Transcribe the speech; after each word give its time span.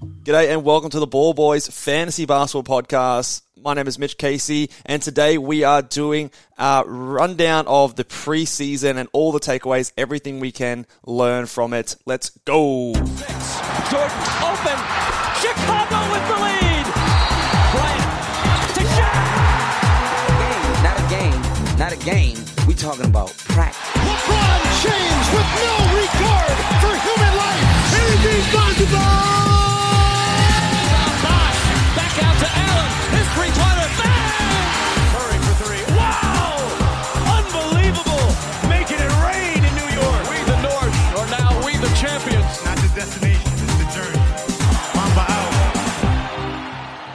G'day 0.00 0.52
and 0.52 0.62
welcome 0.62 0.90
to 0.90 1.00
the 1.00 1.08
Ball 1.08 1.34
Boys 1.34 1.66
Fantasy 1.66 2.24
Basketball 2.24 2.82
Podcast. 2.82 3.42
My 3.56 3.74
name 3.74 3.88
is 3.88 3.98
Mitch 3.98 4.16
Casey, 4.16 4.70
and 4.86 5.02
today 5.02 5.38
we 5.38 5.64
are 5.64 5.82
doing 5.82 6.30
a 6.56 6.84
rundown 6.86 7.66
of 7.66 7.96
the 7.96 8.04
preseason 8.04 8.96
and 8.96 9.08
all 9.12 9.32
the 9.32 9.40
takeaways, 9.40 9.90
everything 9.98 10.38
we 10.38 10.52
can 10.52 10.86
learn 11.04 11.46
from 11.46 11.74
it. 11.74 11.96
Let's 12.06 12.30
go. 12.44 12.92
Jordan 12.94 13.08
open. 14.38 14.78
Chicago 15.42 15.98
with 16.14 16.24
the 16.30 16.38
lead. 16.46 16.86
Bryant 17.74 18.06
to 18.78 18.82
Shaq. 18.94 20.82
not 20.84 20.94
a 20.94 21.06
game, 21.10 21.42
not 21.76 21.92
a 21.92 21.96
game. 22.04 22.38
We 22.68 22.74
talking 22.74 23.06
about 23.06 23.36
practice. 23.36 23.82
LeBron 23.98 24.62
James 24.78 25.26
with 25.34 25.50
no 25.58 25.74
regard 25.90 26.54
for 26.86 26.94
human 27.02 27.34
life. 27.34 27.66
Anything's 27.98 28.46
possible. 28.54 28.98
Back 28.98 29.77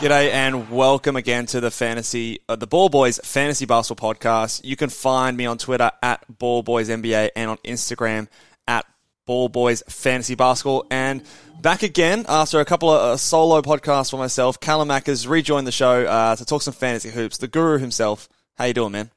G'day 0.03 0.31
and 0.31 0.69
welcome 0.69 1.15
again 1.15 1.45
to 1.45 1.61
the 1.61 1.71
fantasy, 1.71 2.39
uh, 2.49 2.57
the 2.57 2.67
Ball 2.67 2.89
Boys 2.89 3.21
Fantasy 3.23 3.65
Basketball 3.65 4.13
Podcast. 4.13 4.59
You 4.65 4.75
can 4.75 4.89
find 4.89 5.37
me 5.37 5.45
on 5.45 5.57
Twitter 5.57 5.91
at 6.01 6.25
Ball 6.27 6.61
Boys 6.61 6.89
NBA 6.89 7.29
and 7.37 7.49
on 7.49 7.57
Instagram 7.59 8.27
at 8.67 8.85
Ball 9.25 9.47
Boys 9.47 9.81
Fantasy 9.87 10.35
Basketball. 10.35 10.85
And 10.91 11.23
back 11.61 11.83
again 11.83 12.25
after 12.27 12.59
a 12.59 12.65
couple 12.65 12.89
of 12.89 12.99
uh, 12.99 13.15
solo 13.15 13.61
podcasts 13.61 14.11
for 14.11 14.17
myself. 14.17 14.59
Callum 14.59 14.89
Mack 14.89 15.05
has 15.05 15.25
rejoined 15.25 15.67
the 15.67 15.71
show 15.71 16.03
uh, 16.03 16.35
to 16.35 16.43
talk 16.43 16.63
some 16.63 16.73
fantasy 16.73 17.09
hoops. 17.09 17.37
The 17.37 17.47
guru 17.47 17.77
himself. 17.77 18.27
How 18.55 18.65
you 18.65 18.73
doing, 18.73 18.91
man? 18.91 19.09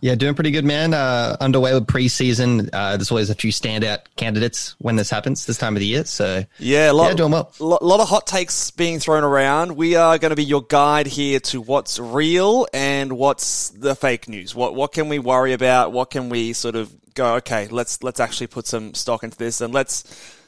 Yeah, 0.00 0.14
doing 0.14 0.34
pretty 0.34 0.50
good, 0.50 0.64
man. 0.64 0.94
Uh, 0.94 1.36
underway 1.40 1.74
with 1.74 1.86
preseason. 1.86 2.70
Uh, 2.72 2.96
there's 2.96 3.10
always 3.10 3.30
a 3.30 3.34
few 3.34 3.50
standout 3.50 4.00
candidates 4.16 4.76
when 4.78 4.96
this 4.96 5.10
happens 5.10 5.46
this 5.46 5.58
time 5.58 5.74
of 5.74 5.80
the 5.80 5.86
year. 5.86 6.04
So 6.04 6.44
Yeah, 6.58 6.90
a 6.90 6.92
lot, 6.92 7.08
Yeah, 7.08 7.14
doing 7.14 7.32
well. 7.32 7.52
A 7.60 7.64
lot 7.64 8.00
of 8.00 8.08
hot 8.08 8.26
takes 8.26 8.70
being 8.70 9.00
thrown 9.00 9.24
around. 9.24 9.76
We 9.76 9.96
are 9.96 10.18
going 10.18 10.30
to 10.30 10.36
be 10.36 10.44
your 10.44 10.62
guide 10.62 11.06
here 11.06 11.40
to 11.40 11.60
what's 11.60 11.98
real 11.98 12.66
and 12.72 13.14
what's 13.14 13.70
the 13.70 13.96
fake 13.96 14.28
news. 14.28 14.54
What 14.54 14.74
what 14.74 14.92
can 14.92 15.08
we 15.08 15.18
worry 15.18 15.52
about? 15.52 15.92
What 15.92 16.10
can 16.10 16.28
we 16.28 16.52
sort 16.52 16.76
of 16.76 16.94
go? 17.14 17.34
Okay, 17.36 17.68
let's 17.68 18.02
let's 18.02 18.20
actually 18.20 18.48
put 18.48 18.66
some 18.66 18.94
stock 18.94 19.24
into 19.24 19.36
this 19.36 19.60
and 19.60 19.74
let's 19.74 20.04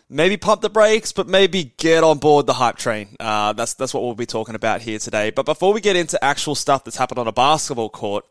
maybe 0.09 0.37
pump 0.37 0.61
the 0.61 0.71
brakes, 0.71 1.13
but 1.13 1.29
maybe 1.29 1.73
get 1.77 2.05
on 2.05 2.19
board 2.19 2.47
the 2.47 2.53
hype 2.53 2.77
train. 2.77 3.17
Uh, 3.19 3.53
that's 3.53 3.75
that's 3.75 3.95
what 3.95 4.03
we'll 4.03 4.15
be 4.15 4.27
talking 4.27 4.55
about 4.55 4.81
here 4.81 4.99
today. 4.99 5.31
But 5.31 5.47
before 5.47 5.73
we 5.73 5.81
get 5.81 5.97
into 5.97 6.23
actual 6.23 6.55
stuff 6.55 6.85
that's 6.85 6.97
happened 6.97 7.19
on 7.19 7.29
a 7.29 7.33
basketball 7.33 7.89
court, 7.89 8.25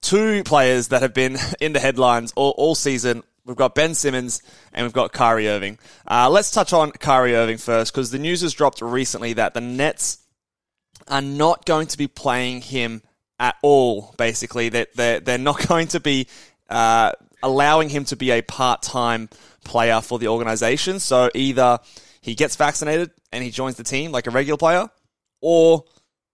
two 0.00 0.44
players 0.44 0.88
that 0.88 1.02
have 1.02 1.14
been 1.14 1.36
in 1.60 1.72
the 1.72 1.80
headlines 1.80 2.32
all, 2.36 2.54
all 2.56 2.74
season. 2.74 3.22
We've 3.44 3.56
got 3.56 3.74
Ben 3.74 3.94
Simmons 3.94 4.42
and 4.72 4.84
we've 4.84 4.92
got 4.92 5.12
Kyrie 5.12 5.48
Irving. 5.48 5.78
Uh, 6.06 6.28
let's 6.30 6.50
touch 6.50 6.72
on 6.72 6.92
Kyrie 6.92 7.34
Irving 7.34 7.58
first 7.58 7.92
because 7.92 8.10
the 8.10 8.18
news 8.18 8.42
has 8.42 8.52
dropped 8.52 8.82
recently 8.82 9.32
that 9.34 9.54
the 9.54 9.60
Nets 9.60 10.18
are 11.08 11.22
not 11.22 11.64
going 11.64 11.86
to 11.88 11.98
be 11.98 12.06
playing 12.06 12.60
him 12.60 13.02
at 13.38 13.56
all. 13.62 14.14
Basically, 14.18 14.68
that 14.68 14.94
they're, 14.94 15.20
they're 15.20 15.38
not 15.38 15.66
going 15.68 15.88
to 15.88 16.00
be 16.00 16.28
uh, 16.68 17.12
allowing 17.42 17.88
him 17.88 18.04
to 18.04 18.16
be 18.16 18.30
a 18.30 18.42
part-time 18.42 19.28
player 19.64 20.00
for 20.00 20.18
the 20.18 20.28
organization. 20.28 21.00
So 21.00 21.30
either 21.34 21.78
he 22.20 22.34
gets 22.34 22.56
vaccinated 22.56 23.10
and 23.32 23.42
he 23.42 23.50
joins 23.50 23.76
the 23.76 23.84
team 23.84 24.12
like 24.12 24.26
a 24.26 24.30
regular 24.30 24.58
player, 24.58 24.88
or 25.40 25.84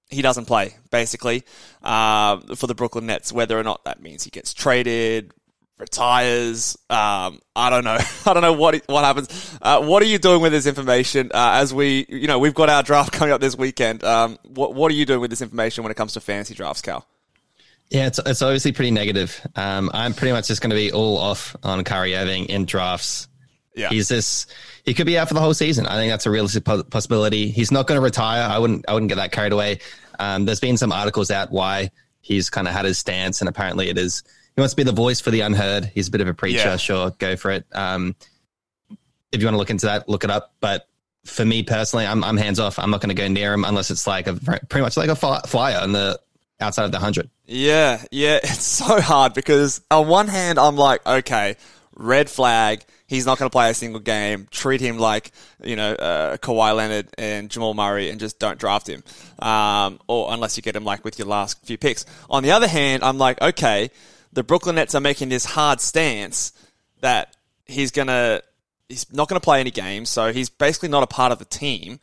he 0.09 0.23
doesn't 0.23 0.47
play, 0.47 0.75
basically, 0.91 1.45
uh, 1.83 2.39
for 2.55 2.67
the 2.67 2.75
Brooklyn 2.75 3.07
Nets, 3.07 3.33
whether 3.33 3.59
or 3.59 3.63
not 3.63 3.85
that 3.85 4.01
means 4.01 4.25
he 4.25 4.31
gets 4.31 4.55
traded, 4.55 5.33
retires. 5.79 6.77
Um, 6.89 7.41
I 7.55 7.71
don't 7.71 7.85
know. 7.85 7.99
I 8.27 8.33
don't 8.33 8.43
know 8.43 8.53
what 8.53 8.83
what 8.87 9.05
happens. 9.05 9.59
Uh, 9.61 9.83
what 9.83 10.03
are 10.03 10.07
you 10.07 10.19
doing 10.19 10.41
with 10.41 10.53
this 10.53 10.67
information 10.67 11.31
uh, 11.35 11.53
as 11.55 11.75
we, 11.75 12.07
you 12.09 12.27
know, 12.27 12.39
we've 12.39 12.55
got 12.55 12.69
our 12.69 12.83
draft 12.83 13.13
coming 13.15 13.33
up 13.33 13.41
this 13.41 13.57
weekend. 13.57 14.05
Um, 14.05 14.39
what 14.45 14.75
what 14.75 14.91
are 14.91 14.95
you 14.95 15.07
doing 15.07 15.21
with 15.21 15.31
this 15.31 15.43
information 15.43 15.85
when 15.85 15.91
it 15.91 15.97
comes 15.97 16.13
to 16.15 16.21
fantasy 16.21 16.55
drafts, 16.55 16.83
Cal? 16.83 17.07
yeah, 17.91 18.07
it's 18.07 18.19
it's 18.25 18.43
obviously 18.43 18.73
pretty 18.73 18.91
negative. 18.91 19.47
Um, 19.55 19.91
I'm 19.95 20.13
pretty 20.13 20.33
much 20.33 20.49
just 20.49 20.61
going 20.61 20.71
to 20.71 20.77
be 20.77 20.93
all 20.93 21.19
off 21.19 21.57
on 21.63 21.85
Kyrie 21.85 22.17
Irving 22.17 22.47
in 22.47 22.65
drafts. 22.65 23.29
Yeah. 23.77 23.91
He's 23.91 24.09
this. 24.09 24.47
He 24.85 24.95
could 24.95 25.07
be 25.07 25.19
out 25.19 25.29
for 25.29 25.35
the 25.35 25.41
whole 25.41 25.55
season. 25.55 25.87
I 25.87 25.97
think 25.97 26.11
that's 26.11 26.27
a 26.27 26.31
realistic 26.31 26.65
possibility. 26.65 27.51
He's 27.51 27.71
not 27.71 27.87
going 27.87 27.99
to 27.99 28.03
retire. 28.03 28.43
I 28.43 28.59
wouldn't. 28.59 28.87
I 28.89 28.95
wouldn't 28.95 29.11
get 29.11 29.17
that 29.17 29.33
carried 29.33 29.53
away. 29.53 29.81
Um, 30.19 30.47
there's 30.47 30.61
been 30.61 30.79
some 30.79 30.93
articles 30.93 31.31
out 31.31 31.53
why 31.53 31.91
he's 32.21 32.51
kind 32.51 32.67
of 32.67 32.75
had 32.75 32.87
his 32.87 32.99
stance, 32.99 33.41
and 33.41 33.49
apparently 33.49 33.89
it 33.89 33.99
is 33.99 34.25
he 34.57 34.61
wants 34.61 34.73
to 34.73 34.77
be 34.77 34.83
the 34.85 34.93
voice 34.93 35.21
for 35.21 35.31
the 35.31 35.43
unheard. 35.43 35.91
He's 35.95 36.09
a 36.09 36.11
bit 36.11 36.23
of 36.23 36.29
a 36.29 36.35
preacher. 36.35 36.57
Yeah. 36.57 36.77
Sure, 36.79 37.11
go 37.19 37.37
for 37.37 37.51
it. 37.51 37.67
Um, 37.73 38.17
if 39.31 39.41
you 39.41 39.47
want 39.47 39.55
to 39.55 39.59
look 39.59 39.71
into 39.71 39.87
that, 39.87 40.09
look 40.09 40.25
it 40.25 40.31
up. 40.31 40.55
But 40.61 40.89
for 41.27 41.45
me 41.45 41.63
personally, 41.63 42.07
I'm 42.07 42.25
I'm 42.25 42.39
hands 42.39 42.59
off. 42.59 42.79
I'm 42.79 42.91
not 42.91 43.03
going 43.03 43.15
to 43.15 43.21
go 43.21 43.29
near 43.29 43.53
him 43.53 43.65
unless 43.65 43.91
it's 43.91 44.07
like 44.07 44.27
a 44.27 44.35
pretty 44.35 44.81
much 44.81 44.97
like 44.97 45.11
a 45.11 45.17
flyer 45.17 45.79
on 45.79 45.93
the 45.93 46.19
outside 46.59 46.85
of 46.85 46.93
the 46.93 46.99
hundred. 46.99 47.29
Yeah, 47.45 48.03
yeah, 48.11 48.37
it's 48.43 48.65
so 48.65 49.01
hard 49.01 49.35
because 49.35 49.83
on 49.91 50.09
one 50.09 50.29
hand, 50.29 50.59
I'm 50.59 50.77
like, 50.77 51.07
okay, 51.07 51.57
red 51.95 52.31
flag. 52.31 52.83
He's 53.07 53.25
not 53.25 53.39
going 53.39 53.49
to 53.49 53.53
play 53.53 53.71
a 53.71 53.75
single 53.75 54.01
game. 54.01 54.49
Treat 54.51 54.81
him 54.81 54.99
like, 54.99 55.31
you 55.63 55.77
know, 55.77 55.93
uh, 55.93 56.37
Kawhi 56.39 56.75
Leonard 56.75 57.09
and 57.17 57.49
Jamal 57.49 57.73
Murray 57.73 58.11
and 58.11 58.19
just 58.19 58.39
don't 58.39 58.59
draft 58.59 58.89
him. 58.89 59.05
Um, 59.39 60.01
or 60.09 60.33
unless 60.33 60.57
you 60.57 60.63
get 60.63 60.75
him 60.75 60.85
like 60.85 61.05
with 61.05 61.19
your 61.19 61.29
last 61.29 61.65
few 61.65 61.79
picks. 61.79 62.05
On 62.29 62.43
the 62.43 62.51
other 62.51 62.67
hand, 62.67 63.05
I'm 63.05 63.19
like, 63.19 63.41
okay, 63.41 63.91
the 64.33 64.43
Brooklyn 64.43 64.75
Nets 64.75 64.95
are 64.95 65.01
making 65.01 65.29
this 65.29 65.45
hard 65.45 65.81
stance 65.81 66.53
that 67.01 67.37
he's 67.65 67.93
to, 67.93 68.43
he's 68.89 69.13
not 69.13 69.29
going 69.29 69.41
to 69.41 69.45
play 69.45 69.61
any 69.61 69.71
games. 69.71 70.09
So 70.09 70.33
he's 70.33 70.49
basically 70.49 70.89
not 70.89 71.05
a 71.05 71.07
part 71.07 71.31
of 71.31 71.39
the 71.39 71.45
team. 71.45 72.01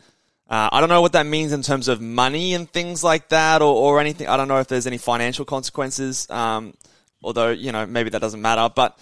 Uh, 0.50 0.70
I 0.72 0.80
don't 0.80 0.90
know 0.90 1.02
what 1.02 1.14
that 1.14 1.26
means 1.26 1.52
in 1.52 1.64
terms 1.64 1.88
of 1.88 2.00
money 2.00 2.54
and 2.54 2.70
things 2.70 3.04
like 3.04 3.30
that, 3.30 3.62
or, 3.62 3.74
or 3.74 4.00
anything. 4.00 4.28
I 4.28 4.38
don't 4.38 4.48
know 4.48 4.60
if 4.60 4.68
there's 4.68 4.88
any 4.88 4.98
financial 4.98 5.46
consequences. 5.46 6.30
Um, 6.30 6.76
although 7.24 7.50
you 7.50 7.72
know 7.72 7.86
maybe 7.86 8.10
that 8.12 8.22
doesn't 8.22 8.42
matter, 8.42 8.70
but 8.74 8.98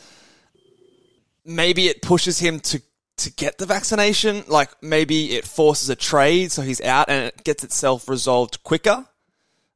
maybe 1.45 1.87
it 1.87 2.01
pushes 2.01 2.39
him 2.39 2.59
to 2.59 2.81
to 3.17 3.31
get 3.31 3.57
the 3.57 3.65
vaccination. 3.65 4.43
Like 4.47 4.69
maybe 4.81 5.35
it 5.35 5.45
forces 5.45 5.89
a 5.89 5.95
trade, 5.95 6.51
so 6.51 6.61
he's 6.61 6.81
out, 6.81 7.09
and 7.09 7.25
it 7.25 7.43
gets 7.43 7.63
itself 7.63 8.09
resolved 8.09 8.63
quicker. 8.63 9.05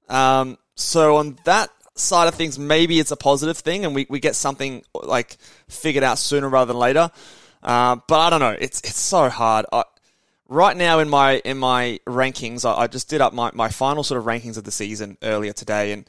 Um, 0.09 0.58
so 0.75 1.18
on 1.18 1.38
that 1.46 1.70
side 1.96 2.28
of 2.28 2.36
things, 2.36 2.59
maybe 2.59 3.00
it's 3.00 3.12
a 3.12 3.16
positive 3.16 3.58
thing, 3.58 3.86
and 3.86 3.96
we, 3.96 4.06
we 4.09 4.20
get 4.20 4.36
something 4.36 4.84
like 4.94 5.38
figured 5.68 6.04
out 6.04 6.20
sooner 6.20 6.50
rather 6.50 6.74
than 6.74 6.80
later. 6.80 7.12
Uh, 7.64 7.98
but 8.08 8.20
I 8.20 8.30
don't 8.30 8.40
know. 8.40 8.58
It's 8.59 8.81
it's 8.81 9.00
so 9.00 9.30
hard. 9.30 9.66
I, 9.72 9.84
right 10.48 10.75
now 10.75 11.00
in 11.00 11.09
my 11.09 11.42
in 11.46 11.58
my 11.58 12.00
rankings, 12.06 12.66
I, 12.66 12.84
I 12.84 12.88
just 12.88 13.09
did 13.09 13.22
up 13.22 13.34
my, 13.34 13.52
my 13.54 13.70
final 13.70 14.04
sort 14.04 14.20
of 14.20 14.25
rankings 14.25 14.58
of 14.58 14.64
the 14.64 14.72
season 14.72 15.18
earlier 15.24 15.54
today, 15.54 15.92
and 15.92 16.06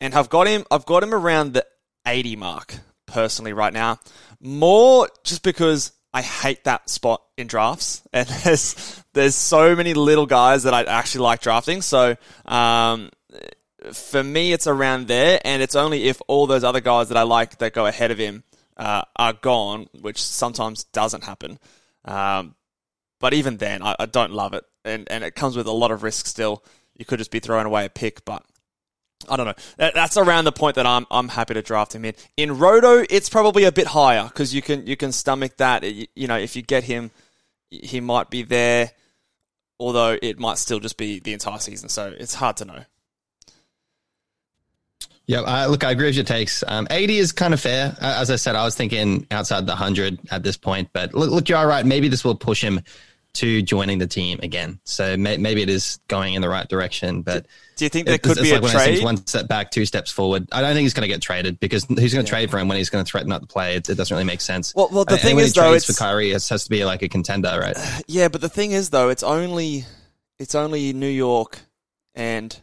and 0.00 0.14
I've 0.14 0.28
got 0.28 0.46
him 0.46 0.64
I've 0.70 0.86
got 0.86 1.02
him 1.02 1.14
around 1.14 1.54
the 1.54 1.66
eighty 2.06 2.36
mark 2.36 2.76
personally 3.12 3.52
right 3.52 3.72
now. 3.72 3.98
More 4.40 5.08
just 5.22 5.42
because 5.42 5.92
I 6.12 6.22
hate 6.22 6.64
that 6.64 6.90
spot 6.90 7.22
in 7.36 7.46
drafts, 7.46 8.02
and 8.12 8.28
there's 8.28 9.02
there's 9.12 9.34
so 9.34 9.76
many 9.76 9.94
little 9.94 10.26
guys 10.26 10.64
that 10.64 10.74
I 10.74 10.82
actually 10.84 11.22
like 11.22 11.40
drafting. 11.40 11.82
So 11.82 12.16
um, 12.46 13.10
for 13.92 14.22
me, 14.22 14.52
it's 14.52 14.66
around 14.66 15.08
there, 15.08 15.40
and 15.44 15.62
it's 15.62 15.76
only 15.76 16.04
if 16.04 16.20
all 16.26 16.46
those 16.46 16.64
other 16.64 16.80
guys 16.80 17.08
that 17.08 17.18
I 17.18 17.22
like 17.22 17.58
that 17.58 17.72
go 17.72 17.86
ahead 17.86 18.10
of 18.10 18.18
him 18.18 18.44
uh, 18.76 19.02
are 19.16 19.32
gone, 19.32 19.88
which 20.00 20.22
sometimes 20.22 20.84
doesn't 20.84 21.24
happen. 21.24 21.58
Um, 22.04 22.54
but 23.20 23.34
even 23.34 23.58
then, 23.58 23.82
I, 23.82 23.94
I 23.98 24.06
don't 24.06 24.32
love 24.32 24.54
it, 24.54 24.64
and 24.84 25.06
and 25.10 25.22
it 25.24 25.34
comes 25.34 25.56
with 25.56 25.66
a 25.66 25.72
lot 25.72 25.90
of 25.90 26.02
risk. 26.02 26.26
Still, 26.26 26.64
you 26.96 27.04
could 27.04 27.18
just 27.18 27.30
be 27.30 27.40
throwing 27.40 27.66
away 27.66 27.84
a 27.84 27.90
pick, 27.90 28.24
but 28.24 28.44
I 29.28 29.36
don't 29.36 29.46
know. 29.46 29.90
That's 29.94 30.16
around 30.16 30.44
the 30.44 30.52
point 30.52 30.76
that 30.76 30.86
I'm 30.86 31.06
I'm 31.10 31.28
happy 31.28 31.54
to 31.54 31.62
draft 31.62 31.94
him 31.94 32.04
in. 32.04 32.14
In 32.36 32.58
Roto, 32.58 33.04
it's 33.08 33.28
probably 33.28 33.64
a 33.64 33.72
bit 33.72 33.86
higher 33.86 34.24
because 34.24 34.54
you 34.54 34.62
can 34.62 34.86
you 34.86 34.96
can 34.96 35.12
stomach 35.12 35.56
that. 35.58 35.82
You, 35.82 36.06
you 36.14 36.28
know, 36.28 36.38
if 36.38 36.56
you 36.56 36.62
get 36.62 36.84
him, 36.84 37.10
he 37.70 38.00
might 38.00 38.30
be 38.30 38.42
there, 38.42 38.92
although 39.78 40.18
it 40.20 40.38
might 40.38 40.58
still 40.58 40.80
just 40.80 40.96
be 40.96 41.20
the 41.20 41.32
entire 41.32 41.58
season. 41.58 41.88
So 41.88 42.14
it's 42.18 42.34
hard 42.34 42.56
to 42.58 42.64
know. 42.64 42.84
Yeah, 45.26 45.40
uh, 45.40 45.68
look, 45.68 45.84
I 45.84 45.92
agree 45.92 46.06
with 46.06 46.16
your 46.16 46.24
takes. 46.24 46.64
Um, 46.66 46.88
80 46.90 47.18
is 47.18 47.32
kind 47.32 47.54
of 47.54 47.60
fair. 47.60 47.96
As 48.00 48.28
I 48.30 48.36
said, 48.36 48.56
I 48.56 48.64
was 48.64 48.74
thinking 48.74 49.26
outside 49.30 49.66
the 49.66 49.72
100 49.72 50.18
at 50.32 50.42
this 50.42 50.56
point, 50.56 50.90
but 50.92 51.14
look, 51.14 51.30
look, 51.30 51.48
you're 51.48 51.66
right. 51.66 51.86
Maybe 51.86 52.08
this 52.08 52.24
will 52.24 52.34
push 52.34 52.62
him 52.62 52.80
to 53.34 53.62
joining 53.62 53.98
the 53.98 54.06
team 54.06 54.38
again. 54.42 54.78
So 54.84 55.16
may, 55.16 55.36
maybe 55.38 55.62
it 55.62 55.70
is 55.70 55.98
going 56.08 56.34
in 56.34 56.42
the 56.42 56.48
right 56.48 56.68
direction. 56.68 57.22
But 57.22 57.46
Do 57.76 57.84
you 57.84 57.88
think 57.88 58.06
there 58.06 58.16
it's- 58.16 58.28
could 58.34 58.38
it's 58.38 58.48
be 58.48 58.52
like 58.52 58.60
a 58.60 58.62
one 58.62 58.70
of 58.70 58.72
those 58.74 58.84
things, 58.84 58.98
trade? 58.98 59.04
one 59.04 59.26
step 59.26 59.48
back, 59.48 59.70
two 59.70 59.86
steps 59.86 60.10
forward. 60.10 60.46
I 60.52 60.60
don't 60.60 60.74
think 60.74 60.82
he's 60.84 60.92
going 60.94 61.08
to 61.08 61.08
get 61.08 61.22
traded 61.22 61.58
because 61.58 61.84
who's 61.84 62.12
going 62.12 62.24
to 62.26 62.28
trade 62.30 62.50
for 62.50 62.58
him 62.58 62.68
when 62.68 62.76
he's 62.76 62.90
going 62.90 63.04
to 63.04 63.10
threaten 63.10 63.30
not 63.30 63.40
to 63.40 63.46
play? 63.46 63.76
It, 63.76 63.88
it 63.88 63.94
doesn't 63.94 64.14
really 64.14 64.26
make 64.26 64.40
sense. 64.42 64.74
Well- 64.74 64.90
well, 64.92 65.04
the 65.04 65.12
And 65.12 65.20
thing 65.22 65.36
when 65.36 65.44
is, 65.46 65.54
he 65.54 65.60
though, 65.60 65.70
trades 65.70 65.84
it's- 65.84 65.96
for 65.96 66.04
Kyrie, 66.04 66.30
it 66.32 66.46
has 66.48 66.64
to 66.64 66.70
be 66.70 66.84
like 66.84 67.00
a 67.02 67.08
contender, 67.08 67.58
right? 67.60 67.76
Yeah, 68.06 68.28
but 68.28 68.40
the 68.42 68.48
thing 68.50 68.72
is, 68.72 68.90
though, 68.90 69.08
it's 69.08 69.22
only 69.22 69.84
it's 70.38 70.54
only 70.54 70.92
New 70.92 71.06
York 71.08 71.58
and 72.14 72.54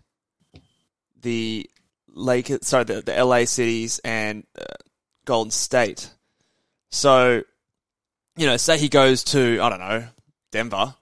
the 1.22 1.70
Lake, 2.14 2.52
sorry, 2.62 2.84
the, 2.84 3.02
the 3.02 3.24
LA 3.24 3.46
cities 3.46 4.00
and 4.04 4.44
uh, 4.60 4.64
Golden 5.26 5.52
State. 5.52 6.10
So, 6.92 7.44
you 8.36 8.46
know, 8.48 8.58
say 8.58 8.78
he 8.78 8.90
goes 8.90 9.24
to 9.26 9.60
I 9.62 9.70
don't 9.70 9.80
know 9.80 10.08
Denver, 10.52 10.96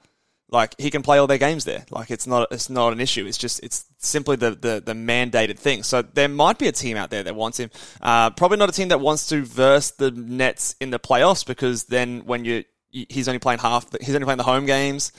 like 0.50 0.80
he 0.80 0.90
can 0.90 1.02
play 1.02 1.18
all 1.18 1.28
their 1.28 1.38
games 1.38 1.66
there. 1.66 1.86
Like 1.90 2.10
it's 2.10 2.26
not 2.26 2.48
it's 2.52 2.70
not 2.70 2.94
an 2.94 3.00
issue. 3.00 3.26
It's 3.26 3.38
just 3.38 3.62
it's 3.64 3.86
simply 3.98 4.36
the 4.36 4.52
the, 4.52 4.82
the 4.84 4.94
mandated 4.94 5.60
thing. 5.60 5.84
So 5.84 6.02
there 6.02 6.30
might 6.30 6.58
be 6.58 6.68
a 6.68 6.72
team 6.72 6.98
out 6.98 7.10
there 7.10 7.24
that 7.24 7.36
wants 7.36 7.60
him. 7.60 7.70
Uh, 8.02 8.30
probably 8.32 8.58
not 8.58 8.70
a 8.70 8.74
team 8.74 8.90
that 8.90 9.00
wants 9.00 9.28
to 9.28 9.44
verse 9.44 9.92
the 9.92 10.12
Nets 10.12 10.76
in 10.80 10.90
the 10.90 11.00
playoffs 11.00 11.46
because 11.46 11.86
then 11.86 12.22
when 12.26 12.46
you 12.46 12.64
he's 12.92 13.28
only 13.28 13.40
playing 13.40 13.60
half 13.60 13.86
he's 14.00 14.16
only 14.16 14.26
playing 14.26 14.38
the 14.38 14.44
home 14.44 14.66
games. 14.66 15.12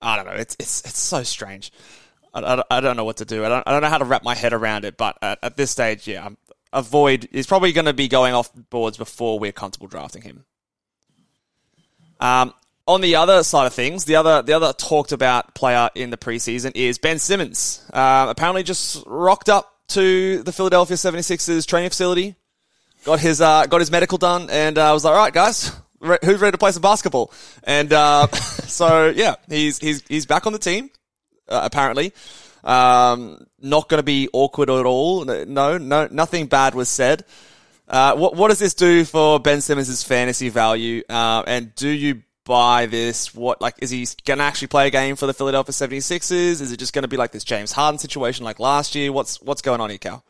I 0.00 0.16
don't 0.16 0.26
know. 0.26 0.32
It's 0.32 0.56
it's 0.58 0.80
it's 0.82 0.98
so 0.98 1.22
strange. 1.22 1.72
I, 2.34 2.40
I, 2.40 2.62
I 2.70 2.80
don't 2.80 2.96
know 2.96 3.04
what 3.04 3.18
to 3.18 3.24
do. 3.24 3.44
I 3.44 3.48
don't 3.48 3.66
I 3.66 3.72
don't 3.72 3.82
know 3.82 3.88
how 3.88 3.98
to 3.98 4.04
wrap 4.04 4.24
my 4.24 4.34
head 4.34 4.52
around 4.52 4.84
it. 4.84 4.96
But 4.96 5.18
at, 5.22 5.38
at 5.42 5.56
this 5.56 5.70
stage, 5.70 6.06
yeah, 6.06 6.26
I'm, 6.26 6.36
avoid. 6.72 7.28
He's 7.32 7.46
probably 7.46 7.72
going 7.72 7.86
to 7.86 7.92
be 7.92 8.08
going 8.08 8.34
off 8.34 8.50
boards 8.70 8.96
before 8.96 9.38
we're 9.38 9.52
comfortable 9.52 9.88
drafting 9.88 10.22
him. 10.22 10.44
Um, 12.20 12.52
on 12.88 13.02
the 13.02 13.16
other 13.16 13.42
side 13.44 13.66
of 13.66 13.74
things, 13.74 14.06
the 14.06 14.16
other 14.16 14.42
the 14.42 14.54
other 14.54 14.72
talked 14.72 15.12
about 15.12 15.54
player 15.54 15.90
in 15.94 16.08
the 16.10 16.16
preseason 16.16 16.72
is 16.74 16.98
Ben 16.98 17.18
Simmons. 17.18 17.86
Uh, 17.92 18.26
apparently, 18.30 18.62
just 18.62 19.04
rocked 19.06 19.50
up 19.50 19.74
to 19.88 20.42
the 20.42 20.52
Philadelphia 20.52 20.96
76ers 20.96 21.66
training 21.66 21.90
facility, 21.90 22.34
got 23.04 23.20
his 23.20 23.40
uh, 23.42 23.66
got 23.66 23.80
his 23.80 23.90
medical 23.90 24.16
done, 24.16 24.48
and 24.50 24.78
uh, 24.78 24.90
was 24.92 25.04
like, 25.04 25.12
"All 25.12 25.18
right, 25.18 25.32
guys, 25.32 25.70
re- 26.00 26.18
who's 26.24 26.40
ready 26.40 26.52
to 26.52 26.58
play 26.58 26.72
some 26.72 26.80
basketball?" 26.80 27.30
And 27.62 27.92
uh, 27.92 28.26
so, 28.32 29.12
yeah, 29.14 29.36
he's 29.48 29.78
he's 29.78 30.02
he's 30.08 30.24
back 30.24 30.46
on 30.46 30.54
the 30.54 30.58
team. 30.58 30.90
Uh, 31.46 31.60
apparently, 31.64 32.14
um, 32.64 33.46
not 33.60 33.90
going 33.90 33.98
to 33.98 34.04
be 34.04 34.30
awkward 34.32 34.70
at 34.70 34.86
all. 34.86 35.26
No, 35.26 35.76
no, 35.76 36.08
nothing 36.10 36.46
bad 36.46 36.74
was 36.74 36.88
said. 36.88 37.26
Uh, 37.86 38.16
what 38.16 38.34
what 38.34 38.48
does 38.48 38.58
this 38.58 38.72
do 38.72 39.04
for 39.04 39.38
Ben 39.38 39.60
Simmons' 39.60 40.02
fantasy 40.02 40.48
value? 40.48 41.02
And 41.08 41.74
do 41.74 41.88
you 41.88 42.22
buy 42.48 42.86
this? 42.86 43.32
What 43.34 43.60
like 43.60 43.76
is 43.80 43.90
he 43.90 44.08
going 44.24 44.38
to 44.38 44.44
actually 44.44 44.68
play 44.68 44.88
a 44.88 44.90
game 44.90 45.14
for 45.14 45.26
the 45.26 45.34
Philadelphia 45.34 45.72
76ers? 45.72 46.60
Is 46.60 46.72
it 46.72 46.78
just 46.78 46.92
going 46.92 47.02
to 47.02 47.08
be 47.08 47.16
like 47.16 47.30
this 47.30 47.44
James 47.44 47.70
Harden 47.70 47.98
situation 47.98 48.44
like 48.44 48.58
last 48.58 48.96
year? 48.96 49.12
What's 49.12 49.40
what's 49.40 49.62
going 49.62 49.80
on 49.80 49.90
here, 49.90 49.98
Cal? 49.98 50.24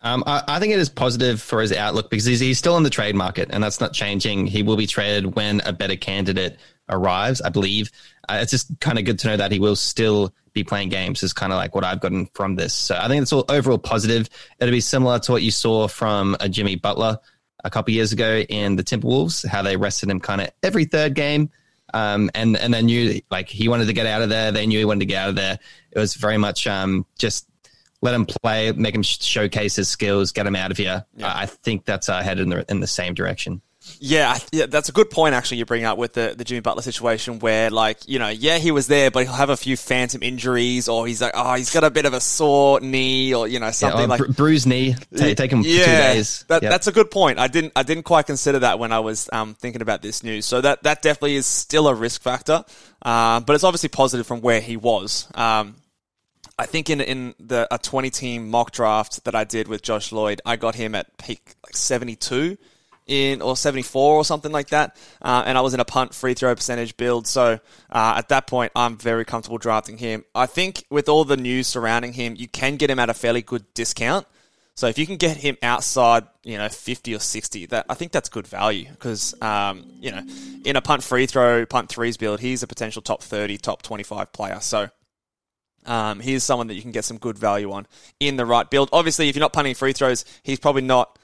Um, 0.00 0.22
I, 0.26 0.44
I 0.46 0.60
think 0.60 0.72
it 0.72 0.78
is 0.78 0.88
positive 0.88 1.42
for 1.42 1.60
his 1.60 1.72
outlook 1.72 2.08
because 2.08 2.24
he's, 2.24 2.38
he's 2.38 2.56
still 2.56 2.76
in 2.76 2.84
the 2.84 2.90
trade 2.90 3.16
market 3.16 3.48
and 3.50 3.62
that's 3.62 3.80
not 3.80 3.92
changing. 3.92 4.46
He 4.46 4.62
will 4.62 4.76
be 4.76 4.86
traded 4.86 5.34
when 5.34 5.60
a 5.64 5.72
better 5.72 5.96
candidate 5.96 6.56
arrives, 6.88 7.40
I 7.42 7.48
believe. 7.48 7.90
Uh, 8.28 8.38
it's 8.40 8.52
just 8.52 8.70
kind 8.78 8.98
of 8.98 9.04
good 9.04 9.18
to 9.18 9.26
know 9.26 9.36
that 9.36 9.50
he 9.50 9.58
will 9.58 9.74
still 9.74 10.32
be 10.52 10.62
playing 10.62 10.88
games, 10.90 11.24
is 11.24 11.32
kind 11.32 11.52
of 11.52 11.56
like 11.56 11.74
what 11.74 11.82
I've 11.82 12.00
gotten 12.00 12.26
from 12.26 12.54
this. 12.54 12.72
So 12.72 12.96
I 12.96 13.08
think 13.08 13.22
it's 13.22 13.32
all 13.32 13.44
overall 13.48 13.78
positive. 13.78 14.28
It'll 14.60 14.70
be 14.70 14.80
similar 14.80 15.18
to 15.18 15.32
what 15.32 15.42
you 15.42 15.50
saw 15.50 15.88
from 15.88 16.36
a 16.38 16.48
Jimmy 16.48 16.76
Butler 16.76 17.18
a 17.64 17.70
couple 17.70 17.92
years 17.92 18.12
ago 18.12 18.38
in 18.38 18.76
the 18.76 18.84
Timberwolves, 18.84 19.46
how 19.46 19.62
they 19.62 19.76
rested 19.76 20.10
him 20.10 20.20
kind 20.20 20.40
of 20.40 20.50
every 20.62 20.84
third 20.84 21.14
game. 21.14 21.50
Um, 21.94 22.30
and, 22.34 22.56
and 22.56 22.74
they 22.74 22.82
knew 22.82 23.20
like 23.30 23.48
he 23.48 23.68
wanted 23.68 23.86
to 23.86 23.94
get 23.94 24.06
out 24.06 24.20
of 24.22 24.28
there. 24.28 24.52
They 24.52 24.66
knew 24.66 24.78
he 24.78 24.84
wanted 24.84 25.00
to 25.00 25.06
get 25.06 25.22
out 25.22 25.28
of 25.30 25.36
there. 25.36 25.58
It 25.90 25.98
was 25.98 26.14
very 26.14 26.36
much 26.36 26.66
um, 26.66 27.06
just 27.18 27.48
let 28.02 28.14
him 28.14 28.26
play, 28.26 28.72
make 28.72 28.94
him 28.94 29.02
sh- 29.02 29.20
showcase 29.20 29.76
his 29.76 29.88
skills, 29.88 30.32
get 30.32 30.46
him 30.46 30.54
out 30.54 30.70
of 30.70 30.76
here. 30.76 31.04
I 31.22 31.42
I 31.42 31.46
think 31.46 31.84
that's 31.84 32.08
uh, 32.08 32.22
headed 32.22 32.42
in 32.42 32.50
the, 32.50 32.64
in 32.68 32.80
the 32.80 32.86
same 32.86 33.14
direction. 33.14 33.62
Yeah, 34.00 34.38
yeah, 34.52 34.66
that's 34.66 34.88
a 34.88 34.92
good 34.92 35.10
point. 35.10 35.34
Actually, 35.34 35.58
you 35.58 35.64
bring 35.64 35.84
up 35.84 35.98
with 35.98 36.12
the, 36.12 36.34
the 36.36 36.44
Jimmy 36.44 36.60
Butler 36.60 36.82
situation, 36.82 37.38
where 37.38 37.70
like 37.70 38.08
you 38.08 38.18
know, 38.18 38.28
yeah, 38.28 38.58
he 38.58 38.70
was 38.70 38.86
there, 38.86 39.10
but 39.10 39.24
he'll 39.24 39.32
have 39.32 39.50
a 39.50 39.56
few 39.56 39.76
phantom 39.76 40.22
injuries, 40.22 40.88
or 40.88 41.06
he's 41.06 41.20
like, 41.20 41.32
oh, 41.34 41.54
he's 41.54 41.72
got 41.72 41.84
a 41.84 41.90
bit 41.90 42.04
of 42.04 42.12
a 42.14 42.20
sore 42.20 42.80
knee, 42.80 43.34
or 43.34 43.48
you 43.48 43.58
know, 43.60 43.70
something 43.70 44.04
or 44.04 44.06
like 44.06 44.18
bru- 44.18 44.32
bruised 44.32 44.66
knee, 44.66 44.94
take, 45.16 45.36
take 45.36 45.52
him 45.52 45.62
for 45.62 45.68
two 45.68 45.74
days. 45.84 46.44
That, 46.48 46.62
Yep. 46.62 46.70
That's 46.72 46.86
a 46.86 46.92
good 46.92 47.10
point. 47.10 47.38
I 47.38 47.48
didn't 47.48 47.72
I 47.76 47.82
didn't 47.82 48.02
quite 48.04 48.26
consider 48.26 48.60
that 48.60 48.78
when 48.78 48.92
I 48.92 49.00
was 49.00 49.28
um, 49.32 49.54
thinking 49.54 49.82
about 49.82 50.02
this 50.02 50.22
news. 50.22 50.44
So 50.46 50.60
that 50.60 50.82
that 50.82 51.02
definitely 51.02 51.36
is 51.36 51.46
still 51.46 51.88
a 51.88 51.94
risk 51.94 52.20
factor, 52.22 52.64
uh, 53.02 53.40
but 53.40 53.54
it's 53.54 53.64
obviously 53.64 53.88
positive 53.88 54.26
from 54.26 54.40
where 54.40 54.60
he 54.60 54.76
was. 54.76 55.28
Um, 55.34 55.76
I 56.58 56.66
think 56.66 56.90
in 56.90 57.00
in 57.00 57.34
the 57.38 57.68
a 57.70 57.78
twenty 57.78 58.10
team 58.10 58.50
mock 58.50 58.72
draft 58.72 59.24
that 59.24 59.34
I 59.34 59.44
did 59.44 59.68
with 59.68 59.82
Josh 59.82 60.10
Lloyd, 60.10 60.40
I 60.44 60.56
got 60.56 60.74
him 60.74 60.94
at 60.94 61.16
peak 61.18 61.54
like 61.64 61.76
seventy 61.76 62.16
two. 62.16 62.58
In 63.08 63.40
or 63.40 63.56
seventy 63.56 63.82
four 63.82 64.16
or 64.16 64.24
something 64.24 64.52
like 64.52 64.68
that, 64.68 64.96
uh, 65.22 65.42
and 65.46 65.56
I 65.56 65.62
was 65.62 65.72
in 65.72 65.80
a 65.80 65.84
punt 65.84 66.14
free 66.14 66.34
throw 66.34 66.54
percentage 66.54 66.96
build. 66.96 67.26
So 67.26 67.58
uh, 67.90 68.14
at 68.18 68.28
that 68.28 68.46
point, 68.46 68.70
I'm 68.76 68.98
very 68.98 69.24
comfortable 69.24 69.56
drafting 69.56 69.96
him. 69.96 70.24
I 70.34 70.44
think 70.44 70.84
with 70.90 71.08
all 71.08 71.24
the 71.24 71.38
news 71.38 71.66
surrounding 71.66 72.12
him, 72.12 72.34
you 72.36 72.48
can 72.48 72.76
get 72.76 72.90
him 72.90 72.98
at 72.98 73.08
a 73.08 73.14
fairly 73.14 73.40
good 73.40 73.64
discount. 73.72 74.26
So 74.78 74.86
if 74.86 74.96
you 74.96 75.06
can 75.06 75.16
get 75.16 75.36
him 75.36 75.56
outside, 75.60 76.22
you 76.44 76.56
know, 76.56 76.68
50 76.68 77.12
or 77.12 77.18
60, 77.18 77.66
that 77.66 77.86
I 77.88 77.94
think 77.94 78.12
that's 78.12 78.28
good 78.28 78.46
value 78.46 78.88
because, 78.88 79.34
um, 79.42 79.84
you 79.98 80.12
know, 80.12 80.22
in 80.64 80.76
a 80.76 80.80
punt 80.80 81.02
free 81.02 81.26
throw, 81.26 81.66
punt 81.66 81.88
threes 81.88 82.16
build, 82.16 82.38
he's 82.38 82.62
a 82.62 82.68
potential 82.68 83.02
top 83.02 83.20
30, 83.24 83.58
top 83.58 83.82
25 83.82 84.32
player. 84.32 84.60
So 84.60 84.88
um, 85.84 86.20
he's 86.20 86.44
someone 86.44 86.68
that 86.68 86.74
you 86.74 86.82
can 86.82 86.92
get 86.92 87.04
some 87.04 87.18
good 87.18 87.36
value 87.36 87.72
on 87.72 87.88
in 88.20 88.36
the 88.36 88.46
right 88.46 88.70
build. 88.70 88.88
Obviously, 88.92 89.28
if 89.28 89.34
you're 89.34 89.40
not 89.40 89.52
punting 89.52 89.74
free 89.74 89.92
throws, 89.92 90.24
he's 90.44 90.60
probably 90.60 90.82
not 90.82 91.17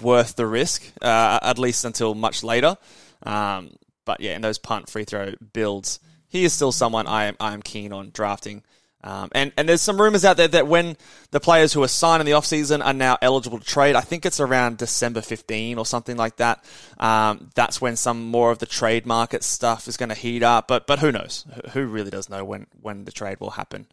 worth 0.00 0.36
the 0.36 0.46
risk, 0.46 0.82
uh, 1.00 1.38
at 1.42 1.58
least 1.58 1.84
until 1.84 2.14
much 2.14 2.42
later. 2.42 2.76
Um, 3.22 3.70
but 4.04 4.20
yeah, 4.20 4.36
in 4.36 4.42
those 4.42 4.58
punt 4.58 4.88
free 4.88 5.04
throw 5.04 5.32
builds, 5.52 6.00
he 6.28 6.44
is 6.44 6.52
still 6.52 6.72
someone 6.72 7.06
I 7.06 7.24
am 7.24 7.36
I 7.40 7.54
am 7.54 7.62
keen 7.62 7.92
on 7.92 8.10
drafting. 8.12 8.62
Um, 9.04 9.28
and, 9.32 9.52
and 9.58 9.68
there's 9.68 9.82
some 9.82 10.00
rumors 10.00 10.24
out 10.24 10.38
there 10.38 10.48
that 10.48 10.66
when 10.66 10.96
the 11.30 11.38
players 11.38 11.74
who 11.74 11.82
are 11.82 11.88
signed 11.88 12.22
in 12.22 12.26
the 12.26 12.32
offseason 12.32 12.82
are 12.82 12.94
now 12.94 13.18
eligible 13.20 13.58
to 13.58 13.64
trade, 13.64 13.96
I 13.96 14.00
think 14.00 14.24
it's 14.24 14.40
around 14.40 14.78
December 14.78 15.20
15 15.20 15.76
or 15.76 15.84
something 15.84 16.16
like 16.16 16.36
that. 16.36 16.64
Um, 16.96 17.50
that's 17.54 17.82
when 17.82 17.96
some 17.96 18.24
more 18.24 18.50
of 18.50 18.60
the 18.60 18.66
trade 18.66 19.04
market 19.04 19.44
stuff 19.44 19.88
is 19.88 19.98
going 19.98 20.08
to 20.08 20.14
heat 20.14 20.42
up. 20.42 20.68
But 20.68 20.86
but 20.86 21.00
who 21.00 21.12
knows? 21.12 21.44
Who 21.72 21.84
really 21.84 22.10
does 22.10 22.30
know 22.30 22.46
when, 22.46 22.66
when 22.80 23.04
the 23.04 23.12
trade 23.12 23.40
will 23.40 23.50
happen 23.50 23.86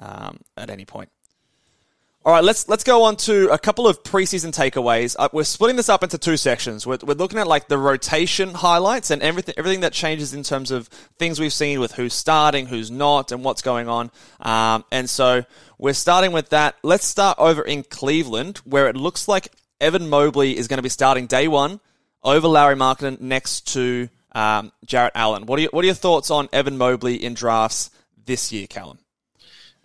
um, 0.00 0.40
at 0.56 0.68
any 0.68 0.84
point? 0.84 1.10
All 2.26 2.32
right, 2.32 2.42
let's 2.42 2.68
let's 2.68 2.82
go 2.82 3.04
on 3.04 3.14
to 3.18 3.50
a 3.52 3.58
couple 3.58 3.86
of 3.86 4.02
preseason 4.02 4.52
takeaways. 4.52 5.14
Uh, 5.16 5.28
we're 5.32 5.44
splitting 5.44 5.76
this 5.76 5.88
up 5.88 6.02
into 6.02 6.18
two 6.18 6.36
sections. 6.36 6.84
We're, 6.84 6.98
we're 7.04 7.14
looking 7.14 7.38
at 7.38 7.46
like 7.46 7.68
the 7.68 7.78
rotation 7.78 8.52
highlights 8.52 9.12
and 9.12 9.22
everything 9.22 9.54
everything 9.56 9.82
that 9.82 9.92
changes 9.92 10.34
in 10.34 10.42
terms 10.42 10.72
of 10.72 10.88
things 11.20 11.38
we've 11.38 11.52
seen 11.52 11.78
with 11.78 11.92
who's 11.92 12.14
starting, 12.14 12.66
who's 12.66 12.90
not, 12.90 13.30
and 13.30 13.44
what's 13.44 13.62
going 13.62 13.88
on. 13.88 14.10
Um, 14.40 14.84
and 14.90 15.08
so 15.08 15.44
we're 15.78 15.92
starting 15.92 16.32
with 16.32 16.48
that. 16.48 16.74
Let's 16.82 17.06
start 17.06 17.38
over 17.38 17.62
in 17.62 17.84
Cleveland, 17.84 18.56
where 18.64 18.88
it 18.88 18.96
looks 18.96 19.28
like 19.28 19.52
Evan 19.80 20.08
Mobley 20.08 20.56
is 20.56 20.66
going 20.66 20.78
to 20.78 20.82
be 20.82 20.88
starting 20.88 21.28
day 21.28 21.46
one 21.46 21.78
over 22.24 22.48
Lauri 22.48 22.74
Markkanen 22.74 23.20
next 23.20 23.72
to 23.74 24.08
um, 24.32 24.72
Jarrett 24.84 25.12
Allen. 25.14 25.46
What 25.46 25.60
are 25.60 25.62
you, 25.62 25.68
what 25.70 25.84
are 25.84 25.86
your 25.86 25.94
thoughts 25.94 26.32
on 26.32 26.48
Evan 26.52 26.76
Mobley 26.76 27.22
in 27.22 27.34
drafts 27.34 27.90
this 28.24 28.50
year, 28.50 28.66
Callum? 28.66 28.98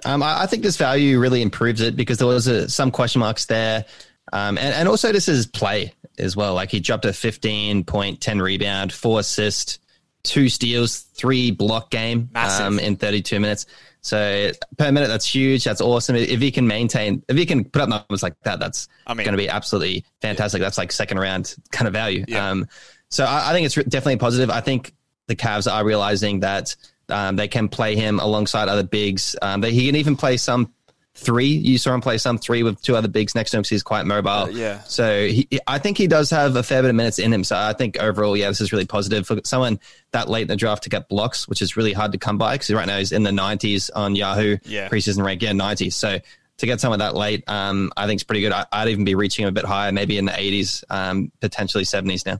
Um, 0.06 0.24
I, 0.24 0.44
I 0.44 0.46
think 0.46 0.64
this 0.64 0.78
value 0.78 1.20
really 1.20 1.42
improves 1.42 1.82
it 1.82 1.96
because 1.96 2.18
there 2.18 2.28
was 2.28 2.48
uh 2.48 2.68
some 2.68 2.92
question 2.92 3.20
marks 3.20 3.46
there. 3.46 3.86
Um, 4.34 4.58
and, 4.58 4.74
and 4.74 4.88
also 4.88 5.12
this 5.12 5.28
is 5.28 5.46
play 5.46 5.94
as 6.18 6.36
well. 6.36 6.54
Like 6.54 6.72
he 6.72 6.80
dropped 6.80 7.06
a 7.06 7.14
15 7.14 7.84
point, 7.84 8.22
10 8.22 8.42
rebound, 8.42 8.94
four 8.94 9.20
assist, 9.20 9.80
two 10.24 10.50
steals, 10.50 11.00
three 11.00 11.52
block 11.52 11.90
game 11.90 12.30
um, 12.36 12.80
in 12.80 12.96
32 12.96 13.40
minutes. 13.40 13.66
So 14.02 14.52
per 14.78 14.92
minute, 14.92 15.08
that's 15.08 15.26
huge. 15.26 15.64
That's 15.64 15.82
awesome. 15.82 16.16
If 16.16 16.40
he 16.40 16.52
can 16.52 16.66
maintain, 16.66 17.24
if 17.28 17.38
he 17.38 17.46
can 17.46 17.64
put 17.64 17.84
up 17.84 17.90
numbers 17.90 18.24
like 18.24 18.40
that, 18.44 18.60
that's 18.60 18.88
I 19.06 19.14
mean- 19.14 19.26
going 19.26 19.34
to 19.34 19.42
be 19.42 19.50
absolutely 19.50 20.06
fantastic. 20.22 20.62
That's 20.62 20.78
like 20.78 20.92
second 20.92 21.20
round 21.20 21.56
kind 21.72 21.88
of 21.88 21.94
value. 21.94 22.26
Yeah. 22.28 22.50
Um, 22.50 22.68
so 23.10 23.26
I, 23.26 23.50
I 23.50 23.54
think 23.54 23.66
it's 23.66 23.76
definitely 23.76 24.18
positive. 24.18 24.50
I 24.50 24.62
think 24.62 24.94
the 25.28 25.36
Cavs 25.36 25.72
are 25.72 25.86
realizing 25.86 26.40
that 26.40 26.76
um, 27.12 27.36
they 27.36 27.48
can 27.48 27.68
play 27.68 27.96
him 27.96 28.20
alongside 28.20 28.70
other 28.70 28.84
bigs. 28.84 29.36
Um, 29.42 29.62
they, 29.62 29.72
he 29.72 29.86
can 29.88 29.96
even 29.96 30.16
play 30.16 30.38
some 30.38 30.74
three. 31.14 31.48
You 31.48 31.78
saw 31.78 31.94
him 31.94 32.02
play 32.02 32.18
some 32.18 32.38
three 32.38 32.64
with 32.64 32.82
two 32.82 32.96
other 32.96 33.08
bigs 33.10 33.36
next 33.36 33.52
to 33.52 33.58
him 33.58 33.62
because 33.62 33.70
he's 33.70 33.84
quite 33.84 34.06
mobile. 34.06 34.30
Uh, 34.30 34.48
yeah. 34.48 34.82
So 34.84 35.28
he, 35.28 35.48
I 35.68 35.78
think 35.78 35.98
he 35.98 36.08
does 36.08 36.30
have 36.30 36.56
a 36.56 36.64
fair 36.64 36.82
bit 36.82 36.90
of 36.90 36.96
minutes 36.96 37.20
in 37.20 37.34
him. 37.34 37.44
So 37.44 37.58
I 37.58 37.74
think 37.74 38.00
overall, 38.00 38.36
yeah, 38.38 38.48
this 38.48 38.62
is 38.62 38.72
really 38.72 38.86
positive 38.86 39.28
for 39.28 39.40
someone 39.44 39.80
that 40.12 40.30
late 40.30 40.44
in 40.44 40.48
the 40.48 40.56
draft 40.56 40.84
to 40.84 40.90
get 40.90 41.10
blocks, 41.10 41.48
which 41.48 41.62
is 41.62 41.76
really 41.76 41.94
hard 41.94 42.14
to 42.14 42.18
come 42.18 42.38
by 42.38 42.56
because 42.56 42.72
right 42.74 42.88
now 42.88 42.98
he's 42.98 43.12
in 43.12 43.24
the 43.24 43.32
90s 43.32 43.90
on 43.94 44.16
Yahoo 44.16 44.58
Yeah. 44.64 44.88
preseason 44.88 45.24
rank. 45.24 45.42
Yeah, 45.42 45.52
90s. 45.52 45.94
So 45.94 46.20
to 46.58 46.66
get 46.66 46.80
someone 46.80 47.00
that 47.00 47.16
late, 47.16 47.44
um, 47.50 47.92
I 47.98 48.06
think 48.08 48.18
it's 48.18 48.24
pretty 48.24 48.42
good. 48.42 48.54
I, 48.54 48.66
I'd 48.72 48.88
even 48.88 49.04
be 49.04 49.16
reaching 49.16 49.44
him 49.44 49.50
a 49.50 49.52
bit 49.52 49.66
higher, 49.66 49.92
maybe 49.92 50.18
in 50.18 50.26
the 50.26 50.32
80s, 50.32 50.84
um, 50.90 51.32
potentially 51.42 51.84
70s 51.84 52.26
now. 52.26 52.40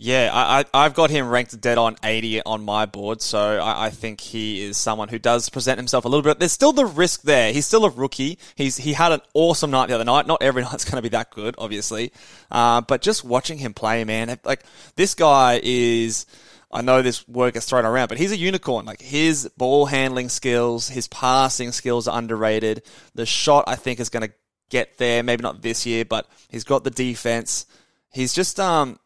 Yeah, 0.00 0.30
I, 0.32 0.60
I, 0.60 0.84
I've 0.84 0.94
got 0.94 1.10
him 1.10 1.28
ranked 1.28 1.60
dead 1.60 1.76
on 1.76 1.96
80 2.04 2.42
on 2.44 2.64
my 2.64 2.86
board, 2.86 3.20
so 3.20 3.58
I, 3.58 3.86
I 3.86 3.90
think 3.90 4.20
he 4.20 4.62
is 4.62 4.76
someone 4.76 5.08
who 5.08 5.18
does 5.18 5.48
present 5.48 5.76
himself 5.76 6.04
a 6.04 6.08
little 6.08 6.22
bit. 6.22 6.38
There's 6.38 6.52
still 6.52 6.72
the 6.72 6.86
risk 6.86 7.22
there. 7.22 7.52
He's 7.52 7.66
still 7.66 7.84
a 7.84 7.90
rookie. 7.90 8.38
He's 8.54 8.76
He 8.76 8.92
had 8.92 9.10
an 9.10 9.22
awesome 9.34 9.72
night 9.72 9.88
the 9.88 9.96
other 9.96 10.04
night. 10.04 10.28
Not 10.28 10.40
every 10.40 10.62
night's 10.70 10.84
going 10.84 10.96
to 10.98 11.02
be 11.02 11.08
that 11.08 11.32
good, 11.32 11.56
obviously. 11.58 12.12
Uh, 12.48 12.80
but 12.80 13.02
just 13.02 13.24
watching 13.24 13.58
him 13.58 13.74
play, 13.74 14.04
man, 14.04 14.38
like, 14.44 14.62
this 14.94 15.14
guy 15.14 15.60
is... 15.64 16.26
I 16.70 16.82
know 16.82 17.02
this 17.02 17.26
word 17.26 17.54
gets 17.54 17.66
thrown 17.66 17.84
around, 17.84 18.06
but 18.06 18.18
he's 18.18 18.30
a 18.30 18.36
unicorn. 18.36 18.86
Like 18.86 19.00
his 19.00 19.50
ball 19.56 19.86
handling 19.86 20.28
skills, 20.28 20.88
his 20.88 21.08
passing 21.08 21.72
skills 21.72 22.06
are 22.06 22.16
underrated. 22.16 22.82
The 23.16 23.26
shot, 23.26 23.64
I 23.66 23.74
think, 23.74 23.98
is 23.98 24.10
going 24.10 24.28
to 24.28 24.34
get 24.68 24.98
there. 24.98 25.24
Maybe 25.24 25.42
not 25.42 25.62
this 25.62 25.86
year, 25.86 26.04
but 26.04 26.28
he's 26.50 26.64
got 26.64 26.84
the 26.84 26.90
defense. 26.90 27.64
He's 28.12 28.34
just 28.34 28.60
um 28.60 28.98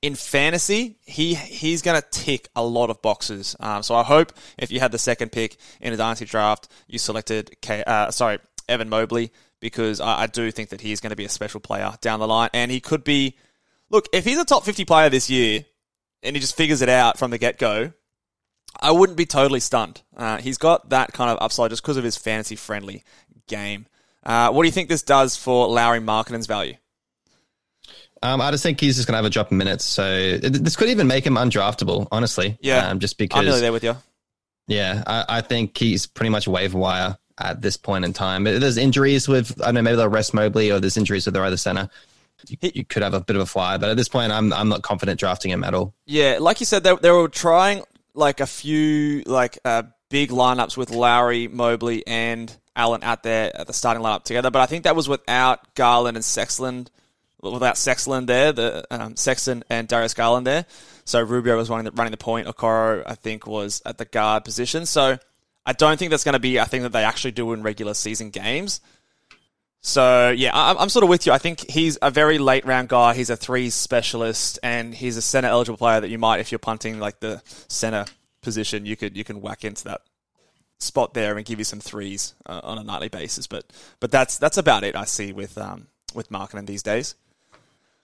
in 0.00 0.14
fantasy, 0.14 0.96
he 1.04 1.34
he's 1.34 1.82
going 1.82 2.00
to 2.00 2.06
tick 2.10 2.48
a 2.56 2.64
lot 2.64 2.90
of 2.90 3.02
boxes. 3.02 3.54
Um, 3.60 3.82
so 3.82 3.94
I 3.94 4.02
hope 4.02 4.32
if 4.58 4.70
you 4.70 4.80
had 4.80 4.92
the 4.92 4.98
second 4.98 5.32
pick 5.32 5.56
in 5.80 5.92
a 5.92 5.96
dynasty 5.96 6.24
draft, 6.24 6.68
you 6.86 6.98
selected 6.98 7.56
K, 7.60 7.84
uh, 7.86 8.10
sorry 8.10 8.38
Evan 8.68 8.88
Mobley 8.88 9.30
because 9.60 10.00
I, 10.00 10.22
I 10.22 10.26
do 10.26 10.50
think 10.50 10.70
that 10.70 10.80
he's 10.80 11.00
going 11.00 11.10
to 11.10 11.16
be 11.16 11.24
a 11.24 11.28
special 11.28 11.60
player 11.60 11.92
down 12.00 12.20
the 12.20 12.28
line, 12.28 12.50
and 12.52 12.70
he 12.70 12.80
could 12.80 13.04
be. 13.04 13.36
Look, 13.90 14.08
if 14.14 14.24
he's 14.24 14.38
a 14.38 14.44
top 14.44 14.64
fifty 14.64 14.86
player 14.86 15.10
this 15.10 15.28
year, 15.28 15.66
and 16.22 16.34
he 16.34 16.40
just 16.40 16.56
figures 16.56 16.80
it 16.80 16.88
out 16.88 17.18
from 17.18 17.30
the 17.30 17.38
get 17.38 17.58
go, 17.58 17.92
I 18.80 18.90
wouldn't 18.90 19.18
be 19.18 19.26
totally 19.26 19.60
stunned. 19.60 20.00
Uh, 20.16 20.38
he's 20.38 20.56
got 20.56 20.88
that 20.90 21.12
kind 21.12 21.30
of 21.30 21.38
upside 21.42 21.70
just 21.70 21.82
because 21.82 21.98
of 21.98 22.04
his 22.04 22.16
fantasy 22.16 22.56
friendly 22.56 23.04
game. 23.48 23.86
Uh, 24.24 24.50
what 24.50 24.62
do 24.62 24.66
you 24.66 24.72
think 24.72 24.88
this 24.88 25.02
does 25.02 25.36
for 25.36 25.68
Lauri 25.68 26.00
Markkanen's 26.00 26.46
value? 26.46 26.76
Um, 28.22 28.40
I 28.40 28.50
just 28.50 28.62
think 28.62 28.80
he's 28.80 28.96
just 28.96 29.08
going 29.08 29.14
to 29.14 29.18
have 29.18 29.24
a 29.24 29.30
drop 29.30 29.50
in 29.50 29.58
minutes. 29.58 29.84
So 29.84 30.38
this 30.38 30.76
could 30.76 30.88
even 30.88 31.06
make 31.06 31.26
him 31.26 31.34
undraftable, 31.34 32.08
honestly. 32.12 32.58
Yeah. 32.60 32.88
Um, 32.88 33.00
just 33.00 33.18
because. 33.18 33.38
I'm 33.38 33.44
nearly 33.44 33.60
there 33.60 33.72
with 33.72 33.84
you. 33.84 33.96
Yeah. 34.68 35.02
I, 35.06 35.24
I 35.28 35.40
think 35.40 35.76
he's 35.76 36.06
pretty 36.06 36.30
much 36.30 36.46
waiver 36.46 36.78
wire 36.78 37.18
at 37.38 37.60
this 37.60 37.76
point 37.76 38.04
in 38.04 38.12
time. 38.12 38.44
There's 38.44 38.76
injuries 38.76 39.28
with, 39.28 39.60
I 39.60 39.66
don't 39.66 39.74
know, 39.74 39.82
maybe 39.82 39.96
they'll 39.96 40.08
rest 40.08 40.34
Mobley 40.34 40.70
or 40.70 40.78
there's 40.80 40.96
injuries 40.96 41.26
with 41.26 41.34
their 41.34 41.44
other 41.44 41.56
center 41.56 41.90
you, 42.48 42.56
you, 42.74 42.84
could 42.84 43.02
have 43.02 43.14
a 43.14 43.20
bit 43.20 43.36
of 43.36 43.42
a 43.42 43.46
flyer. 43.46 43.78
But 43.78 43.90
at 43.90 43.96
this 43.96 44.08
point, 44.08 44.32
I'm 44.32 44.52
I'm 44.52 44.68
not 44.68 44.82
confident 44.82 45.20
drafting 45.20 45.50
him 45.50 45.64
at 45.64 45.74
all. 45.74 45.94
Yeah, 46.06 46.38
like 46.40 46.60
you 46.60 46.66
said, 46.66 46.84
they, 46.84 46.94
they 46.96 47.10
were 47.10 47.28
trying 47.28 47.82
like 48.14 48.40
a 48.40 48.46
few 48.46 49.22
like 49.26 49.58
uh, 49.64 49.84
big 50.10 50.30
lineups 50.30 50.76
with 50.76 50.90
Lauri, 50.90 51.48
Mobley, 51.48 52.06
and 52.06 52.54
Allen 52.74 53.02
out 53.02 53.22
there 53.22 53.54
at 53.56 53.66
the 53.66 53.72
starting 53.72 54.02
lineup 54.02 54.24
together. 54.24 54.50
But 54.50 54.62
I 54.62 54.66
think 54.66 54.84
that 54.84 54.96
was 54.96 55.08
without 55.08 55.74
Garland 55.74 56.16
and 56.16 56.24
Sexland, 56.24 56.88
without 57.42 57.74
Sexland 57.74 58.26
there, 58.26 58.52
the 58.52 58.86
um, 58.90 59.16
Sexton 59.16 59.64
and 59.68 59.88
Darius 59.88 60.14
Garland 60.14 60.46
there. 60.46 60.64
So 61.04 61.20
Rubio 61.20 61.56
was 61.56 61.68
running 61.68 61.84
the, 61.84 61.90
running 61.92 62.12
the 62.12 62.16
point. 62.16 62.46
Okoro, 62.46 63.02
I 63.06 63.14
think, 63.14 63.46
was 63.46 63.82
at 63.84 63.98
the 63.98 64.04
guard 64.04 64.44
position. 64.44 64.86
So 64.86 65.18
I 65.66 65.72
don't 65.72 65.98
think 65.98 66.10
that's 66.10 66.24
going 66.24 66.34
to 66.34 66.40
be 66.40 66.56
a 66.56 66.64
thing 66.64 66.82
that 66.82 66.92
they 66.92 67.04
actually 67.04 67.32
do 67.32 67.52
in 67.52 67.62
regular 67.62 67.94
season 67.94 68.30
games. 68.30 68.80
So 69.80 70.30
yeah, 70.30 70.52
I'm, 70.54 70.78
I'm 70.78 70.88
sort 70.88 71.02
of 71.02 71.08
with 71.08 71.26
you. 71.26 71.32
I 71.32 71.38
think 71.38 71.68
he's 71.68 71.98
a 72.00 72.10
very 72.10 72.38
late 72.38 72.64
round 72.64 72.88
guy. 72.88 73.14
He's 73.14 73.30
a 73.30 73.36
three 73.36 73.68
specialist, 73.70 74.60
and 74.62 74.94
he's 74.94 75.16
a 75.16 75.22
center 75.22 75.48
eligible 75.48 75.76
player 75.76 76.00
that 76.00 76.08
you 76.08 76.18
might, 76.18 76.38
if 76.38 76.52
you're 76.52 76.60
punting 76.60 77.00
like 77.00 77.18
the 77.18 77.42
center 77.68 78.04
position, 78.42 78.86
you 78.86 78.96
could 78.96 79.16
you 79.16 79.24
can 79.24 79.40
whack 79.40 79.64
into 79.64 79.84
that 79.84 80.02
spot 80.78 81.14
there 81.14 81.36
and 81.36 81.44
give 81.44 81.58
you 81.58 81.64
some 81.64 81.80
threes 81.80 82.34
uh, 82.46 82.60
on 82.62 82.78
a 82.78 82.84
nightly 82.84 83.08
basis. 83.08 83.48
But 83.48 83.64
but 83.98 84.12
that's 84.12 84.38
that's 84.38 84.56
about 84.56 84.84
it. 84.84 84.94
I 84.94 85.04
see 85.04 85.32
with 85.32 85.58
um 85.58 85.88
with 86.14 86.30
Markkanen 86.30 86.66
these 86.66 86.84
days. 86.84 87.16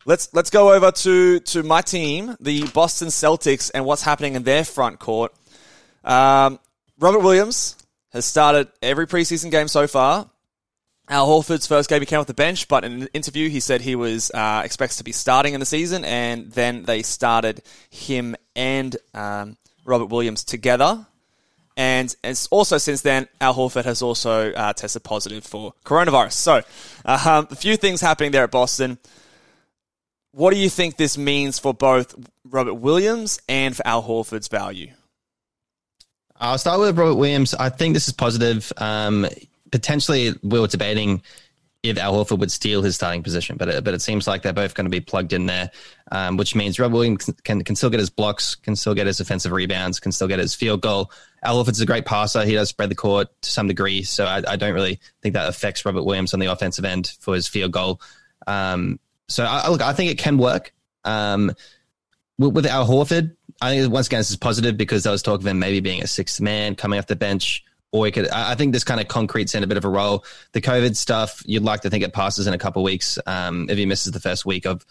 Let's 0.05 0.33
let's 0.33 0.51
go 0.51 0.73
over 0.73 0.91
to 0.91 1.41
to 1.41 1.63
my 1.63 1.83
team, 1.83 2.37
the 2.41 2.67
Boston 2.69 3.09
Celtics, 3.09 3.71
and 3.75 3.85
what's 3.85 4.03
happening 4.03 4.35
in 4.35 4.45
their 4.45 4.65
front 4.65 4.99
court. 4.99 5.35
Um, 6.05 6.59
Robert 6.99 7.21
Williams 7.21 7.77
has 8.13 8.25
started 8.25 8.69
every 8.81 9.07
preseason 9.07 9.51
game 9.51 9.69
so 9.69 9.87
far. 9.87 10.31
Al 11.11 11.27
Horford's 11.27 11.67
first 11.67 11.89
game 11.89 12.01
he 12.01 12.07
came 12.07 12.21
off 12.21 12.27
the 12.27 12.35
bench, 12.35 12.69
but 12.69 12.85
in 12.85 13.03
an 13.03 13.09
interview 13.13 13.49
he 13.49 13.61
said 13.61 13.81
he 13.81 13.97
was 13.97 14.31
uh, 14.33 14.63
expects 14.65 14.97
to 14.97 15.05
be 15.05 15.13
starting 15.13 15.55
in 15.55 15.61
the 15.61 15.67
season, 15.67 16.05
and 16.05 16.51
then 16.53 16.85
they 16.85 17.03
started 17.03 17.63
him 17.91 18.37
and 18.55 18.97
um, 19.15 19.57
Robert 19.85 20.07
Williams 20.07 20.45
together. 20.45 21.07
And, 21.77 22.15
and 22.25 22.49
also 22.51 22.77
since 22.79 23.03
then, 23.03 23.29
Al 23.41 23.55
Horford 23.55 23.85
has 23.85 24.03
also 24.03 24.53
uh, 24.53 24.73
tested 24.73 25.05
positive 25.05 25.45
for 25.45 25.75
coronavirus. 25.85 26.33
So, 26.33 26.57
um, 27.05 27.47
a 27.51 27.55
few 27.55 27.77
things 27.77 28.01
happening 28.01 28.33
there 28.33 28.43
at 28.43 28.51
Boston. 28.51 28.99
What 30.39 30.55
do 30.55 30.61
you 30.61 30.71
think 30.71 30.97
this 30.97 31.19
means 31.19 31.59
for 31.59 31.75
both 31.75 32.15
Robert 32.45 32.75
Williams 32.75 33.41
and 33.49 33.75
for 33.75 33.85
Al 33.85 34.05
Horford's 34.05 34.47
value? 34.47 34.93
I'll 36.37 36.59
start 36.59 36.79
with 36.79 36.97
Robert 36.97 37.17
Williams. 37.17 37.55
I 37.55 37.71
think 37.71 37.95
this 37.95 38.07
is 38.07 38.15
positive. 38.15 38.73
Um, 38.77 39.27
potentially 39.73 40.35
we 40.45 40.61
were 40.61 40.69
debating 40.69 41.23
if 41.83 41.99
Al 41.99 42.15
Horford 42.15 42.39
would 42.39 42.53
steal 42.53 42.83
his 42.83 42.95
starting 42.95 43.25
position, 43.25 43.57
but 43.57 43.69
it, 43.69 43.83
but 43.83 43.95
it 43.95 44.01
seems 44.01 44.29
like 44.29 44.43
they're 44.43 44.53
both 44.53 44.75
going 44.75 44.85
to 44.85 44.91
be 44.91 45.01
plugged 45.01 45.33
in 45.33 45.47
there, 45.47 45.73
um, 46.13 46.37
which 46.37 46.55
means 46.55 46.79
Robert 46.79 46.95
Williams 46.95 47.29
can, 47.43 47.65
can 47.65 47.75
still 47.75 47.91
get 47.91 47.99
his 47.99 48.09
blocks, 48.09 48.55
can 48.55 48.77
still 48.77 48.95
get 48.95 49.09
his 49.09 49.19
offensive 49.19 49.51
rebounds, 49.51 49.99
can 49.99 50.13
still 50.13 50.29
get 50.29 50.39
his 50.39 50.55
field 50.55 50.83
goal. 50.83 51.11
Al 51.43 51.65
Horford's 51.65 51.81
a 51.81 51.87
great 51.87 52.07
passer. 52.07 52.45
He 52.45 52.55
does 52.55 52.69
spread 52.69 52.93
the 52.93 52.95
court 52.95 53.27
to 53.43 53.51
some 53.51 53.67
degree, 53.67 54.05
so 54.05 54.25
I, 54.25 54.45
I 54.47 54.55
don't 54.55 54.73
really 54.73 55.01
think 55.21 55.33
that 55.33 55.49
affects 55.49 55.85
Robert 55.85 56.05
Williams 56.05 56.33
on 56.33 56.39
the 56.39 56.47
offensive 56.47 56.85
end 56.85 57.17
for 57.19 57.35
his 57.35 57.49
field 57.49 57.73
goal. 57.73 58.01
Um, 58.47 59.01
so 59.29 59.45
I, 59.45 59.69
look, 59.69 59.83
I 59.83 59.93
think 59.93 60.11
it 60.11 60.19
can 60.19 60.39
work. 60.39 60.73
Um, 61.05 61.53
with, 62.39 62.55
with 62.55 62.67
Al 62.67 62.87
Horford, 62.87 63.37
I 63.61 63.79
think 63.79 63.93
once 63.93 64.07
again 64.07 64.21
this 64.21 64.31
is 64.31 64.37
positive 64.37 64.77
because 64.77 65.03
there 65.03 65.13
was 65.13 65.23
talk 65.23 65.41
of 65.41 65.47
him 65.47 65.59
maybe 65.59 65.81
being 65.81 66.03
a 66.03 66.07
sixth 66.07 66.41
man 66.41 66.75
coming 66.75 66.99
off 66.99 67.07
the 67.07 67.17
bench 67.17 67.65
or 67.93 68.07
he 68.07 68.13
could. 68.13 68.29
I 68.29 68.55
think 68.55 68.73
this 68.73 68.85
kind 68.85 69.01
of 69.01 69.09
concretes 69.09 69.55
in 69.55 69.63
a 69.63 69.67
bit 69.67 69.77
of 69.77 69.85
a 69.85 69.89
role. 69.89 70.25
The 70.53 70.61
COVID 70.61 70.97
stuff, 70.97 71.43
you'd 71.47 71.63
like 71.63 71.81
to 71.83 71.91
think 71.91 72.05
it 72.05 72.13
passes 72.13 72.47
in 72.47 72.55
a 72.55 72.59
couple 72.59 72.83
of 72.83 72.85
weeks. 72.85 73.19
Um, 73.27 73.69
if 73.71 73.79
he 73.79 73.87
misses 73.87 74.13
the 74.13 74.21
first 74.21 74.45
week 74.45 74.67
of 74.67 74.85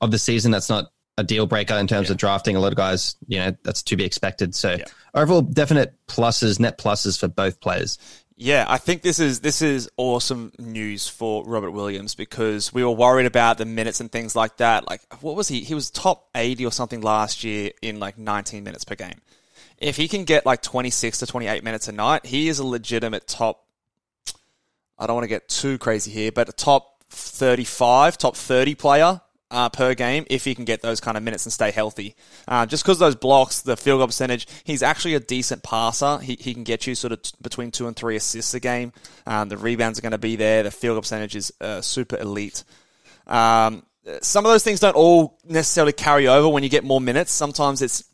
of 0.00 0.10
the 0.10 0.18
season, 0.18 0.50
that's 0.50 0.68
not 0.68 0.90
a 1.18 1.24
deal 1.24 1.46
breaker 1.46 1.74
in 1.74 1.86
terms 1.86 2.08
yeah. 2.08 2.12
of 2.12 2.18
drafting. 2.18 2.56
A 2.56 2.60
lot 2.60 2.72
of 2.72 2.76
guys, 2.76 3.16
you 3.28 3.38
know, 3.38 3.56
that's 3.62 3.82
to 3.84 3.96
be 3.96 4.04
expected. 4.04 4.54
So 4.54 4.72
yeah. 4.72 4.84
overall, 5.14 5.42
definite 5.42 5.94
pluses, 6.08 6.58
net 6.58 6.78
pluses 6.78 7.18
for 7.18 7.28
both 7.28 7.60
players. 7.60 7.98
Yeah, 8.42 8.66
I 8.68 8.78
think 8.78 9.02
this 9.02 9.20
is 9.20 9.40
this 9.40 9.62
is 9.62 9.88
awesome 9.96 10.52
news 10.58 11.08
for 11.08 11.44
Robert 11.44 11.70
Williams 11.70 12.14
because 12.14 12.72
we 12.72 12.82
were 12.82 12.90
worried 12.90 13.26
about 13.26 13.58
the 13.58 13.64
minutes 13.64 14.00
and 14.00 14.10
things 14.10 14.34
like 14.34 14.56
that. 14.56 14.88
Like, 14.88 15.00
what 15.22 15.36
was 15.36 15.48
he? 15.48 15.60
He 15.60 15.74
was 15.74 15.90
top 15.90 16.28
eighty 16.34 16.66
or 16.66 16.72
something 16.72 17.00
last 17.00 17.44
year 17.44 17.70
in 17.80 18.00
like 18.00 18.18
nineteen 18.18 18.64
minutes 18.64 18.84
per 18.84 18.96
game 18.96 19.20
if 19.82 19.96
he 19.96 20.08
can 20.08 20.24
get 20.24 20.46
like 20.46 20.62
26 20.62 21.18
to 21.18 21.26
28 21.26 21.64
minutes 21.64 21.88
a 21.88 21.92
night, 21.92 22.24
he 22.24 22.48
is 22.48 22.58
a 22.60 22.66
legitimate 22.66 23.26
top. 23.26 23.66
I 24.98 25.06
don't 25.06 25.16
want 25.16 25.24
to 25.24 25.28
get 25.28 25.48
too 25.48 25.76
crazy 25.78 26.12
here, 26.12 26.30
but 26.30 26.48
a 26.48 26.52
top 26.52 27.02
35, 27.10 28.16
top 28.16 28.36
30 28.36 28.74
player 28.76 29.20
uh, 29.52 29.68
per 29.68 29.94
game 29.94 30.24
if 30.28 30.44
he 30.44 30.54
can 30.54 30.64
get 30.64 30.82
those 30.82 31.00
kind 31.00 31.16
of 31.16 31.22
minutes 31.22 31.46
and 31.46 31.52
stay 31.52 31.70
healthy. 31.70 32.16
Uh, 32.48 32.66
just 32.66 32.82
because 32.82 32.98
those 32.98 33.14
blocks, 33.14 33.60
the 33.60 33.76
field 33.76 34.00
goal 34.00 34.06
percentage, 34.08 34.46
he's 34.64 34.82
actually 34.82 35.14
a 35.14 35.20
decent 35.20 35.62
passer. 35.62 36.18
He, 36.18 36.36
he 36.40 36.54
can 36.54 36.64
get 36.64 36.86
you 36.86 36.94
sort 36.94 37.12
of 37.12 37.22
t- 37.22 37.32
between 37.40 37.70
two 37.70 37.86
and 37.86 37.94
three 37.94 38.16
assists 38.16 38.54
a 38.54 38.60
game. 38.60 38.92
Um, 39.26 39.48
the 39.48 39.56
rebounds 39.56 39.98
are 39.98 40.02
going 40.02 40.12
to 40.12 40.18
be 40.18 40.36
there. 40.36 40.62
The 40.62 40.70
field 40.70 40.94
goal 40.94 41.02
percentage 41.02 41.36
is 41.36 41.52
uh, 41.60 41.82
super 41.82 42.16
elite. 42.16 42.64
Um, 43.26 43.84
some 44.20 44.44
of 44.44 44.50
those 44.50 44.64
things 44.64 44.80
don't 44.80 44.96
all 44.96 45.38
necessarily 45.44 45.92
carry 45.92 46.26
over 46.26 46.48
when 46.48 46.62
you 46.62 46.68
get 46.68 46.82
more 46.82 47.00
minutes. 47.00 47.30
Sometimes 47.30 47.82
it's 47.82 48.04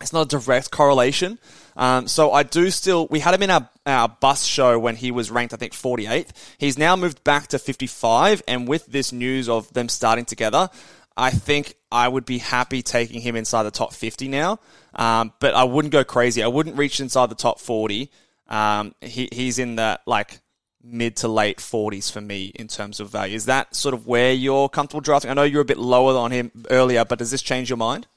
it's 0.00 0.12
not 0.12 0.32
a 0.32 0.38
direct 0.38 0.70
correlation. 0.70 1.38
Um, 1.78 2.08
so 2.08 2.32
I 2.32 2.42
do 2.42 2.70
still, 2.70 3.06
we 3.06 3.20
had 3.20 3.34
him 3.34 3.44
in 3.44 3.50
our, 3.50 3.70
our 3.86 4.08
bus 4.08 4.44
show 4.44 4.78
when 4.80 4.96
he 4.96 5.12
was 5.12 5.30
ranked, 5.30 5.54
I 5.54 5.56
think, 5.56 5.72
48th. 5.72 6.30
He's 6.58 6.76
now 6.76 6.96
moved 6.96 7.22
back 7.22 7.46
to 7.48 7.58
55. 7.58 8.42
And 8.48 8.66
with 8.66 8.86
this 8.86 9.12
news 9.12 9.48
of 9.48 9.72
them 9.72 9.88
starting 9.88 10.24
together, 10.24 10.68
I 11.16 11.30
think 11.30 11.76
I 11.90 12.08
would 12.08 12.26
be 12.26 12.38
happy 12.38 12.82
taking 12.82 13.20
him 13.20 13.36
inside 13.36 13.62
the 13.62 13.70
top 13.70 13.92
50 13.94 14.26
now. 14.26 14.58
Um, 14.92 15.32
but 15.38 15.54
I 15.54 15.64
wouldn't 15.64 15.92
go 15.92 16.02
crazy. 16.02 16.42
I 16.42 16.48
wouldn't 16.48 16.76
reach 16.76 16.98
inside 16.98 17.30
the 17.30 17.36
top 17.36 17.60
40. 17.60 18.10
Um, 18.48 18.94
he, 19.00 19.28
he's 19.30 19.60
in 19.60 19.76
the 19.76 20.00
like 20.04 20.40
mid 20.82 21.16
to 21.16 21.28
late 21.28 21.58
40s 21.58 22.10
for 22.10 22.20
me 22.20 22.46
in 22.56 22.66
terms 22.66 22.98
of 22.98 23.08
value. 23.10 23.36
Is 23.36 23.44
that 23.44 23.76
sort 23.76 23.94
of 23.94 24.04
where 24.06 24.32
you're 24.32 24.68
comfortable 24.68 25.00
drafting? 25.00 25.30
I 25.30 25.34
know 25.34 25.44
you're 25.44 25.62
a 25.62 25.66
bit 25.66 25.78
lower 25.78 26.16
on 26.18 26.32
him 26.32 26.50
earlier, 26.70 27.04
but 27.04 27.20
does 27.20 27.30
this 27.30 27.42
change 27.42 27.70
your 27.70 27.76
mind? 27.76 28.08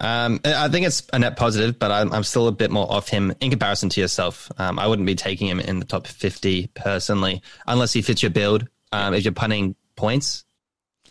Um, 0.00 0.40
I 0.44 0.68
think 0.68 0.86
it's 0.86 1.06
a 1.12 1.18
net 1.18 1.36
positive, 1.36 1.78
but 1.78 1.90
I'm, 1.90 2.10
I'm, 2.12 2.24
still 2.24 2.48
a 2.48 2.52
bit 2.52 2.70
more 2.70 2.90
off 2.90 3.08
him 3.08 3.34
in 3.40 3.50
comparison 3.50 3.90
to 3.90 4.00
yourself. 4.00 4.50
Um, 4.56 4.78
I 4.78 4.86
wouldn't 4.86 5.04
be 5.04 5.14
taking 5.14 5.46
him 5.46 5.60
in 5.60 5.78
the 5.78 5.84
top 5.84 6.06
50 6.06 6.68
personally, 6.74 7.42
unless 7.66 7.92
he 7.92 8.00
fits 8.00 8.22
your 8.22 8.30
build. 8.30 8.66
Um, 8.92 9.12
if 9.12 9.24
you're 9.24 9.34
punting 9.34 9.76
points 9.96 10.44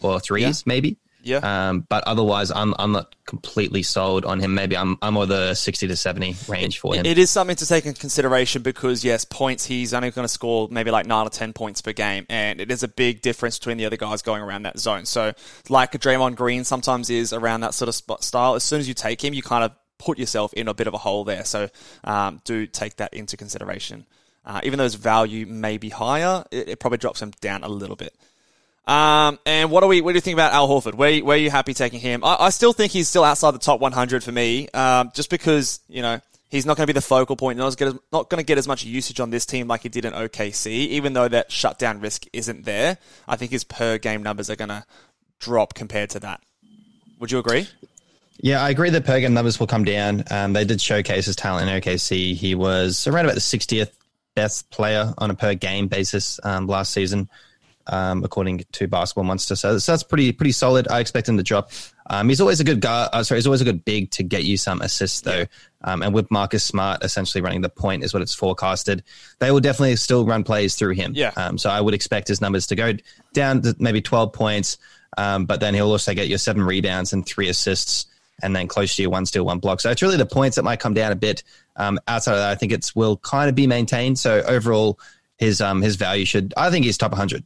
or 0.01 0.19
threes, 0.19 0.43
yeah. 0.61 0.63
maybe. 0.65 0.97
Yeah. 1.21 1.69
Um, 1.69 1.81
but 1.89 2.03
otherwise, 2.05 2.51
I'm 2.51 2.73
I'm 2.79 2.91
not 2.91 3.15
completely 3.25 3.83
sold 3.83 4.25
on 4.25 4.39
him. 4.39 4.53
Maybe 4.53 4.77
I'm 4.77 4.97
I'm 5.01 5.15
more 5.15 5.25
the 5.25 5.53
60 5.53 5.87
to 5.87 5.95
70 5.95 6.35
range 6.47 6.79
for 6.79 6.95
him. 6.95 7.05
It 7.05 7.17
is 7.17 7.29
something 7.29 7.55
to 7.57 7.65
take 7.65 7.85
in 7.85 7.93
consideration 7.93 8.61
because 8.61 9.03
yes, 9.03 9.25
points 9.25 9.65
he's 9.65 9.93
only 9.93 10.11
going 10.11 10.25
to 10.25 10.29
score 10.33 10.67
maybe 10.71 10.91
like 10.91 11.05
nine 11.05 11.27
or 11.27 11.29
ten 11.29 11.53
points 11.53 11.81
per 11.81 11.93
game, 11.93 12.25
and 12.29 12.61
it 12.61 12.71
is 12.71 12.83
a 12.83 12.87
big 12.87 13.21
difference 13.21 13.59
between 13.59 13.77
the 13.77 13.85
other 13.85 13.97
guys 13.97 14.21
going 14.21 14.41
around 14.41 14.63
that 14.63 14.79
zone. 14.79 15.05
So, 15.05 15.33
like 15.67 15.91
Draymond 15.91 16.35
Green 16.35 16.63
sometimes 16.63 17.09
is 17.09 17.33
around 17.33 17.61
that 17.61 17.73
sort 17.73 17.89
of 17.89 17.95
spot 17.95 18.23
style. 18.23 18.55
As 18.55 18.63
soon 18.63 18.79
as 18.79 18.87
you 18.87 18.93
take 18.93 19.23
him, 19.23 19.33
you 19.33 19.41
kind 19.41 19.63
of 19.63 19.71
put 19.97 20.17
yourself 20.17 20.53
in 20.53 20.67
a 20.67 20.73
bit 20.73 20.87
of 20.87 20.93
a 20.93 20.97
hole 20.97 21.25
there. 21.25 21.43
So, 21.43 21.69
um, 22.03 22.41
do 22.45 22.65
take 22.65 22.97
that 22.97 23.13
into 23.13 23.37
consideration. 23.37 24.05
Uh, 24.45 24.61
even 24.63 24.77
though 24.77 24.85
his 24.85 24.95
value 24.95 25.45
may 25.45 25.77
be 25.77 25.89
higher, 25.89 26.43
it, 26.49 26.69
it 26.69 26.79
probably 26.79 26.97
drops 26.97 27.21
him 27.21 27.31
down 27.41 27.63
a 27.63 27.67
little 27.67 27.95
bit. 27.95 28.15
Um, 28.89 29.37
and 29.45 29.69
what 29.69 29.81
do 29.81 29.87
we? 29.87 30.01
What 30.01 30.13
do 30.13 30.15
you 30.15 30.21
think 30.21 30.33
about 30.33 30.51
Al 30.51 30.67
Horford? 30.67 30.95
Where, 30.95 31.23
where 31.23 31.37
are 31.37 31.39
you 31.39 31.51
happy 31.51 31.75
taking 31.75 31.99
him? 31.99 32.23
I, 32.23 32.37
I 32.39 32.49
still 32.49 32.73
think 32.73 32.91
he's 32.91 33.07
still 33.07 33.23
outside 33.23 33.51
the 33.51 33.59
top 33.59 33.79
100 33.79 34.23
for 34.23 34.31
me, 34.31 34.67
um, 34.69 35.11
just 35.13 35.29
because 35.29 35.79
you 35.87 36.01
know 36.01 36.19
he's 36.49 36.65
not 36.65 36.75
going 36.75 36.87
to 36.87 36.91
be 36.91 36.97
the 36.97 37.01
focal 37.01 37.35
point. 37.35 37.59
Not, 37.59 37.79
not 38.11 38.29
going 38.31 38.39
to 38.39 38.43
get 38.43 38.57
as 38.57 38.67
much 38.67 38.83
usage 38.83 39.19
on 39.19 39.29
this 39.29 39.45
team 39.45 39.67
like 39.67 39.83
he 39.83 39.89
did 39.89 40.05
in 40.05 40.13
OKC, 40.13 40.65
even 40.71 41.13
though 41.13 41.27
that 41.27 41.51
shutdown 41.51 41.99
risk 41.99 42.25
isn't 42.33 42.65
there. 42.65 42.97
I 43.27 43.35
think 43.35 43.51
his 43.51 43.63
per 43.63 43.99
game 43.99 44.23
numbers 44.23 44.49
are 44.49 44.55
going 44.55 44.69
to 44.69 44.83
drop 45.37 45.75
compared 45.75 46.09
to 46.11 46.21
that. 46.21 46.41
Would 47.19 47.31
you 47.31 47.37
agree? 47.37 47.67
Yeah, 48.41 48.63
I 48.63 48.71
agree 48.71 48.89
that 48.89 49.05
per 49.05 49.19
game 49.19 49.35
numbers 49.35 49.59
will 49.59 49.67
come 49.67 49.83
down. 49.83 50.23
Um, 50.31 50.53
they 50.53 50.65
did 50.65 50.81
showcase 50.81 51.27
his 51.27 51.35
talent 51.35 51.69
in 51.69 51.79
OKC. 51.79 52.33
He 52.33 52.55
was 52.55 53.05
around 53.05 53.25
about 53.25 53.35
the 53.35 53.41
60th 53.41 53.91
best 54.33 54.67
player 54.71 55.13
on 55.19 55.29
a 55.29 55.35
per 55.35 55.53
game 55.53 55.89
basis 55.89 56.39
um, 56.43 56.65
last 56.65 56.91
season 56.91 57.29
um, 57.87 58.23
according 58.23 58.63
to 58.73 58.87
Basketball 58.87 59.23
Monster. 59.23 59.55
So, 59.55 59.77
so, 59.77 59.91
that's 59.91 60.03
pretty 60.03 60.31
pretty 60.31 60.51
solid. 60.51 60.87
I 60.89 60.99
expect 60.99 61.27
him 61.27 61.37
to 61.37 61.43
drop. 61.43 61.71
Um, 62.07 62.29
he's 62.29 62.41
always 62.41 62.59
a 62.59 62.63
good 62.63 62.81
guy. 62.81 63.09
Uh, 63.11 63.23
sorry, 63.23 63.39
he's 63.39 63.47
always 63.47 63.61
a 63.61 63.65
good 63.65 63.85
big 63.85 64.11
to 64.11 64.23
get 64.23 64.43
you 64.43 64.57
some 64.57 64.81
assists 64.81 65.21
though. 65.21 65.45
Um, 65.83 66.01
and 66.01 66.13
with 66.13 66.29
Marcus 66.31 66.63
Smart 66.63 67.03
essentially 67.03 67.41
running 67.41 67.61
the 67.61 67.69
point 67.69 68.03
is 68.03 68.13
what 68.13 68.21
it's 68.21 68.33
forecasted. 68.33 69.03
They 69.39 69.51
will 69.51 69.59
definitely 69.59 69.95
still 69.95 70.25
run 70.25 70.43
plays 70.43 70.75
through 70.75 70.95
him. 70.95 71.13
Yeah. 71.15 71.31
Um, 71.35 71.57
so 71.57 71.69
I 71.69 71.81
would 71.81 71.93
expect 71.93 72.27
his 72.27 72.41
numbers 72.41 72.67
to 72.67 72.75
go 72.75 72.93
down 73.33 73.61
to 73.61 73.75
maybe 73.79 74.01
12 74.01 74.33
points. 74.33 74.77
Um, 75.17 75.45
but 75.45 75.59
then 75.59 75.73
he'll 75.73 75.91
also 75.91 76.13
get 76.13 76.27
your 76.27 76.37
seven 76.37 76.63
rebounds 76.63 77.13
and 77.13 77.25
three 77.25 77.49
assists 77.49 78.05
and 78.41 78.55
then 78.55 78.67
close 78.67 78.95
to 78.95 79.01
your 79.01 79.11
one 79.11 79.25
steal, 79.25 79.45
one 79.45 79.59
block. 79.59 79.81
So 79.81 79.89
it's 79.89 80.01
really 80.01 80.17
the 80.17 80.25
points 80.25 80.55
that 80.55 80.63
might 80.63 80.79
come 80.79 80.93
down 80.93 81.11
a 81.11 81.15
bit. 81.15 81.43
Um, 81.75 81.99
outside 82.07 82.33
of 82.33 82.39
that, 82.39 82.51
I 82.51 82.55
think 82.55 82.71
it's 82.71 82.95
will 82.95 83.17
kind 83.17 83.49
of 83.49 83.55
be 83.55 83.67
maintained. 83.67 84.19
So 84.19 84.41
overall, 84.41 84.99
his 85.37 85.61
um 85.61 85.81
his 85.81 85.95
value 85.95 86.25
should 86.25 86.53
I 86.57 86.69
think 86.69 86.85
he's 86.85 86.97
top 86.97 87.11
100. 87.11 87.43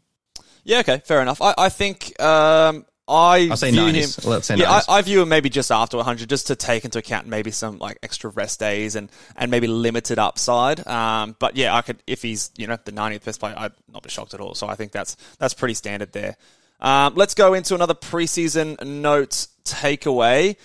Yeah, 0.64 0.80
okay, 0.80 1.02
fair 1.06 1.22
enough. 1.22 1.42
I, 1.42 1.54
I 1.58 1.70
think 1.70 2.20
um, 2.22 2.86
I 3.08 3.50
I'll 3.52 3.58
say 3.58 3.72
view 3.72 3.82
90s. 3.82 4.24
him. 4.24 4.30
Let's 4.30 4.48
say 4.48 4.56
yeah, 4.56 4.66
90s. 4.68 4.86
I, 4.90 4.98
I 4.98 5.02
view 5.02 5.22
him 5.22 5.30
maybe 5.30 5.50
just 5.50 5.72
after 5.72 5.98
100, 5.98 6.30
just 6.30 6.48
to 6.48 6.56
take 6.56 6.86
into 6.86 7.00
account 7.00 7.28
maybe 7.28 7.52
some 7.52 7.78
like 7.80 7.98
extra 8.02 8.30
rest 8.30 8.60
days 8.60 8.96
and, 8.96 9.10
and 9.36 9.52
maybe 9.52 9.68
limited 9.68 10.20
upside. 10.20 10.86
Um, 10.88 11.36
but 11.40 11.58
yeah, 11.58 11.76
I 11.76 11.82
could 11.82 12.02
if 12.08 12.22
he's 12.22 12.52
you 12.58 12.68
know 12.68 12.78
the 12.84 12.92
90th 12.94 13.26
best 13.26 13.40
player, 13.40 13.56
I'd 13.58 13.74
not 13.92 14.04
be 14.04 14.10
shocked 14.10 14.34
at 14.34 14.40
all. 14.40 14.56
So 14.56 14.68
I 14.68 14.76
think 14.76 14.92
that's 14.94 15.18
that's 15.38 15.54
pretty 15.54 15.74
standard 15.74 16.14
there. 16.14 16.38
Um, 16.80 17.14
let's 17.16 17.34
go 17.34 17.54
into 17.54 17.76
another 17.76 17.94
preseason 17.94 18.82
notes 18.84 19.50
takeaway. 19.66 20.56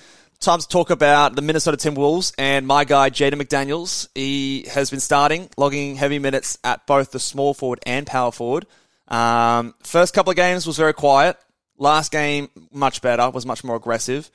Time 0.40 0.60
to 0.60 0.68
talk 0.68 0.90
about 0.90 1.34
the 1.34 1.42
Minnesota 1.42 1.76
Timberwolves 1.76 2.32
and 2.38 2.64
my 2.64 2.84
guy 2.84 3.10
Jaden 3.10 3.42
McDaniels. 3.42 4.08
He 4.14 4.66
has 4.70 4.90
been 4.90 5.00
starting, 5.00 5.48
logging 5.56 5.96
heavy 5.96 6.20
minutes 6.20 6.58
at 6.62 6.86
both 6.86 7.10
the 7.10 7.18
small 7.18 7.54
forward 7.54 7.80
and 7.84 8.06
power 8.06 8.30
forward. 8.30 8.64
Um, 9.08 9.74
first 9.82 10.14
couple 10.14 10.30
of 10.30 10.36
games 10.36 10.66
was 10.66 10.76
very 10.76 10.94
quiet. 10.94 11.36
Last 11.76 12.12
game, 12.12 12.48
much 12.72 13.02
better, 13.02 13.30
was 13.30 13.46
much 13.46 13.64
more 13.64 13.76
aggressive. 13.76 14.30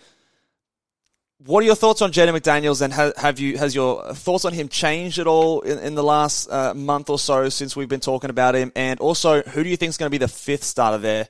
What 1.45 1.61
are 1.61 1.65
your 1.65 1.75
thoughts 1.75 2.01
on 2.01 2.13
Jaden 2.13 2.39
McDaniels, 2.39 2.81
and 2.81 2.93
ha- 2.93 3.11
have 3.17 3.37
you 3.37 3.57
has 3.57 3.75
your 3.75 4.13
thoughts 4.13 4.45
on 4.45 4.53
him 4.53 4.69
changed 4.69 5.19
at 5.19 5.27
all 5.27 5.59
in, 5.61 5.77
in 5.79 5.95
the 5.95 6.03
last 6.03 6.49
uh, 6.49 6.73
month 6.73 7.09
or 7.09 7.19
so 7.19 7.49
since 7.49 7.75
we've 7.75 7.89
been 7.89 7.99
talking 7.99 8.29
about 8.29 8.55
him? 8.55 8.71
And 8.77 8.99
also, 9.01 9.41
who 9.41 9.63
do 9.63 9.69
you 9.69 9.75
think 9.75 9.89
is 9.89 9.97
going 9.97 10.07
to 10.07 10.17
be 10.17 10.23
the 10.23 10.29
fifth 10.29 10.63
starter 10.63 10.97
there? 10.97 11.27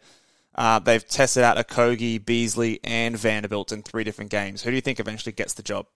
Uh, 0.54 0.78
they've 0.78 1.08
tested 1.08 1.44
out 1.44 1.58
Okogie, 1.58 2.24
Beasley, 2.24 2.80
and 2.84 3.18
Vanderbilt 3.18 3.72
in 3.72 3.82
three 3.82 4.04
different 4.04 4.30
games. 4.30 4.62
Who 4.62 4.70
do 4.70 4.76
you 4.76 4.82
think 4.82 5.00
eventually 5.00 5.34
gets 5.34 5.56
the 5.56 5.64
job? 5.64 5.88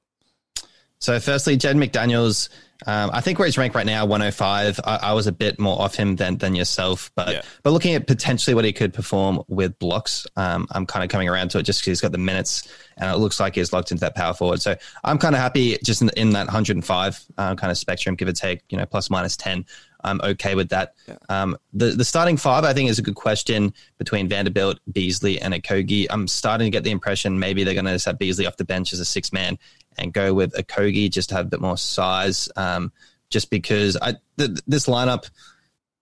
So, 0.97 1.19
firstly, 1.19 1.57
Jed 1.57 1.75
McDaniels, 1.75 2.49
um, 2.85 3.09
I 3.11 3.21
think 3.21 3.39
where 3.39 3.47
he's 3.47 3.57
ranked 3.57 3.75
right 3.75 3.85
now, 3.85 4.05
105. 4.05 4.79
I, 4.83 4.97
I, 4.97 5.13
was 5.13 5.25
a 5.25 5.31
bit 5.31 5.59
more 5.59 5.81
off 5.81 5.95
him 5.95 6.15
than 6.15 6.37
than 6.37 6.53
yourself, 6.55 7.11
but 7.15 7.29
Yeah. 7.29 7.41
but 7.63 7.71
looking 7.71 7.95
at 7.95 8.05
potentially 8.05 8.53
what 8.53 8.65
he 8.65 8.73
could 8.73 8.93
perform 8.93 9.41
with 9.47 9.77
blocks, 9.79 10.27
um, 10.35 10.67
I'm 10.71 10.85
kind 10.85 11.03
of 11.03 11.09
coming 11.09 11.27
around 11.27 11.49
to 11.51 11.57
it 11.59 11.63
just 11.63 11.81
because 11.81 11.87
he's 11.91 12.01
got 12.01 12.11
the 12.11 12.17
minutes 12.19 12.67
and 12.97 13.09
it 13.11 13.17
looks 13.17 13.39
like 13.39 13.55
he's 13.55 13.73
locked 13.73 13.91
into 13.91 14.01
that 14.01 14.15
power 14.15 14.33
forward. 14.33 14.61
So 14.61 14.75
I'm 15.03 15.17
kind 15.17 15.33
of 15.33 15.41
happy 15.41 15.77
just 15.83 16.01
in, 16.01 16.09
in 16.17 16.29
that 16.31 16.47
105 16.47 17.25
uh, 17.37 17.55
kind 17.55 17.71
of 17.71 17.77
spectrum, 17.77 18.15
give 18.15 18.27
or 18.27 18.33
take, 18.33 18.61
you 18.69 18.77
know, 18.77 18.85
plus 18.85 19.09
minus 19.09 19.35
10. 19.37 19.65
I'm 20.03 20.21
okay 20.21 20.53
with 20.55 20.69
that. 20.69 20.93
Um, 21.27 21.57
the 21.73 21.87
the 21.87 22.05
starting 22.05 22.37
five, 22.37 22.63
I 22.63 22.73
think, 22.73 22.89
is 22.89 22.99
a 22.99 23.01
good 23.01 23.15
question 23.15 23.73
between 23.97 24.29
Vanderbilt, 24.29 24.79
Beasley, 24.91 25.41
and 25.41 25.53
Okogie. 25.53 26.05
I'm 26.11 26.27
starting 26.27 26.65
to 26.67 26.69
get 26.71 26.83
the 26.83 26.91
impression 26.91 27.39
maybe 27.39 27.63
they're 27.63 27.73
going 27.73 27.85
to 27.85 27.97
set 27.97 28.19
Beasley 28.19 28.45
off 28.45 28.57
the 28.57 28.65
bench 28.65 28.93
as 28.93 28.99
a 28.99 29.05
six 29.05 29.33
man 29.33 29.57
and 29.97 30.13
go 30.13 30.33
with 30.33 30.53
Okogie 30.53 31.11
just 31.11 31.29
to 31.29 31.35
have 31.35 31.45
a 31.47 31.49
bit 31.49 31.61
more 31.61 31.77
size. 31.77 32.49
Um, 32.55 32.91
just 33.29 33.49
because 33.49 33.97
I 34.01 34.15
th- 34.37 34.59
this 34.67 34.87
lineup 34.87 35.29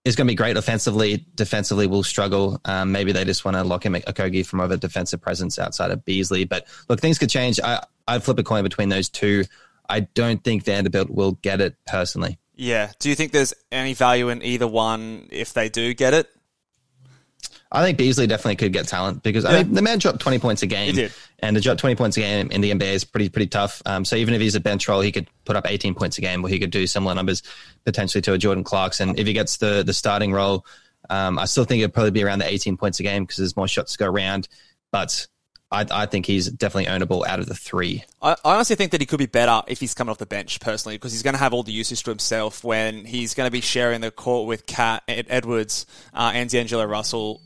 is 0.04 0.14
going 0.14 0.26
to 0.26 0.30
be 0.30 0.36
great 0.36 0.56
offensively. 0.56 1.26
Defensively, 1.34 1.86
will 1.86 2.04
struggle. 2.04 2.60
Um, 2.64 2.92
maybe 2.92 3.12
they 3.12 3.24
just 3.24 3.44
want 3.44 3.56
to 3.56 3.64
lock 3.64 3.86
in 3.86 3.92
Okogie 3.94 4.46
from 4.46 4.60
other 4.60 4.76
defensive 4.76 5.20
presence 5.20 5.58
outside 5.58 5.90
of 5.90 6.04
Beasley. 6.04 6.44
But 6.44 6.66
look, 6.88 7.00
things 7.00 7.18
could 7.18 7.30
change. 7.30 7.58
I 7.60 7.84
I'd 8.06 8.22
flip 8.22 8.38
a 8.38 8.44
coin 8.44 8.62
between 8.62 8.88
those 8.88 9.08
two. 9.08 9.44
I 9.88 10.00
don't 10.00 10.42
think 10.42 10.64
Vanderbilt 10.64 11.10
will 11.10 11.32
get 11.32 11.60
it 11.60 11.76
personally. 11.86 12.38
Yeah. 12.54 12.92
Do 12.98 13.08
you 13.08 13.14
think 13.14 13.32
there's 13.32 13.54
any 13.70 13.94
value 13.94 14.28
in 14.30 14.42
either 14.42 14.66
one 14.66 15.28
if 15.30 15.52
they 15.52 15.68
do 15.68 15.92
get 15.94 16.14
it? 16.14 16.28
I 17.72 17.82
think 17.82 17.98
Beasley 17.98 18.26
definitely 18.26 18.56
could 18.56 18.72
get 18.72 18.86
talent 18.88 19.22
because 19.22 19.44
Yeah. 19.44 19.50
I 19.50 19.62
mean 19.64 19.74
the 19.74 19.82
man 19.82 19.98
dropped 19.98 20.20
twenty 20.20 20.38
points 20.38 20.62
a 20.62 20.66
game. 20.66 20.86
He 20.94 21.02
did. 21.02 21.12
and 21.40 21.56
to 21.56 21.60
drop 21.62 21.78
twenty 21.78 21.96
points 21.96 22.16
a 22.16 22.20
game 22.20 22.50
in 22.50 22.60
the 22.60 22.70
NBA 22.70 22.92
is 22.92 23.04
pretty 23.04 23.28
pretty 23.28 23.48
tough. 23.48 23.82
Um, 23.86 24.04
so 24.04 24.16
even 24.16 24.34
if 24.34 24.40
he's 24.40 24.54
a 24.54 24.60
bench 24.60 24.86
role, 24.88 25.00
he 25.00 25.12
could 25.12 25.28
put 25.44 25.56
up 25.56 25.66
eighteen 25.68 25.94
points 25.94 26.16
a 26.18 26.20
game, 26.20 26.44
or 26.44 26.48
he 26.48 26.58
could 26.58 26.70
do 26.70 26.86
similar 26.86 27.14
numbers 27.14 27.42
potentially 27.84 28.22
to 28.22 28.32
a 28.34 28.38
Jordan 28.38 28.64
Clarkson. 28.64 29.18
If 29.18 29.26
he 29.26 29.32
gets 29.32 29.56
the 29.56 29.82
the 29.84 29.92
starting 29.92 30.32
role, 30.32 30.64
um, 31.10 31.38
I 31.38 31.44
still 31.46 31.64
think 31.64 31.80
it'd 31.80 31.92
probably 31.94 32.12
be 32.12 32.22
around 32.22 32.38
the 32.38 32.50
eighteen 32.52 32.76
points 32.76 33.00
a 33.00 33.02
game 33.02 33.24
because 33.24 33.38
there's 33.38 33.56
more 33.56 33.68
shots 33.68 33.92
to 33.92 33.98
go 33.98 34.06
around. 34.06 34.48
But 34.92 35.26
I, 35.72 35.84
I 35.90 36.06
think 36.06 36.26
he's 36.26 36.48
definitely 36.48 36.86
ownable 36.92 37.26
out 37.26 37.40
of 37.40 37.46
the 37.46 37.54
three. 37.54 38.04
I, 38.22 38.32
I 38.44 38.54
honestly 38.54 38.76
think 38.76 38.92
that 38.92 39.00
he 39.00 39.06
could 39.06 39.18
be 39.18 39.26
better 39.26 39.62
if 39.66 39.80
he's 39.80 39.94
coming 39.94 40.12
off 40.12 40.18
the 40.18 40.24
bench 40.26 40.60
personally, 40.60 40.96
because 40.96 41.10
he's 41.12 41.24
going 41.24 41.34
to 41.34 41.40
have 41.40 41.52
all 41.52 41.64
the 41.64 41.72
usage 41.72 42.04
to 42.04 42.10
himself 42.10 42.62
when 42.62 43.04
he's 43.04 43.34
going 43.34 43.48
to 43.48 43.50
be 43.50 43.60
sharing 43.60 44.00
the 44.00 44.12
court 44.12 44.46
with 44.46 44.64
KAT 44.66 45.02
Ed, 45.08 45.26
Edwards 45.28 45.84
uh, 46.14 46.30
and 46.32 46.48
D'Angelo 46.48 46.84
Russell 46.84 47.40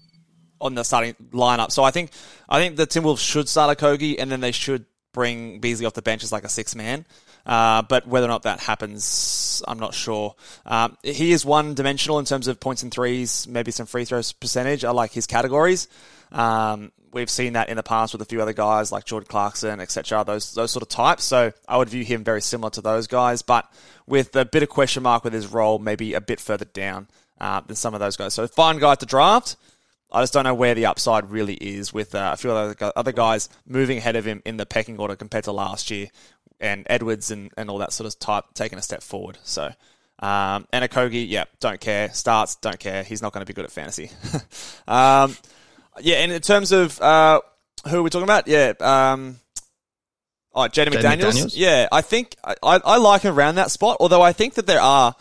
on 0.61 0.75
the 0.75 0.85
starting 0.85 1.15
lineup. 1.33 1.71
So 1.71 1.83
I 1.83 1.91
think 1.91 2.11
I 2.49 2.59
think 2.59 2.77
the 2.77 2.87
Timberwolves 2.87 3.19
should 3.19 3.49
start 3.49 3.77
Okogie 3.79 4.17
and 4.19 4.31
then 4.31 4.41
they 4.41 4.53
should 4.53 4.85
bring 5.13 5.61
Beasley 5.61 5.87
off 5.87 5.95
the 5.95 6.03
bench 6.03 6.23
as 6.23 6.33
like 6.33 6.45
a 6.45 6.49
six 6.49 6.75
man. 6.75 7.05
Uh, 7.47 7.83
but 7.83 8.07
whether 8.07 8.27
or 8.27 8.29
not 8.29 8.43
that 8.43 8.61
happens, 8.61 9.63
I'm 9.67 9.79
not 9.79 9.95
sure. 9.95 10.35
Um, 10.67 10.97
he 11.03 11.33
is 11.33 11.45
one 11.45 11.75
dimensional 11.75 12.19
in 12.19 12.25
terms 12.25 12.49
of 12.49 12.61
points 12.61 12.83
and 12.83 12.93
threes, 12.93 13.49
maybe 13.49 13.71
some 13.71 13.87
free 13.87 14.05
throws 14.05 14.33
percentage. 14.33 14.85
I 14.85 14.91
like 14.91 15.13
his 15.13 15.27
categories. 15.27 15.89
Um, 16.33 16.93
we've 17.13 17.31
seen 17.31 17.55
that 17.55 17.69
in 17.69 17.77
the 17.77 17.83
past 17.83 18.13
with 18.13 18.23
a 18.23 18.25
few 18.25 18.41
other 18.41 18.53
guys 18.53 18.93
like 18.93 19.05
Jordan 19.05 19.27
Clarkson, 19.29 19.81
etc. 19.81 20.25
Those 20.25 20.55
those 20.55 20.71
sort 20.71 20.83
of 20.83 20.89
types. 20.89 21.25
So 21.25 21.53
I 21.67 21.77
would 21.77 21.89
view 21.89 22.05
him 22.05 22.25
very 22.25 22.43
similar 22.43 22.71
to 22.71 22.81
those 22.81 23.07
guys, 23.07 23.43
but 23.43 23.71
with 24.07 24.35
a 24.37 24.45
bit 24.45 24.63
of 24.63 24.69
question 24.69 25.03
mark 25.03 25.25
with 25.25 25.33
his 25.33 25.47
role, 25.47 25.79
maybe 25.79 26.15
a 26.15 26.21
bit 26.21 26.41
further 26.41 26.67
down 26.67 27.09
uh, 27.41 27.61
than 27.61 27.77
some 27.77 27.95
of 27.95 28.01
those 28.01 28.17
guys. 28.17 28.35
So 28.35 28.47
fine 28.47 28.79
guy 28.79 28.95
to 28.97 29.07
draft. 29.07 29.57
I 30.13 30.23
just 30.23 30.33
don't 30.33 30.45
know 30.45 30.55
where 30.55 30.75
the 30.75 30.87
upside 30.87 31.31
really 31.31 31.55
is 31.55 31.93
with 31.93 32.15
uh, 32.15 32.31
a 32.33 32.37
few 32.37 32.51
other 32.51 32.93
other 32.97 33.13
guys 33.13 33.49
moving 33.67 33.99
ahead 33.99 34.17
of 34.17 34.25
him 34.25 34.43
in 34.45 34.57
the 34.57 34.67
pecking 34.67 34.99
order 34.99 35.17
compared 35.17 35.45
to 35.45 35.53
last 35.53 35.91
year, 35.91 36.09
and 36.61 36.87
Edwards 36.89 37.31
and, 37.31 37.51
and 37.57 37.71
all 37.71 37.79
that 37.79 37.93
sort 37.93 38.07
of 38.07 38.19
type 38.19 38.45
taking 38.55 38.79
a 38.79 38.83
step 38.83 39.03
forward. 39.03 39.39
So, 39.45 39.73
um, 40.19 40.67
and 40.73 40.85
Okogie, 40.85 41.29
yeah, 41.29 41.45
don't 41.61 41.81
care. 41.81 42.13
Starts, 42.13 42.57
don't 42.57 42.79
care. 42.79 43.03
He's 43.03 43.23
not 43.23 43.33
going 43.33 43.43
to 43.43 43.47
be 43.47 43.55
good 43.55 43.65
at 43.65 43.71
fantasy. 43.71 44.11
um, 44.89 45.37
yeah, 46.01 46.17
and 46.17 46.33
in 46.33 46.41
terms 46.43 46.73
of 46.73 47.01
uh, 47.01 47.41
who 47.89 47.99
are 47.99 48.03
we 48.03 48.11
talking 48.11 48.25
about? 48.25 48.47
Yeah, 48.47 48.73
um, 48.81 49.39
oh, 50.55 50.63
Jaden 50.63 50.89
McDaniels. 50.89 51.33
McDaniels? 51.33 51.53
Yeah, 51.55 51.89
I 51.91 52.03
think 52.03 52.37
I, 52.45 52.55
I, 52.63 52.81
I 52.85 52.97
like 52.99 53.23
him 53.23 53.35
around 53.35 53.57
that 53.57 53.71
spot. 53.71 53.97
Although 54.01 54.23
I 54.23 54.33
think 54.33 54.55
that 54.55 54.67
there 54.67 54.81
are 54.81 55.15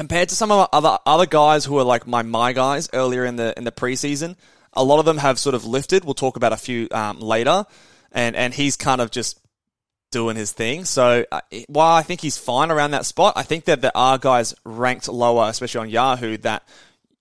compared 0.00 0.30
to 0.30 0.34
some 0.34 0.50
of 0.50 0.58
the 0.58 0.74
other 0.74 0.98
other 1.04 1.26
guys 1.26 1.66
who 1.66 1.76
are 1.76 1.84
like 1.84 2.06
my 2.06 2.22
my 2.22 2.54
guys 2.54 2.88
earlier 2.94 3.26
in 3.26 3.36
the 3.36 3.52
in 3.58 3.64
the 3.64 3.70
preseason, 3.70 4.34
a 4.72 4.82
lot 4.82 4.98
of 4.98 5.04
them 5.04 5.18
have 5.18 5.38
sort 5.38 5.54
of 5.54 5.66
lifted. 5.66 6.06
We'll 6.06 6.14
talk 6.14 6.36
about 6.38 6.54
a 6.54 6.56
few 6.56 6.88
um, 6.90 7.20
later, 7.20 7.66
and 8.10 8.34
and 8.34 8.54
he's 8.54 8.78
kind 8.78 9.02
of 9.02 9.10
just 9.10 9.38
doing 10.10 10.36
his 10.36 10.52
thing. 10.52 10.86
So 10.86 11.26
uh, 11.30 11.42
while 11.68 11.94
I 11.94 12.00
think 12.00 12.22
he's 12.22 12.38
fine 12.38 12.70
around 12.70 12.92
that 12.92 13.04
spot, 13.04 13.34
I 13.36 13.42
think 13.42 13.66
that 13.66 13.82
there 13.82 13.94
are 13.94 14.16
guys 14.16 14.54
ranked 14.64 15.06
lower, 15.06 15.50
especially 15.50 15.82
on 15.82 15.90
Yahoo, 15.90 16.38
that 16.38 16.66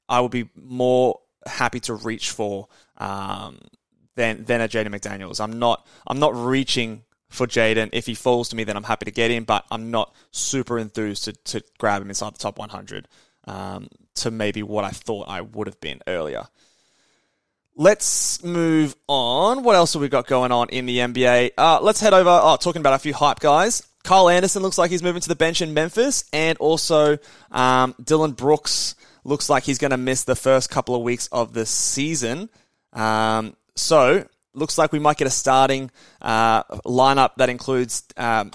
I 0.08 0.22
would 0.22 0.32
be 0.32 0.48
more 0.56 1.20
happy 1.46 1.82
to 1.82 1.96
reach 1.96 2.32
for 2.32 2.70
um, 2.98 3.60
than 4.16 4.46
than 4.46 4.62
a 4.62 4.70
Jaden 4.70 4.88
McDaniels. 4.88 5.42
I'm 5.42 5.60
not 5.60 5.86
I'm 6.08 6.20
not 6.20 6.34
reaching 6.34 7.04
for 7.30 7.48
Jaden. 7.48 7.90
If 7.94 8.06
he 8.06 8.16
falls 8.16 8.50
to 8.50 8.56
me, 8.56 8.64
then 8.64 8.76
I'm 8.76 8.84
happy 8.84 9.06
to 9.06 9.12
get 9.12 9.32
him, 9.32 9.44
but 9.44 9.66
I'm 9.72 9.92
not 9.92 10.14
super 10.32 10.78
enthused 10.78 11.26
to, 11.26 11.34
to 11.34 11.64
grab 11.78 12.02
him 12.02 12.10
inside 12.10 12.34
the 12.34 12.40
top 12.40 12.58
100 12.58 13.08
um, 13.46 13.88
to 14.16 14.32
maybe 14.32 14.64
what 14.64 14.84
I 14.84 14.90
thought 14.90 15.30
I 15.30 15.42
would 15.42 15.68
have 15.68 15.80
been 15.80 16.02
earlier. 16.08 16.44
Let's 17.76 18.44
move 18.44 18.96
on. 19.08 19.64
What 19.64 19.76
else 19.76 19.94
have 19.94 20.02
we 20.02 20.10
got 20.10 20.28
going 20.28 20.52
on 20.52 20.70
in 20.70 20.86
the 20.86 20.98
NBA? 20.98 21.52
Uh, 21.58 21.80
let's 21.82 22.02
head 22.02 22.14
over. 22.14 22.30
Oh, 22.30 22.58
talking 22.58 22.82
about 22.82 22.94
a 22.94 23.00
few 23.00 23.14
hype 23.14 23.40
guys. 23.40 23.84
Kyle 24.04 24.30
Anderson 24.30 24.62
looks 24.62 24.78
like 24.78 24.92
he's 24.92 25.04
moving 25.04 25.22
to 25.22 25.28
the 25.30 25.36
bench 25.36 25.62
in 25.62 25.74
Memphis, 25.74 26.26
and 26.34 26.58
also 26.58 27.18
um, 27.52 27.96
Dillon 28.04 28.32
Brooks 28.32 28.96
looks 29.24 29.50
like 29.50 29.64
he's 29.64 29.78
going 29.78 29.92
to 29.92 29.98
miss 29.98 30.24
the 30.24 30.36
first 30.36 30.70
couple 30.70 30.96
of 30.96 31.02
weeks 31.04 31.28
of 31.28 31.54
the 31.54 31.66
season. 31.66 32.50
Um, 32.92 33.56
so 33.76 34.26
looks 34.54 34.78
like 34.78 34.92
we 34.92 35.00
might 35.00 35.18
get 35.18 35.28
a 35.28 35.32
starting 35.32 35.92
uh, 36.22 36.64
lineup 36.86 37.36
that 37.38 37.50
includes 37.50 38.04
um, 38.18 38.52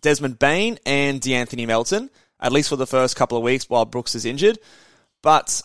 Desmond 0.00 0.38
Bane 0.38 0.78
and 0.86 1.20
De'Anthony 1.20 1.66
Melton, 1.66 2.10
at 2.40 2.52
least 2.52 2.68
for 2.68 2.76
the 2.76 2.86
first 2.86 3.16
couple 3.16 3.36
of 3.36 3.44
weeks 3.44 3.68
while 3.68 3.84
Brooks 3.84 4.14
is 4.14 4.24
injured. 4.24 4.58
But 5.22 5.62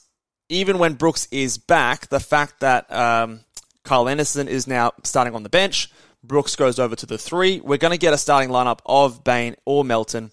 even 0.49 0.77
when 0.77 0.93
Brooks 0.93 1.27
is 1.31 1.57
back, 1.57 2.07
the 2.09 2.19
fact 2.19 2.59
that 2.59 2.91
um, 2.91 3.41
Kyle 3.83 4.09
Anderson 4.09 4.47
is 4.47 4.67
now 4.67 4.91
starting 5.03 5.35
on 5.35 5.43
the 5.43 5.49
bench, 5.49 5.89
Brooks 6.23 6.55
goes 6.55 6.79
over 6.79 6.95
to 6.95 7.05
the 7.05 7.17
three. 7.17 7.59
We're 7.59 7.77
going 7.77 7.91
to 7.91 7.97
get 7.97 8.13
a 8.13 8.17
starting 8.17 8.49
lineup 8.49 8.79
of 8.85 9.23
Bane 9.23 9.55
or 9.65 9.85
Melton 9.85 10.31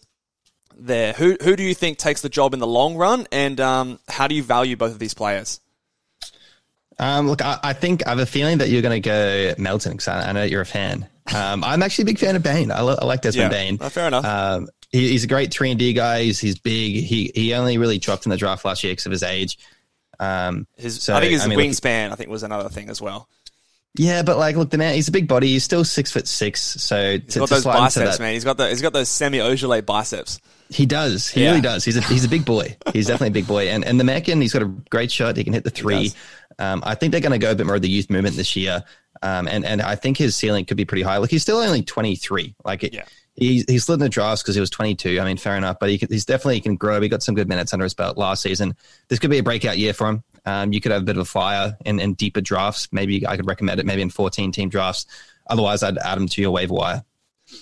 there. 0.77 1.13
Who 1.13 1.37
who 1.43 1.55
do 1.55 1.63
you 1.63 1.75
think 1.75 1.99
takes 1.99 2.23
the 2.23 2.29
job 2.29 2.55
in 2.55 2.61
the 2.61 2.67
long 2.67 2.97
run, 2.97 3.27
and 3.31 3.61
um, 3.61 3.99
how 4.09 4.27
do 4.27 4.35
you 4.35 4.43
value 4.43 4.77
both 4.77 4.93
of 4.93 4.99
these 4.99 5.15
players? 5.15 5.61
Um, 7.03 7.27
look, 7.27 7.43
I, 7.43 7.59
I, 7.65 7.73
think 7.73 8.07
I 8.07 8.11
have 8.11 8.21
a 8.21 8.27
feeling 8.27 8.59
that 8.59 8.69
you're 8.69 8.81
going 8.81 9.03
to 9.03 9.09
go 9.09 9.55
Melton 9.61 9.93
because 9.93 10.07
I, 10.07 10.29
I, 10.29 10.33
know 10.33 10.45
you're 10.45 10.61
a 10.61 10.67
fan. 10.67 11.09
Um, 11.35 11.65
I'm 11.65 11.83
actually 11.83 12.03
a 12.03 12.07
big 12.07 12.21
fan 12.21 12.37
of 12.37 12.45
Bane. 12.45 12.71
I, 12.71 12.81
lo- 12.83 12.97
I 12.97 13.05
like 13.05 13.23
Desmond 13.23 13.51
yeah, 13.53 13.59
Bane. 13.59 13.79
Uh, 13.81 13.89
fair 13.89 14.07
enough. 14.07 14.25
Um, 14.25 14.69
he, 14.93 15.09
he's 15.09 15.25
a 15.25 15.27
great 15.27 15.53
three 15.53 15.71
and 15.71 15.81
D 15.81 15.95
guy. 15.95 16.23
He's, 16.23 16.39
he's, 16.39 16.61
big. 16.61 16.95
He 16.95 17.33
he 17.35 17.55
only 17.55 17.77
really 17.77 17.99
dropped 17.99 18.25
in 18.25 18.31
the 18.31 18.37
draft 18.37 18.65
last 18.65 18.85
year 18.85 18.93
because 18.93 19.07
of 19.07 19.13
his 19.13 19.25
age. 19.25 19.59
Um, 20.21 20.69
his, 20.77 21.03
so, 21.03 21.17
I 21.17 21.21
think 21.21 21.33
his 21.33 21.49
mean, 21.49 21.59
wingspan, 21.59 22.05
look, 22.05 22.13
I 22.13 22.15
think, 22.15 22.31
was 22.31 22.45
another 22.45 22.69
thing 22.69 22.89
as 22.89 23.03
well. 23.03 23.29
Yeah, 23.95 24.23
but 24.23 24.39
like, 24.39 24.55
look, 24.55 24.71
the 24.71 24.79
man, 24.79 24.95
he's 24.95 25.09
a 25.09 25.13
big 25.13 25.27
body. 25.27 25.49
He's 25.49 25.65
still 25.65 25.85
six 25.85 26.13
foot 26.13 26.29
six. 26.29 26.63
So 26.63 27.19
he's 27.19 27.35
to, 27.35 27.41
got 27.41 27.49
to 27.49 27.55
those 27.55 27.65
biceps, 27.65 28.19
that, 28.19 28.23
man. 28.23 28.35
He's 28.35 28.45
got 28.45 28.57
the, 28.57 28.69
he's 28.69 28.81
got 28.81 28.93
those 28.93 29.09
Semi 29.09 29.39
Ojeleye 29.39 29.85
biceps. 29.85 30.39
He 30.75 30.87
does. 30.87 31.29
He 31.29 31.43
yeah. 31.43 31.51
really 31.51 31.61
does. 31.61 31.85
He's 31.85 31.97
a 31.97 32.01
he's 32.03 32.25
a 32.25 32.29
big 32.29 32.45
boy. 32.45 32.77
He's 32.93 33.07
definitely 33.07 33.29
a 33.29 33.33
big 33.33 33.47
boy. 33.47 33.69
And 33.69 33.85
and 33.85 33.99
the 33.99 34.05
Mackin, 34.05 34.41
he's 34.41 34.53
got 34.53 34.63
a 34.63 34.67
great 34.67 35.11
shot. 35.11 35.37
He 35.37 35.45
can 35.45 35.53
hit 35.53 35.65
the 35.65 35.71
three. 35.71 36.13
Um, 36.59 36.83
I 36.85 36.95
think 36.95 37.13
they're 37.13 37.21
going 37.21 37.33
to 37.33 37.39
go 37.39 37.51
a 37.51 37.55
bit 37.55 37.67
more 37.67 37.77
of 37.77 37.83
the 37.83 37.89
youth 37.89 38.11
movement 38.11 38.37
this 38.37 38.57
year. 38.57 38.85
Um, 39.23 39.47
and 39.49 39.65
and 39.65 39.83
I 39.83 39.95
think 39.95 40.17
his 40.17 40.35
ceiling 40.37 40.65
could 40.65 40.77
be 40.77 40.85
pretty 40.85 41.03
high. 41.03 41.19
Like 41.19 41.31
he's 41.31 41.43
still 41.43 41.59
only 41.59 41.83
23. 41.83 42.55
Like 42.65 42.85
it, 42.85 42.95
yeah. 42.95 43.05
he 43.35 43.65
he 43.69 43.79
slid 43.79 43.97
in 43.97 44.01
the 44.01 44.09
drafts 44.09 44.43
because 44.43 44.55
he 44.55 44.61
was 44.61 44.71
22. 44.71 45.21
I 45.21 45.25
mean, 45.25 45.37
fair 45.37 45.57
enough. 45.57 45.79
But 45.79 45.91
he 45.91 45.99
can, 45.99 46.09
he's 46.11 46.25
definitely 46.25 46.57
he 46.57 46.61
can 46.61 46.77
grow. 46.77 47.01
He 47.01 47.09
got 47.09 47.23
some 47.23 47.35
good 47.35 47.49
minutes 47.49 47.73
under 47.73 47.85
his 47.85 47.95
belt 47.95 48.17
last 48.17 48.43
season. 48.43 48.77
This 49.09 49.19
could 49.19 49.31
be 49.31 49.39
a 49.39 49.43
breakout 49.43 49.79
year 49.79 49.93
for 49.93 50.09
him. 50.09 50.25
Um, 50.45 50.73
you 50.73 50.81
could 50.81 50.93
have 50.93 51.03
a 51.03 51.05
bit 51.05 51.17
of 51.17 51.23
a 51.23 51.25
flyer 51.25 51.77
in, 51.85 52.01
in 52.01 52.15
deeper 52.15 52.41
drafts. 52.41 52.89
Maybe 52.91 53.27
I 53.27 53.37
could 53.37 53.47
recommend 53.47 53.79
it. 53.79 53.87
Maybe 53.87 54.03
in 54.03 54.11
14 54.11 54.51
team 54.51 54.69
drafts. 54.69 55.07
Otherwise, 55.47 55.83
I'd 55.83 55.99
add 55.99 56.19
him 56.19 56.27
to 56.29 56.41
your 56.41 56.51
waiver 56.51 56.75
wire. 56.75 57.05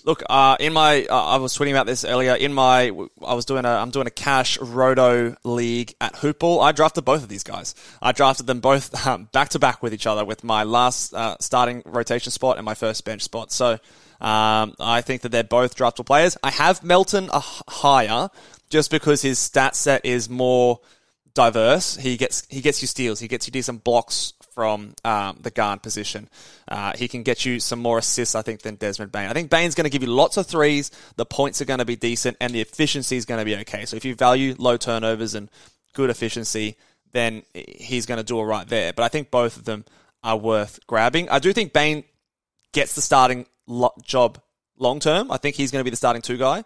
Look, 0.05 0.23
uh, 0.29 0.57
in 0.61 0.73
my, 0.73 1.05
uh, 1.07 1.25
I 1.25 1.37
was 1.37 1.57
tweeting 1.57 1.73
about 1.73 1.87
this 1.87 2.05
earlier. 2.05 2.35
In 2.35 2.55
my, 2.55 2.93
I 3.25 3.35
was 3.35 3.45
doing 3.45 3.65
a, 3.65 3.69
I'm 3.69 3.91
doing 3.91 4.07
a 4.07 4.11
cash 4.11 4.59
roto 4.59 5.37
league 5.45 5.95
at 6.01 6.15
Hoopball. 6.15 6.63
I 6.63 6.73
drafted 6.73 7.05
both 7.05 7.23
of 7.23 7.29
these 7.29 7.45
guys. 7.45 7.75
I 8.01 8.13
drafted 8.13 8.47
them 8.47 8.61
both 8.61 8.93
back 9.33 9.51
to 9.51 9.59
back 9.59 9.83
with 9.83 9.93
each 9.93 10.07
other 10.07 10.25
with 10.25 10.45
my 10.45 10.63
last 10.63 11.15
uh, 11.15 11.37
starting 11.41 11.83
rotation 11.85 12.31
spot 12.31 12.57
and 12.57 12.65
my 12.65 12.75
first 12.75 13.05
bench 13.05 13.23
spot. 13.23 13.53
So 13.53 13.73
um, 14.21 14.75
I 14.79 15.03
think 15.03 15.23
that 15.23 15.31
they're 15.31 15.45
both 15.45 15.77
draftable 15.77 16.07
players. 16.07 16.37
I 16.43 16.51
have 16.51 16.83
Melton 16.83 17.29
a 17.33 17.41
higher 17.41 18.31
just 18.69 18.91
because 18.91 19.23
his 19.23 19.39
stat 19.39 19.75
set 19.75 20.05
is 20.05 20.29
more 20.29 20.81
diverse. 21.35 21.97
He 21.97 22.17
gets 22.17 22.47
he 22.49 22.61
gets 22.61 22.83
you 22.83 22.89
steals. 22.89 23.21
He 23.21 23.29
gets 23.29 23.47
you 23.47 23.53
decent 23.53 23.85
blocks 23.85 24.35
from 24.53 24.95
um, 25.05 25.39
the 25.41 25.51
guard 25.51 25.83
position. 25.83 26.29
Uh, 26.69 26.93
he 26.97 27.09
can 27.09 27.23
get 27.23 27.45
you 27.45 27.61
some 27.61 27.79
more 27.79 27.99
assists, 27.99 28.35
I 28.35 28.43
think, 28.43 28.63
than 28.63 28.75
Desmond 28.77 29.13
Bane. 29.13 29.29
I 29.29 29.33
think 29.33 29.51
Bane's 29.51 29.75
going 29.75 29.85
to 29.85 29.91
give 29.91 30.03
you 30.03 30.09
lots 30.09 30.37
of 30.37 30.47
threes. 30.47 30.91
The 31.17 31.27
points 31.27 31.61
are 31.61 31.65
going 31.65 31.79
to 31.79 31.85
be 31.85 31.97
decent, 31.97 32.37
and 32.41 32.53
the 32.53 32.61
efficiency 32.61 33.17
is 33.17 33.25
going 33.25 33.39
to 33.39 33.45
be 33.45 33.57
okay. 33.57 33.85
So 33.87 33.97
if 33.97 34.05
you 34.05 34.15
value 34.15 34.55
low 34.59 34.77
turnovers 34.77 35.35
and 35.35 35.51
good 35.95 36.11
efficiency, 36.11 36.77
then 37.13 37.43
he's 37.55 38.07
going 38.07 38.19
to 38.19 38.25
do 38.25 38.37
all 38.37 38.47
right 38.47 38.69
there. 38.69 38.93
But 38.93 39.05
I 39.05 39.09
think 39.09 39.31
both 39.31 39.57
of 39.57 39.65
them 39.65 39.85
are 40.23 40.37
worth 40.37 40.81
grabbing. 40.87 41.29
I 41.29 41.39
do 41.39 41.53
think 41.53 41.73
Bain 41.73 42.05
gets 42.73 42.95
the 42.95 43.03
starting 43.03 43.47
job 44.03 44.41
long 44.79 45.01
term. 45.01 45.31
I 45.31 45.37
think 45.37 45.57
he's 45.57 45.71
going 45.71 45.81
to 45.81 45.85
be 45.85 45.91
the 45.91 45.97
starting 45.97 46.23
two 46.23 46.37
guy 46.37 46.65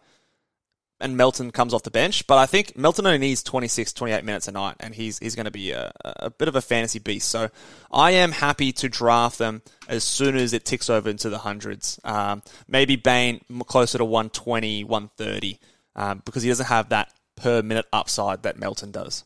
and 1.05 1.19
Melton 1.19 1.51
comes 1.51 1.75
off 1.75 1.83
the 1.83 1.91
bench. 1.91 2.27
But 2.27 2.39
I 2.39 2.47
think 2.47 2.77
Melton 2.77 3.07
only 3.07 3.19
needs 3.19 3.43
26, 3.43 3.93
28 3.93 4.25
minutes 4.25 4.49
a 4.49 4.53
night, 4.53 4.77
and 4.81 4.95
he's 4.95 5.19
he's 5.19 5.37
going 5.37 5.45
to 5.45 5.53
be 5.53 5.71
a, 5.71 5.93
a 6.03 6.31
bit 6.31 6.49
of 6.49 6.57
a 6.57 6.63
fantasy 6.63 6.99
beast. 6.99 7.29
So 7.29 7.51
I 7.93 8.13
am 8.13 8.33
happy 8.33 8.73
to 8.73 8.89
draft 8.89 9.39
them 9.39 9.63
as 9.87 10.03
soon 10.03 10.35
as 10.35 10.55
it 10.55 10.65
ticks 10.65 10.89
over 10.89 11.09
into 11.11 11.29
the 11.29 11.39
hundreds. 11.39 12.01
Um, 12.03 12.43
maybe 12.67 12.97
Bane 12.97 13.41
closer 13.67 13.99
to 13.99 14.05
120, 14.05 14.85
130, 14.85 15.61
um, 15.95 16.23
because 16.25 16.43
he 16.43 16.49
doesn't 16.49 16.67
have 16.67 16.89
that 16.89 17.13
per 17.37 17.63
minute 17.63 17.87
upside 17.93 18.43
that 18.45 18.59
Melton 18.59 18.91
does. 18.91 19.25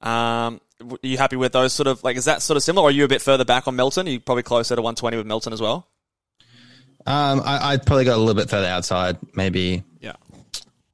Um, 0.00 0.60
are 0.80 0.98
you 1.02 1.18
happy 1.18 1.36
with 1.36 1.52
those 1.52 1.74
sort 1.74 1.88
of 1.88 2.02
like? 2.02 2.16
Is 2.16 2.24
that 2.24 2.40
sort 2.40 2.56
of 2.56 2.62
similar? 2.62 2.86
Or 2.86 2.88
are 2.88 2.92
you 2.92 3.04
a 3.04 3.08
bit 3.08 3.20
further 3.20 3.44
back 3.44 3.68
on 3.68 3.76
Melton? 3.76 4.08
Are 4.08 4.10
you 4.10 4.20
probably 4.20 4.44
closer 4.44 4.74
to 4.74 4.80
120 4.80 5.18
with 5.18 5.26
Melton 5.26 5.52
as 5.52 5.60
well? 5.60 5.86
Um, 7.08 7.40
I, 7.42 7.72
would 7.72 7.86
probably 7.86 8.04
go 8.04 8.14
a 8.14 8.18
little 8.18 8.34
bit 8.34 8.50
further 8.50 8.66
outside, 8.66 9.16
maybe. 9.34 9.82
Yeah. 9.98 10.12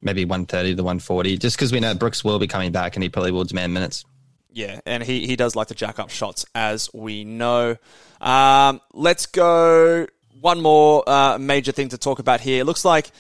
Maybe 0.01 0.25
130 0.25 0.77
to 0.77 0.83
140, 0.83 1.39
just 1.39 1.57
because 1.57 1.73
we 1.73 1.81
know 1.81 1.93
Brooks 1.93 2.23
will 2.23 2.39
be 2.39 2.47
coming 2.47 2.71
back 2.71 2.95
and 2.95 3.03
he 3.03 3.09
probably 3.09 3.33
will 3.33 3.43
demand 3.43 3.75
minutes. 3.75 4.05
Yeah, 4.53 4.81
and 4.87 5.03
he, 5.03 5.27
he 5.27 5.35
does 5.35 5.57
like 5.57 5.69
to 5.69 5.75
jack 5.75 5.99
up 5.99 6.11
shots, 6.11 6.47
as 6.55 6.89
we 6.95 7.25
know. 7.25 7.77
Um, 8.21 8.81
let's 8.93 9.27
go. 9.27 10.07
One 10.41 10.61
more 10.61 11.03
uh, 11.09 11.39
major 11.41 11.73
thing 11.73 11.89
to 11.89 11.99
talk 11.99 12.21
about 12.21 12.41
here. 12.41 12.61
It 12.61 12.65
looks 12.65 12.85
like 12.85 13.11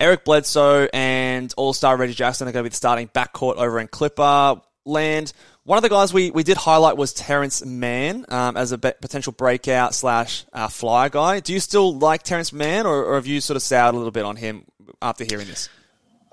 Eric 0.00 0.24
Bledsoe 0.24 0.88
and 0.92 1.54
All 1.56 1.72
Star 1.72 1.96
Reggie 1.96 2.14
Jackson 2.14 2.48
are 2.48 2.52
going 2.52 2.64
to 2.64 2.68
be 2.68 2.70
the 2.70 2.76
starting 2.76 3.06
backcourt 3.06 3.58
over 3.58 3.78
in 3.78 3.86
Clipper 3.86 4.60
land. 4.84 5.32
One 5.70 5.76
of 5.76 5.84
the 5.84 5.88
guys 5.88 6.12
we, 6.12 6.32
we 6.32 6.42
did 6.42 6.56
highlight 6.56 6.96
was 6.96 7.12
Terrence 7.12 7.64
Mann 7.64 8.26
um, 8.28 8.56
as 8.56 8.72
a 8.72 8.78
be- 8.78 8.90
potential 9.00 9.32
breakout 9.32 9.94
slash 9.94 10.44
uh, 10.52 10.66
flyer 10.66 11.08
guy. 11.08 11.38
Do 11.38 11.52
you 11.52 11.60
still 11.60 11.96
like 11.96 12.24
Terrence 12.24 12.52
Mann, 12.52 12.86
or, 12.86 13.04
or, 13.04 13.14
have 13.14 13.28
you 13.28 13.40
sort 13.40 13.54
of 13.54 13.62
soured 13.62 13.94
a 13.94 13.96
little 13.96 14.10
bit 14.10 14.24
on 14.24 14.34
him 14.34 14.64
after 15.00 15.22
hearing 15.22 15.46
this? 15.46 15.68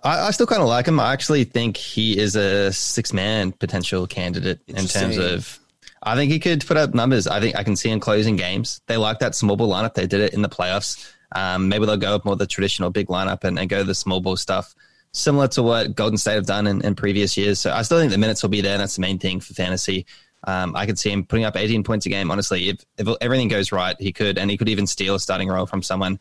I, 0.03 0.21
I 0.21 0.31
still 0.31 0.47
kind 0.47 0.63
of 0.63 0.67
like 0.67 0.87
him. 0.87 0.99
I 0.99 1.13
actually 1.13 1.43
think 1.43 1.77
he 1.77 2.17
is 2.17 2.35
a 2.35 2.73
six 2.73 3.13
man 3.13 3.51
potential 3.51 4.07
candidate 4.07 4.59
in 4.67 4.87
terms 4.87 5.19
of. 5.19 5.59
I 6.01 6.15
think 6.15 6.31
he 6.31 6.39
could 6.39 6.65
put 6.65 6.77
up 6.77 6.95
numbers. 6.95 7.27
I 7.27 7.39
think 7.39 7.55
I 7.55 7.63
can 7.63 7.75
see 7.75 7.91
him 7.91 7.99
closing 7.99 8.37
games. 8.37 8.81
They 8.87 8.97
like 8.97 9.19
that 9.19 9.35
small 9.35 9.55
ball 9.55 9.69
lineup. 9.69 9.93
They 9.93 10.07
did 10.07 10.21
it 10.21 10.33
in 10.33 10.41
the 10.41 10.49
playoffs. 10.49 11.13
Um, 11.35 11.69
maybe 11.69 11.85
they'll 11.85 11.97
go 11.97 12.15
up 12.15 12.25
more 12.25 12.35
the 12.35 12.47
traditional 12.47 12.89
big 12.89 13.05
lineup 13.05 13.43
and, 13.43 13.59
and 13.59 13.69
go 13.69 13.83
the 13.83 13.93
small 13.93 14.19
ball 14.19 14.35
stuff 14.35 14.73
similar 15.11 15.47
to 15.49 15.63
what 15.63 15.95
Golden 15.95 16.17
State 16.17 16.35
have 16.35 16.45
done 16.45 16.67
in, 16.67 16.83
in 16.83 16.95
previous 16.95 17.37
years. 17.37 17.59
So 17.59 17.71
I 17.71 17.81
still 17.81 17.99
think 17.99 18.11
the 18.11 18.17
minutes 18.17 18.41
will 18.41 18.49
be 18.49 18.61
there. 18.61 18.77
That's 18.77 18.95
the 18.95 19.01
main 19.01 19.19
thing 19.19 19.39
for 19.39 19.53
fantasy. 19.53 20.05
Um, 20.43 20.75
I 20.75 20.85
could 20.85 20.99
see 20.99 21.11
him 21.11 21.25
putting 21.25 21.45
up 21.45 21.55
18 21.57 21.83
points 21.83 22.05
a 22.05 22.09
game. 22.09 22.31
Honestly, 22.31 22.69
if, 22.69 22.85
if 22.97 23.07
everything 23.21 23.47
goes 23.47 23.71
right, 23.71 23.95
he 23.99 24.13
could, 24.13 24.37
and 24.37 24.49
he 24.49 24.57
could 24.57 24.69
even 24.69 24.87
steal 24.87 25.15
a 25.15 25.19
starting 25.19 25.49
role 25.49 25.65
from 25.65 25.81
someone. 25.81 26.19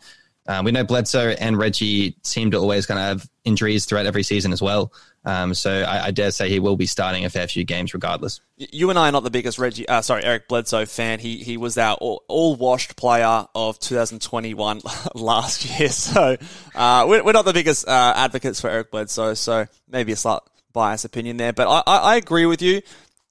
Uh, 0.48 0.62
we 0.64 0.72
know 0.72 0.84
Bledsoe 0.84 1.30
and 1.30 1.58
Reggie 1.58 2.16
seem 2.22 2.50
to 2.52 2.58
always 2.58 2.86
kind 2.86 3.00
of 3.00 3.06
have 3.06 3.30
injuries 3.44 3.84
throughout 3.84 4.06
every 4.06 4.22
season 4.22 4.52
as 4.52 4.62
well. 4.62 4.92
Um, 5.24 5.54
so 5.54 5.82
I, 5.82 6.06
I, 6.06 6.10
dare 6.12 6.30
say 6.30 6.48
he 6.48 6.60
will 6.60 6.76
be 6.76 6.86
starting 6.86 7.24
a 7.24 7.30
fair 7.30 7.48
few 7.48 7.64
games 7.64 7.92
regardless. 7.92 8.40
You 8.56 8.90
and 8.90 8.98
I 8.98 9.08
are 9.08 9.12
not 9.12 9.24
the 9.24 9.30
biggest 9.30 9.58
Reggie, 9.58 9.88
uh, 9.88 10.00
sorry, 10.00 10.22
Eric 10.22 10.46
Bledsoe 10.46 10.86
fan. 10.86 11.18
He 11.18 11.38
he 11.38 11.56
was 11.56 11.76
our 11.76 11.96
all, 11.96 12.22
all 12.28 12.54
washed 12.54 12.94
player 12.94 13.46
of 13.52 13.80
2021 13.80 14.82
last 15.14 15.64
year. 15.64 15.88
So 15.96 16.36
uh, 16.74 17.06
we're, 17.08 17.24
we're, 17.24 17.32
not 17.32 17.44
the 17.44 17.52
biggest 17.52 17.88
uh, 17.88 18.12
advocates 18.16 18.60
for 18.60 18.70
Eric 18.70 18.92
Bledsoe. 18.92 19.34
So 19.34 19.66
maybe 19.88 20.12
a 20.12 20.16
slight 20.16 20.40
biased 20.72 21.04
opinion 21.04 21.38
there. 21.38 21.52
But 21.52 21.68
I, 21.68 21.82
I, 21.86 21.98
I 21.98 22.16
agree 22.16 22.46
with 22.46 22.62
you 22.62 22.82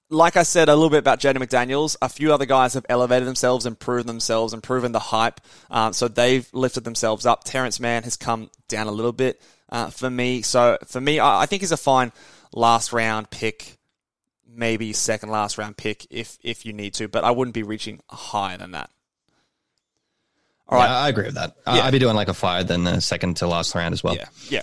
like 0.09 0.37
I 0.37 0.43
said 0.43 0.69
a 0.69 0.75
little 0.75 0.89
bit 0.89 0.99
about 0.99 1.19
Jaden 1.19 1.37
McDaniels, 1.37 1.95
a 2.01 2.09
few 2.09 2.33
other 2.33 2.45
guys 2.45 2.75
have 2.75 2.85
elevated 2.89 3.27
themselves, 3.27 3.65
improved 3.65 4.07
themselves, 4.07 4.53
and 4.53 4.61
proven 4.61 4.91
the 4.91 4.99
hype. 4.99 5.41
Um, 5.71 5.93
so 5.93 6.07
they've 6.07 6.47
lifted 6.53 6.83
themselves 6.83 7.25
up. 7.25 7.43
Terrence 7.43 7.79
Mann 7.79 8.03
has 8.03 8.15
come 8.15 8.49
down 8.67 8.87
a 8.87 8.91
little 8.91 9.13
bit 9.13 9.41
uh, 9.69 9.89
for 9.89 10.09
me. 10.09 10.41
So 10.41 10.77
for 10.85 11.01
me, 11.01 11.19
I, 11.19 11.41
I, 11.41 11.45
think 11.45 11.61
he's 11.61 11.71
a 11.71 11.77
fine 11.77 12.11
last 12.53 12.93
round 12.93 13.29
pick, 13.31 13.77
maybe 14.47 14.93
second 14.93 15.29
last 15.29 15.57
round 15.57 15.75
pick 15.75 16.05
if 16.11 16.37
if 16.43 16.65
you 16.65 16.73
need 16.73 16.93
to, 16.95 17.07
but 17.07 17.23
I 17.23 17.31
wouldn't 17.31 17.55
be 17.55 17.63
reaching 17.63 17.99
higher 18.09 18.57
than 18.57 18.71
that. 18.71 18.89
All 20.67 20.79
right, 20.79 20.87
yeah, 20.87 20.97
I 20.97 21.09
agree 21.09 21.25
with 21.25 21.35
that. 21.35 21.55
Yeah. 21.67 21.73
I'd 21.73 21.91
be 21.91 21.99
doing 21.99 22.15
like 22.15 22.27
a 22.27 22.33
flyer 22.33 22.63
than 22.63 22.83
the 22.83 22.99
second 22.99 23.37
to 23.37 23.47
last 23.47 23.75
round 23.75 23.93
as 23.93 24.03
well. 24.03 24.15
Yeah, 24.15 24.25
yeah. 24.49 24.61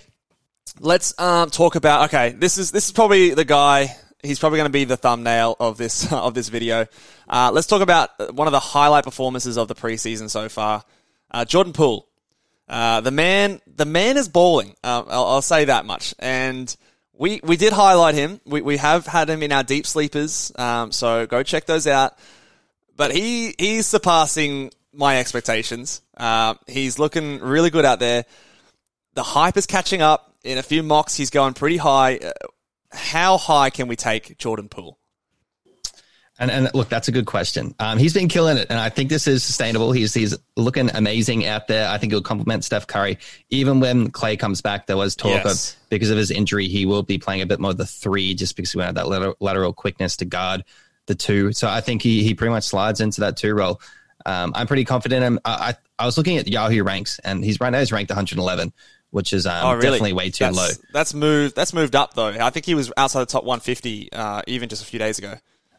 Let's 0.80 1.18
um, 1.18 1.50
talk 1.50 1.74
about. 1.74 2.06
Okay, 2.06 2.30
this 2.30 2.58
is 2.58 2.70
this 2.70 2.86
is 2.86 2.92
probably 2.92 3.34
the 3.34 3.44
guy 3.44 3.94
he's 4.22 4.38
probably 4.38 4.58
going 4.58 4.68
to 4.68 4.72
be 4.72 4.84
the 4.84 4.96
thumbnail 4.96 5.56
of 5.60 5.76
this 5.76 6.10
of 6.12 6.34
this 6.34 6.48
video. 6.48 6.86
Uh, 7.28 7.50
let's 7.52 7.66
talk 7.66 7.82
about 7.82 8.34
one 8.34 8.48
of 8.48 8.52
the 8.52 8.60
highlight 8.60 9.04
performances 9.04 9.58
of 9.58 9.68
the 9.68 9.74
preseason 9.74 10.30
so 10.30 10.48
far. 10.48 10.84
Uh, 11.30 11.44
Jordan 11.44 11.72
Poole, 11.72 12.06
uh, 12.68 13.00
the 13.00 13.10
man, 13.10 13.60
the 13.66 13.86
man 13.86 14.16
is 14.16 14.28
balling. 14.28 14.74
Uh, 14.84 15.02
I'll, 15.08 15.24
I'll, 15.26 15.42
say 15.42 15.64
that 15.66 15.86
much. 15.86 16.14
And 16.18 16.74
we 17.12 17.40
we 17.42 17.56
did 17.56 17.72
highlight 17.72 18.14
him. 18.14 18.40
We 18.44 18.62
we 18.62 18.76
have 18.76 19.06
had 19.06 19.28
him 19.28 19.42
in 19.42 19.52
our 19.52 19.62
deep 19.62 19.86
sleepers. 19.86 20.52
Um, 20.56 20.92
so 20.92 21.26
go 21.26 21.42
check 21.42 21.66
those 21.66 21.86
out. 21.86 22.18
But 22.96 23.14
he 23.14 23.54
he's 23.58 23.86
surpassing 23.86 24.70
my 24.92 25.18
expectations. 25.18 26.02
Uh, 26.16 26.54
he's 26.66 26.98
looking 26.98 27.40
really 27.40 27.70
good 27.70 27.84
out 27.84 27.98
there. 27.98 28.24
The 29.14 29.22
hype 29.22 29.56
is 29.56 29.66
catching 29.66 30.02
up. 30.02 30.28
In 30.44 30.58
a 30.58 30.62
few 30.62 30.82
mocks, 30.82 31.14
he's 31.14 31.30
going 31.30 31.54
pretty 31.54 31.76
high. 31.76 32.18
How 32.92 33.38
high 33.38 33.70
can 33.70 33.88
we 33.88 33.96
take 33.96 34.38
Jordan 34.38 34.68
Poole? 34.68 34.98
And, 36.38 36.50
and 36.50 36.70
look, 36.74 36.88
that's 36.88 37.08
a 37.08 37.12
good 37.12 37.26
question. 37.26 37.74
Um, 37.78 37.98
he's 37.98 38.14
been 38.14 38.28
killing 38.28 38.56
it, 38.56 38.66
and 38.70 38.78
I 38.80 38.88
think 38.88 39.10
this 39.10 39.26
is 39.26 39.44
sustainable. 39.44 39.92
He's 39.92 40.14
he's 40.14 40.36
looking 40.56 40.90
amazing 40.92 41.46
out 41.46 41.68
there. 41.68 41.88
I 41.88 41.98
think 41.98 42.12
he'll 42.12 42.22
complement 42.22 42.64
Steph 42.64 42.86
Curry. 42.86 43.18
Even 43.50 43.80
when 43.80 44.10
Clay 44.10 44.36
comes 44.36 44.60
back, 44.60 44.86
there 44.86 44.96
was 44.96 45.14
talk 45.14 45.44
yes. 45.44 45.74
of 45.74 45.88
because 45.90 46.10
of 46.10 46.16
his 46.16 46.30
injury, 46.30 46.68
he 46.68 46.86
will 46.86 47.02
be 47.02 47.18
playing 47.18 47.42
a 47.42 47.46
bit 47.46 47.60
more 47.60 47.70
of 47.70 47.76
the 47.76 47.86
three, 47.86 48.34
just 48.34 48.56
because 48.56 48.72
he 48.72 48.78
won't 48.78 48.86
have 48.86 48.94
that 48.94 49.08
lateral, 49.08 49.36
lateral 49.40 49.72
quickness 49.72 50.16
to 50.16 50.24
guard 50.24 50.64
the 51.06 51.14
two. 51.14 51.52
So 51.52 51.68
I 51.68 51.80
think 51.80 52.02
he 52.02 52.24
he 52.24 52.34
pretty 52.34 52.50
much 52.50 52.64
slides 52.64 53.00
into 53.00 53.20
that 53.20 53.36
two 53.36 53.54
role. 53.54 53.80
Um, 54.24 54.52
I'm 54.56 54.66
pretty 54.66 54.84
confident. 54.84 55.22
In 55.22 55.34
him. 55.34 55.40
I, 55.44 55.52
I, 55.52 55.74
I 56.02 56.06
was 56.06 56.16
looking 56.16 56.38
at 56.38 56.48
Yahoo 56.48 56.82
ranks, 56.82 57.18
and 57.20 57.44
he's 57.44 57.60
right 57.60 57.70
now 57.70 57.78
he's 57.78 57.92
ranked 57.92 58.10
111 58.10 58.72
which 59.12 59.32
is 59.32 59.46
um, 59.46 59.64
oh, 59.64 59.70
really? 59.74 59.82
definitely 59.82 60.12
way 60.14 60.30
too 60.30 60.44
that's, 60.44 60.56
low. 60.56 60.68
That's 60.92 61.14
moved. 61.14 61.54
That's 61.54 61.72
moved 61.72 61.94
up 61.94 62.14
though. 62.14 62.28
I 62.28 62.50
think 62.50 62.66
he 62.66 62.74
was 62.74 62.92
outside 62.96 63.20
the 63.20 63.26
top 63.26 63.44
150 63.44 64.12
uh, 64.12 64.42
even 64.48 64.68
just 64.68 64.82
a 64.82 64.86
few 64.86 64.98
days 64.98 65.18
ago. 65.18 65.34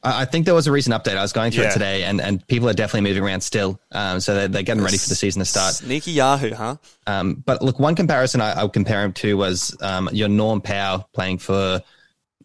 I 0.06 0.26
think 0.26 0.46
there 0.46 0.54
was 0.54 0.68
a 0.68 0.72
recent 0.72 0.94
update. 0.94 1.16
I 1.16 1.22
was 1.22 1.32
going 1.32 1.52
through 1.54 1.64
yeah. 1.64 1.70
it 1.70 1.74
today, 1.74 2.04
and, 2.04 2.20
and 2.20 2.46
people 2.48 2.68
are 2.68 2.74
definitely 2.74 3.10
moving 3.10 3.24
around 3.24 3.40
still. 3.40 3.80
Um, 3.94 4.20
so 4.20 4.36
they're, 4.36 4.48
they're 4.50 4.64
getting 4.64 4.84
ready 4.84 4.98
for 4.98 5.08
the 5.08 5.16
season 5.16 5.40
to 5.40 5.46
start. 5.46 5.76
Sneaky 5.76 6.12
Yahoo, 6.12 6.54
huh? 6.54 6.76
Um, 7.08 7.36
but 7.46 7.62
look, 7.62 7.80
one 7.80 7.96
comparison 7.96 8.42
I, 8.42 8.52
I 8.52 8.64
would 8.64 8.74
compare 8.74 9.02
him 9.02 9.14
to 9.14 9.38
was 9.38 9.78
um, 9.82 10.10
your 10.12 10.28
Norm 10.28 10.60
Powell 10.60 11.08
playing 11.14 11.38
for. 11.38 11.82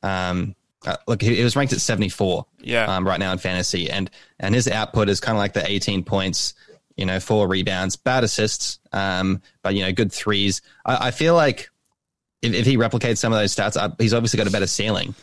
Um, 0.04 0.54
uh, 0.86 0.96
look, 1.08 1.20
he, 1.20 1.34
he, 1.34 1.42
was 1.42 1.56
ranked 1.56 1.72
at 1.72 1.80
74. 1.80 2.46
Yeah. 2.60 2.84
Um, 2.84 3.04
right 3.04 3.18
now 3.18 3.32
in 3.32 3.38
fantasy, 3.38 3.90
and 3.90 4.08
and 4.38 4.54
his 4.54 4.68
output 4.68 5.08
is 5.08 5.18
kind 5.18 5.36
of 5.36 5.40
like 5.40 5.52
the 5.52 5.68
18 5.68 6.04
points, 6.04 6.54
you 6.98 7.06
know, 7.06 7.20
four 7.20 7.46
rebounds, 7.46 7.96
bad 7.96 8.24
assists, 8.24 8.80
um, 8.92 9.40
but 9.62 9.74
you 9.74 9.82
know, 9.82 9.92
good 9.92 10.12
threes. 10.12 10.60
I, 10.84 11.08
I 11.08 11.10
feel 11.12 11.34
like 11.34 11.70
if, 12.42 12.52
if, 12.52 12.66
he 12.66 12.76
replicates 12.76 13.18
some 13.18 13.32
of 13.32 13.38
those 13.38 13.54
stats, 13.54 13.80
uh, 13.80 13.94
he's 13.98 14.12
obviously 14.12 14.36
got 14.36 14.48
a 14.48 14.50
better 14.50 14.66
ceiling. 14.66 15.14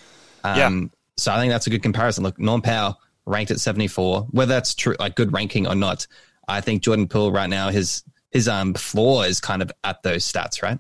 Um, 0.46 0.58
yeah. 0.58 0.88
So 1.18 1.34
I 1.34 1.40
think 1.40 1.52
that's 1.52 1.68
a 1.68 1.70
good 1.70 1.84
comparison. 1.84 2.24
Look, 2.24 2.40
Norm 2.40 2.62
Powell 2.62 3.00
ranked 3.26 3.52
at 3.52 3.60
74. 3.60 4.28
Whether 4.32 4.54
that's 4.54 4.74
true, 4.74 4.96
like 5.00 5.16
good 5.16 5.34
ranking 5.34 5.68
or 5.68 5.76
not, 5.76 6.08
I 6.48 6.62
think 6.62 6.82
Jordan 6.82 7.08
Poole 7.10 7.32
right 7.32 7.50
now 7.50 7.70
his 7.70 8.04
his 8.32 8.48
um 8.48 8.74
floor 8.74 9.26
is 9.26 9.40
kind 9.42 9.62
of 9.62 9.72
at 9.84 10.02
those 10.04 10.30
stats, 10.30 10.64
right? 10.64 10.80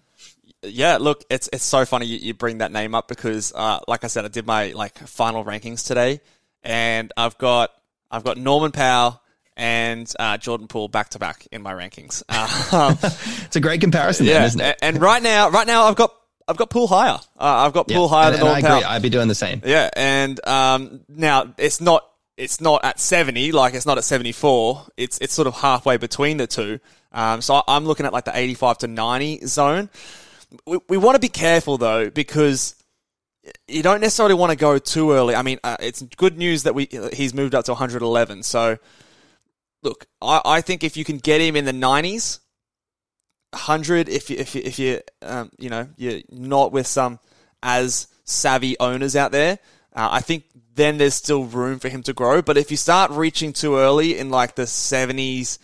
Yeah, 0.63 0.97
look, 0.97 1.23
it's 1.29 1.49
it's 1.51 1.63
so 1.63 1.85
funny 1.85 2.05
you, 2.05 2.17
you 2.17 2.33
bring 2.33 2.59
that 2.59 2.71
name 2.71 2.95
up 2.95 3.07
because, 3.09 3.51
uh, 3.53 3.79
like 3.87 4.03
I 4.03 4.07
said, 4.07 4.25
I 4.25 4.29
did 4.29 4.45
my 4.45 4.71
like 4.71 4.97
final 4.97 5.43
rankings 5.43 5.85
today, 5.85 6.21
and 6.63 7.11
I've 7.17 7.37
got 7.37 7.71
I've 8.09 8.23
got 8.23 8.37
Norman 8.37 8.71
Powell 8.71 9.21
and 9.57 10.11
uh, 10.19 10.37
Jordan 10.37 10.67
Poole 10.67 10.87
back 10.87 11.09
to 11.09 11.19
back 11.19 11.47
in 11.51 11.61
my 11.61 11.73
rankings. 11.73 12.23
Um, 12.75 12.97
it's 13.01 13.55
a 13.55 13.59
great 13.59 13.79
comparison, 13.79 14.25
yeah. 14.25 14.33
Then, 14.33 14.43
isn't 14.45 14.61
it? 14.61 14.79
And 14.81 15.01
right 15.01 15.21
now, 15.21 15.49
right 15.49 15.67
now, 15.67 15.85
I've 15.85 15.95
got 15.95 16.13
I've 16.47 16.57
got 16.57 16.69
Poole 16.69 16.87
higher. 16.87 17.19
Uh, 17.39 17.65
I've 17.65 17.73
got 17.73 17.87
Poole 17.87 18.07
higher 18.07 18.31
and, 18.31 18.41
than 18.41 18.47
and 18.47 18.49
I 18.49 18.59
agree. 18.59 18.83
I'd 18.83 19.01
be 19.01 19.09
doing 19.09 19.27
the 19.27 19.35
same. 19.35 19.61
Yeah, 19.65 19.89
and 19.95 20.45
um, 20.47 21.01
now 21.07 21.53
it's 21.57 21.79
not 21.79 22.05
it's 22.37 22.59
not 22.59 22.83
at 22.83 22.99
seventy, 22.99 23.51
like 23.51 23.73
it's 23.73 23.85
not 23.85 23.97
at 23.97 24.03
seventy 24.03 24.31
four. 24.31 24.85
It's 24.97 25.17
it's 25.19 25.33
sort 25.33 25.47
of 25.47 25.53
halfway 25.55 25.97
between 25.97 26.37
the 26.37 26.47
two. 26.47 26.79
Um, 27.11 27.41
so 27.41 27.63
I'm 27.67 27.85
looking 27.85 28.05
at 28.05 28.13
like 28.13 28.25
the 28.25 28.37
eighty 28.37 28.55
five 28.55 28.77
to 28.79 28.87
ninety 28.87 29.45
zone. 29.45 29.89
We, 30.65 30.79
we 30.89 30.97
want 30.97 31.15
to 31.15 31.19
be 31.19 31.29
careful 31.29 31.77
though 31.77 32.09
because 32.09 32.75
you 33.67 33.83
don't 33.83 34.01
necessarily 34.01 34.35
want 34.35 34.51
to 34.51 34.57
go 34.57 34.77
too 34.77 35.11
early. 35.11 35.35
I 35.35 35.41
mean, 35.41 35.59
uh, 35.63 35.77
it's 35.79 36.01
good 36.01 36.37
news 36.37 36.63
that 36.63 36.75
we 36.75 36.89
he's 37.13 37.33
moved 37.33 37.55
up 37.55 37.65
to 37.65 37.71
111. 37.71 38.43
So 38.43 38.77
look, 39.85 40.07
I, 40.21 40.41
I 40.43 40.61
think 40.61 40.83
if 40.83 40.97
you 40.97 41.05
can 41.05 41.19
get 41.19 41.39
him 41.39 41.55
in 41.55 41.63
the 41.63 41.73
nineties 41.73 42.39
hundred 43.53 44.09
if 44.09 44.29
you, 44.29 44.37
if 44.37 44.53
you, 44.53 44.61
if 44.65 44.79
you 44.79 44.99
um, 45.21 45.49
you 45.57 45.69
know 45.69 45.87
you're 45.95 46.21
not 46.29 46.73
with 46.73 46.85
some 46.85 47.19
as 47.63 48.07
savvy 48.25 48.77
owners 48.79 49.15
out 49.15 49.31
there. 49.31 49.59
Uh, 49.95 50.09
I 50.11 50.21
think 50.21 50.43
then 50.73 50.97
there's 50.97 51.13
still 51.13 51.45
room 51.45 51.79
for 51.79 51.87
him 51.87 52.03
to 52.03 52.13
grow. 52.13 52.41
But 52.41 52.57
if 52.57 52.69
you 52.69 52.77
start 52.77 53.11
reaching 53.11 53.53
too 53.53 53.77
early 53.77 54.17
in 54.17 54.29
like 54.29 54.55
the 54.55 54.67
seventies, 54.67 55.57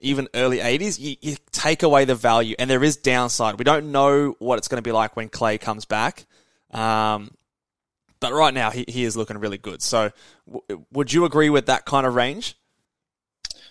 even 0.00 0.28
early 0.34 0.60
eighties, 0.60 0.98
you, 0.98 1.16
you, 1.22 1.36
take 1.50 1.82
away 1.82 2.04
the 2.04 2.14
value, 2.14 2.54
and 2.58 2.68
there 2.68 2.84
is 2.84 2.96
downside. 2.96 3.58
We 3.58 3.64
don't 3.64 3.90
know 3.90 4.36
what 4.38 4.58
it's 4.58 4.68
going 4.68 4.78
to 4.78 4.86
be 4.86 4.92
like 4.92 5.16
when 5.16 5.28
Clay 5.28 5.58
comes 5.58 5.86
back. 5.86 6.26
Um, 6.70 7.30
but 8.20 8.32
right 8.32 8.52
now, 8.52 8.70
he, 8.70 8.84
he 8.88 9.04
is 9.04 9.16
looking 9.16 9.38
really 9.38 9.58
good. 9.58 9.80
So, 9.80 10.10
w- 10.46 10.84
would 10.92 11.12
you 11.12 11.24
agree 11.24 11.50
with 11.50 11.66
that 11.66 11.84
kind 11.86 12.06
of 12.06 12.14
range? 12.14 12.57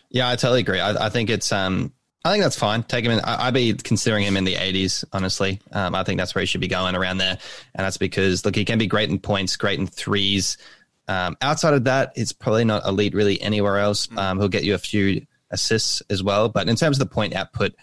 Yeah, 0.09 0.29
I 0.29 0.35
totally 0.35 0.61
agree. 0.61 0.79
I, 0.79 1.07
I 1.07 1.09
think 1.09 1.29
it's 1.29 1.51
um, 1.51 1.93
I 2.27 2.31
think 2.31 2.43
that's 2.43 2.57
fine. 2.57 2.83
Take 2.83 3.05
him 3.05 3.11
in. 3.11 3.21
I, 3.23 3.45
would 3.45 3.53
be 3.53 3.73
considering 3.73 4.23
him 4.23 4.35
in 4.35 4.43
the 4.43 4.55
80s, 4.55 5.05
honestly. 5.13 5.61
Um, 5.71 5.95
I 5.95 6.03
think 6.03 6.17
that's 6.17 6.35
where 6.35 6.41
he 6.41 6.45
should 6.45 6.61
be 6.61 6.67
going 6.67 6.95
around 6.95 7.19
there. 7.19 7.37
And 7.75 7.85
that's 7.85 7.97
because, 7.97 8.43
look, 8.43 8.55
he 8.55 8.65
can 8.65 8.77
be 8.77 8.87
great 8.87 9.09
in 9.09 9.19
points, 9.19 9.55
great 9.55 9.79
in 9.79 9.87
threes. 9.87 10.57
Um, 11.07 11.37
outside 11.41 11.73
of 11.73 11.85
that, 11.85 12.11
it's 12.15 12.33
probably 12.33 12.65
not 12.65 12.85
elite 12.85 13.13
really 13.13 13.41
anywhere 13.41 13.77
else. 13.77 14.07
Mm. 14.07 14.17
Um, 14.17 14.39
he'll 14.39 14.49
get 14.49 14.65
you 14.65 14.73
a 14.73 14.79
few 14.79 15.25
assists 15.51 16.01
as 16.09 16.21
well. 16.21 16.49
But 16.49 16.67
in 16.67 16.75
terms 16.75 16.99
of 16.99 17.07
the 17.07 17.13
point 17.13 17.33
output 17.33 17.73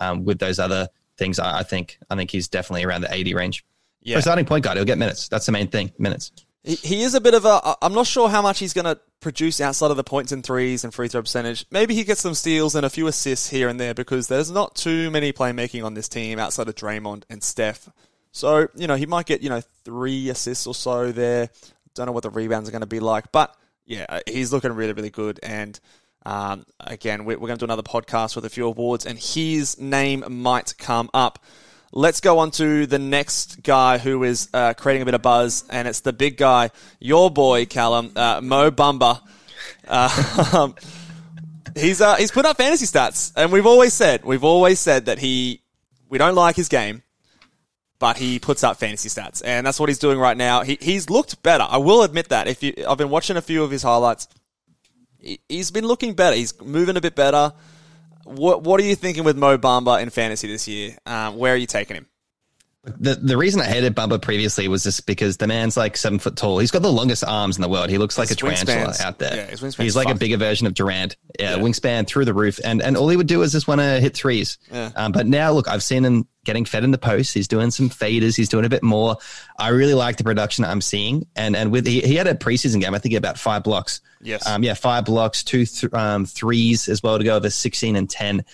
um, 0.00 0.24
with 0.24 0.38
those 0.38 0.58
other 0.58 0.88
things, 1.16 1.38
I, 1.38 1.60
I, 1.60 1.62
think 1.62 1.98
I 2.10 2.16
think 2.16 2.30
he's 2.30 2.48
definitely 2.48 2.84
around 2.84 3.02
the 3.02 3.14
80 3.14 3.32
range. 3.32 3.64
Yeah. 4.02 4.16
For 4.16 4.22
starting 4.22 4.44
point 4.44 4.64
guard, 4.64 4.76
he'll 4.76 4.84
get 4.84 4.98
minutes. 4.98 5.28
That's 5.28 5.46
the 5.46 5.52
main 5.52 5.68
thing, 5.68 5.92
minutes. 5.98 6.30
He 6.64 7.02
is 7.02 7.14
a 7.14 7.20
bit 7.20 7.34
of 7.34 7.44
a. 7.44 7.76
I'm 7.82 7.92
not 7.92 8.06
sure 8.06 8.30
how 8.30 8.40
much 8.40 8.58
he's 8.58 8.72
going 8.72 8.86
to 8.86 8.98
produce 9.20 9.60
outside 9.60 9.90
of 9.90 9.98
the 9.98 10.04
points 10.04 10.32
and 10.32 10.42
threes 10.42 10.82
and 10.82 10.94
free 10.94 11.08
throw 11.08 11.20
percentage. 11.20 11.66
Maybe 11.70 11.94
he 11.94 12.04
gets 12.04 12.22
some 12.22 12.32
steals 12.32 12.74
and 12.74 12.86
a 12.86 12.90
few 12.90 13.06
assists 13.06 13.50
here 13.50 13.68
and 13.68 13.78
there 13.78 13.92
because 13.92 14.28
there's 14.28 14.50
not 14.50 14.74
too 14.74 15.10
many 15.10 15.30
playmaking 15.30 15.84
on 15.84 15.92
this 15.92 16.08
team 16.08 16.38
outside 16.38 16.68
of 16.68 16.74
Draymond 16.74 17.24
and 17.28 17.42
Steph. 17.42 17.90
So, 18.32 18.68
you 18.74 18.86
know, 18.86 18.96
he 18.96 19.04
might 19.04 19.26
get, 19.26 19.42
you 19.42 19.50
know, 19.50 19.60
three 19.84 20.30
assists 20.30 20.66
or 20.66 20.74
so 20.74 21.12
there. 21.12 21.50
Don't 21.94 22.06
know 22.06 22.12
what 22.12 22.22
the 22.22 22.30
rebounds 22.30 22.68
are 22.68 22.72
going 22.72 22.80
to 22.80 22.86
be 22.86 22.98
like. 22.98 23.30
But, 23.30 23.54
yeah, 23.84 24.06
uh, 24.08 24.20
he's 24.26 24.50
looking 24.50 24.72
really, 24.72 24.94
really 24.94 25.10
good. 25.10 25.38
And, 25.42 25.78
um, 26.24 26.64
again, 26.80 27.26
we're 27.26 27.36
going 27.36 27.52
to 27.52 27.58
do 27.58 27.66
another 27.66 27.82
podcast 27.82 28.36
with 28.36 28.46
a 28.46 28.50
few 28.50 28.66
awards, 28.66 29.04
and 29.04 29.18
his 29.18 29.78
name 29.78 30.24
might 30.28 30.76
come 30.78 31.10
up. 31.12 31.44
Let's 31.96 32.18
go 32.18 32.40
on 32.40 32.50
to 32.52 32.86
the 32.86 32.98
next 32.98 33.62
guy 33.62 33.98
who 33.98 34.24
is 34.24 34.48
uh, 34.52 34.74
creating 34.74 35.02
a 35.02 35.04
bit 35.04 35.14
of 35.14 35.22
buzz, 35.22 35.62
and 35.70 35.86
it's 35.86 36.00
the 36.00 36.12
big 36.12 36.36
guy, 36.36 36.72
your 36.98 37.30
boy 37.30 37.66
Callum 37.66 38.10
uh, 38.16 38.40
Mo 38.40 38.72
Bamba. 38.72 39.20
Uh, 39.86 40.72
he's 41.76 42.00
uh, 42.00 42.16
he's 42.16 42.32
put 42.32 42.46
up 42.46 42.56
fantasy 42.56 42.86
stats, 42.86 43.32
and 43.36 43.52
we've 43.52 43.64
always 43.64 43.94
said 43.94 44.24
we've 44.24 44.42
always 44.42 44.80
said 44.80 45.06
that 45.06 45.20
he 45.20 45.62
we 46.08 46.18
don't 46.18 46.34
like 46.34 46.56
his 46.56 46.66
game, 46.66 47.04
but 48.00 48.16
he 48.16 48.40
puts 48.40 48.64
up 48.64 48.76
fantasy 48.76 49.08
stats, 49.08 49.40
and 49.44 49.64
that's 49.64 49.78
what 49.78 49.88
he's 49.88 50.00
doing 50.00 50.18
right 50.18 50.36
now. 50.36 50.62
He, 50.62 50.76
he's 50.80 51.08
looked 51.08 51.44
better. 51.44 51.64
I 51.70 51.76
will 51.76 52.02
admit 52.02 52.30
that. 52.30 52.48
If 52.48 52.60
you, 52.64 52.74
I've 52.88 52.98
been 52.98 53.10
watching 53.10 53.36
a 53.36 53.40
few 53.40 53.62
of 53.62 53.70
his 53.70 53.84
highlights, 53.84 54.26
he, 55.20 55.38
he's 55.48 55.70
been 55.70 55.86
looking 55.86 56.14
better. 56.14 56.34
He's 56.34 56.60
moving 56.60 56.96
a 56.96 57.00
bit 57.00 57.14
better. 57.14 57.52
What 58.24 58.62
What 58.62 58.80
are 58.80 58.84
you 58.84 58.94
thinking 58.94 59.24
with 59.24 59.36
Mo 59.36 59.58
Bamba 59.58 60.02
in 60.02 60.10
fantasy 60.10 60.48
this 60.48 60.66
year? 60.66 60.96
Um, 61.06 61.36
where 61.36 61.52
are 61.52 61.56
you 61.56 61.66
taking 61.66 61.96
him? 61.96 62.06
The 62.84 63.14
the 63.14 63.36
reason 63.38 63.62
I 63.62 63.64
hated 63.64 63.94
Bamba 63.96 64.20
previously 64.20 64.68
was 64.68 64.82
just 64.82 65.06
because 65.06 65.38
the 65.38 65.46
man's 65.46 65.74
like 65.74 65.96
seven 65.96 66.18
foot 66.18 66.36
tall. 66.36 66.58
He's 66.58 66.70
got 66.70 66.82
the 66.82 66.92
longest 66.92 67.24
arms 67.24 67.56
in 67.56 67.62
the 67.62 67.68
world. 67.68 67.88
He 67.88 67.96
looks 67.96 68.18
like 68.18 68.28
his 68.28 68.36
a 68.36 68.40
tarantula 68.40 68.94
out 69.00 69.18
there. 69.18 69.36
Yeah, 69.36 69.68
He's 69.78 69.96
like 69.96 70.08
fucked. 70.08 70.16
a 70.16 70.18
bigger 70.18 70.36
version 70.36 70.66
of 70.66 70.74
Durant. 70.74 71.16
Yeah, 71.40 71.56
yeah, 71.56 71.62
wingspan 71.62 72.06
through 72.06 72.26
the 72.26 72.34
roof, 72.34 72.60
and 72.62 72.82
and 72.82 72.98
all 72.98 73.08
he 73.08 73.16
would 73.16 73.26
do 73.26 73.40
is 73.40 73.52
just 73.52 73.66
want 73.66 73.80
to 73.80 74.00
hit 74.00 74.14
threes. 74.14 74.58
Yeah. 74.70 74.90
Um, 74.96 75.12
but 75.12 75.26
now 75.26 75.52
look, 75.52 75.66
I've 75.66 75.82
seen 75.82 76.04
him 76.04 76.28
getting 76.44 76.66
fed 76.66 76.84
in 76.84 76.90
the 76.90 76.98
post. 76.98 77.32
He's 77.32 77.48
doing 77.48 77.70
some 77.70 77.88
faders. 77.88 78.36
He's 78.36 78.50
doing 78.50 78.66
a 78.66 78.68
bit 78.68 78.82
more. 78.82 79.16
I 79.58 79.68
really 79.68 79.94
like 79.94 80.18
the 80.18 80.24
production 80.24 80.66
I'm 80.66 80.82
seeing, 80.82 81.26
and 81.34 81.56
and 81.56 81.72
with 81.72 81.86
he, 81.86 82.02
he 82.02 82.16
had 82.16 82.26
a 82.26 82.34
preseason 82.34 82.82
game. 82.82 82.94
I 82.94 82.98
think 82.98 83.14
about 83.14 83.38
five 83.38 83.62
blocks. 83.64 84.02
Yes. 84.20 84.46
Um, 84.46 84.62
yeah, 84.62 84.74
five 84.74 85.06
blocks, 85.06 85.42
two 85.42 85.64
th- 85.64 85.92
um, 85.94 86.26
threes 86.26 86.88
as 86.90 87.02
well 87.02 87.16
to 87.16 87.24
go 87.24 87.34
over 87.36 87.48
sixteen 87.48 87.96
and 87.96 88.10
ten. 88.10 88.44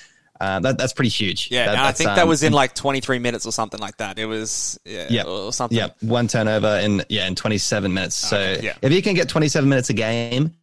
Uh, 0.41 0.59
that, 0.61 0.79
that's 0.79 0.95
pretty 0.95 1.11
huge. 1.11 1.51
Yeah, 1.51 1.67
that, 1.67 1.79
I 1.79 1.93
think 1.93 2.11
um, 2.11 2.17
that 2.17 2.27
was 2.27 2.43
in 2.43 2.55
like 2.55 2.75
23 2.75 3.19
minutes 3.19 3.45
or 3.45 3.53
something 3.53 3.79
like 3.79 3.99
that. 3.99 4.19
It 4.19 4.25
was 4.25 4.81
yeah, 4.87 5.07
yep, 5.11 5.27
or 5.27 5.53
something. 5.53 5.77
Yeah, 5.77 5.89
one 6.01 6.29
turnover 6.29 6.79
in 6.79 7.05
yeah 7.11 7.27
in 7.27 7.35
27 7.35 7.93
minutes. 7.93 8.15
So 8.15 8.39
okay, 8.39 8.65
yeah. 8.65 8.75
if 8.81 8.91
he 8.91 9.03
can 9.03 9.15
get 9.15 9.29
27 9.29 9.69
minutes 9.69 9.91
a 9.91 9.93
game, 9.93 10.55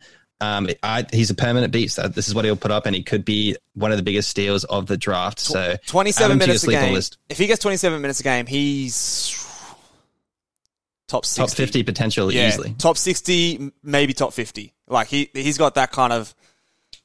um, 0.41 0.67
I, 0.81 1.05
he's 1.13 1.29
a 1.29 1.35
permanent 1.35 1.71
beast. 1.71 1.99
Uh, 1.99 2.07
this 2.07 2.27
is 2.27 2.33
what 2.33 2.43
he'll 2.43 2.55
put 2.55 2.71
up, 2.71 2.87
and 2.87 2.95
he 2.95 3.03
could 3.03 3.23
be 3.23 3.55
one 3.75 3.91
of 3.91 3.97
the 3.97 4.03
biggest 4.03 4.29
steals 4.29 4.63
of 4.63 4.87
the 4.87 4.97
draft. 4.97 5.39
So 5.39 5.75
27 5.85 6.37
minutes 6.39 6.63
a 6.63 6.71
game. 6.71 6.99
If 7.29 7.37
he 7.37 7.45
gets 7.45 7.61
27 7.61 8.01
minutes 8.01 8.19
a 8.19 8.23
game, 8.23 8.47
he's 8.47 9.35
top 11.07 11.23
60. 11.23 11.41
Top 11.41 11.55
50 11.55 11.83
potential 11.83 12.33
yeah, 12.33 12.47
easily. 12.47 12.73
top 12.79 12.97
60, 12.97 13.71
maybe 13.83 14.13
top 14.13 14.33
50. 14.33 14.73
Like 14.87 15.07
he 15.07 15.29
he's 15.33 15.57
got 15.57 15.75
that 15.75 15.91
kind 15.91 16.13
of 16.13 16.33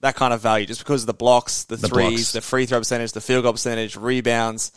that 0.03 0.15
kind 0.17 0.35
of 0.35 0.41
value 0.41 0.67
just 0.67 0.81
because 0.81 1.03
of 1.03 1.07
the 1.07 1.15
blocks, 1.15 1.65
the, 1.65 1.77
The 1.77 1.88
threes, 1.88 2.11
blocks. 2.11 2.33
the 2.33 2.41
free 2.43 2.67
throw 2.67 2.79
percentage, 2.79 3.12
the 3.12 3.21
field 3.21 3.45
goal 3.45 3.53
percentage, 3.53 3.97
rebounds, 3.97 4.73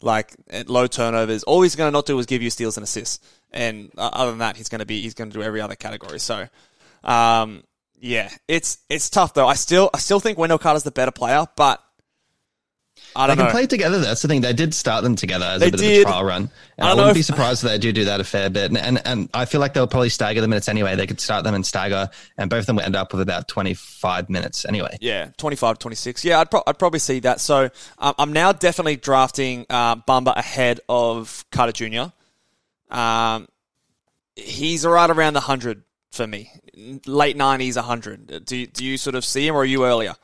like 0.00 0.34
low 0.66 0.86
turnovers. 0.86 1.42
All 1.42 1.60
he's 1.62 1.76
going 1.76 1.88
to 1.88 1.92
not 1.92 2.06
do 2.06 2.18
is 2.18 2.26
give 2.26 2.40
you 2.42 2.50
steals 2.50 2.76
and 2.76 2.84
assists. 2.84 3.18
And 3.52 3.90
uh, 3.98 4.10
other 4.12 4.30
than 4.30 4.38
that, 4.38 4.56
he's 4.56 4.68
going 4.68 4.78
to 4.80 4.86
be 4.86 5.02
he's 5.02 5.14
going 5.14 5.30
to 5.30 5.36
do 5.36 5.42
every 5.42 5.60
other 5.60 5.74
category. 5.74 6.18
So, 6.20 6.48
um, 7.04 7.64
yeah, 8.00 8.30
it's 8.46 8.78
it's 8.88 9.10
tough 9.10 9.34
though. 9.34 9.48
I 9.48 9.54
still 9.54 9.90
I 9.92 9.98
still 9.98 10.20
think 10.20 10.38
Wendell 10.38 10.58
Carter's 10.58 10.84
the 10.84 10.90
better 10.90 11.10
player, 11.10 11.46
but 11.56 11.82
I 13.16 13.26
They 13.26 13.30
don't 13.32 13.36
can 13.38 13.46
know. 13.46 13.50
play 13.52 13.66
together. 13.66 13.98
That's 13.98 14.22
the 14.22 14.28
thing. 14.28 14.42
They 14.42 14.52
did 14.52 14.72
start 14.74 15.02
them 15.02 15.16
together 15.16 15.44
as 15.46 15.60
They 15.60 15.68
a 15.68 15.70
bit 15.72 15.80
did. 15.80 16.02
of 16.02 16.08
a 16.08 16.12
trial 16.12 16.24
run. 16.24 16.50
And 16.76 16.86
I 16.88 16.92
I, 16.92 16.94
wouldn't 16.94 17.14
be 17.14 17.22
surprised 17.22 17.64
if 17.64 17.70
they 17.70 17.78
do 17.78 17.92
do 17.92 18.04
that 18.04 18.20
a 18.20 18.24
fair 18.24 18.48
bit. 18.50 18.70
And, 18.70 18.78
and 18.78 19.00
and 19.04 19.28
I 19.34 19.44
feel 19.44 19.60
like 19.60 19.74
they'll 19.74 19.86
probably 19.88 20.08
stagger 20.10 20.40
the 20.40 20.46
minutes 20.48 20.68
anyway. 20.68 20.94
They 20.94 21.06
could 21.06 21.20
start 21.20 21.42
them 21.44 21.54
and 21.54 21.66
stagger, 21.66 22.10
and 22.36 22.48
both 22.48 22.60
of 22.60 22.66
them 22.66 22.76
will 22.76 22.84
end 22.84 22.94
up 22.96 23.12
with 23.12 23.20
about 23.22 23.48
twenty 23.48 23.74
five 23.74 24.30
minutes 24.30 24.64
anyway. 24.64 24.96
Yeah, 25.00 25.30
25 25.38 25.78
26. 25.80 26.24
Yeah, 26.24 26.40
I'd, 26.40 26.50
pro- 26.50 26.62
I'd 26.66 26.78
probably 26.78 27.00
see 27.00 27.18
that. 27.20 27.40
So 27.40 27.70
um, 27.98 28.14
I'm 28.18 28.32
now 28.32 28.52
definitely 28.52 28.96
drafting 28.96 29.66
uh, 29.68 29.96
Bamba 29.96 30.36
ahead 30.36 30.80
of 30.88 31.44
Carter 31.50 31.72
Jr. 31.72 32.12
Um, 32.96 33.48
he's 34.36 34.86
right 34.86 35.10
around 35.10 35.34
the 35.34 35.40
100 35.40 35.82
for 36.12 36.26
me. 36.26 36.50
Late 37.06 37.36
90s, 37.36 37.76
100. 37.76 38.44
Do, 38.44 38.66
do 38.66 38.84
you 38.84 38.96
sort 38.96 39.16
of 39.16 39.24
see 39.24 39.46
him 39.46 39.54
or 39.56 39.58
are 39.62 39.64
you 39.64 39.84
earlier? 39.84 40.14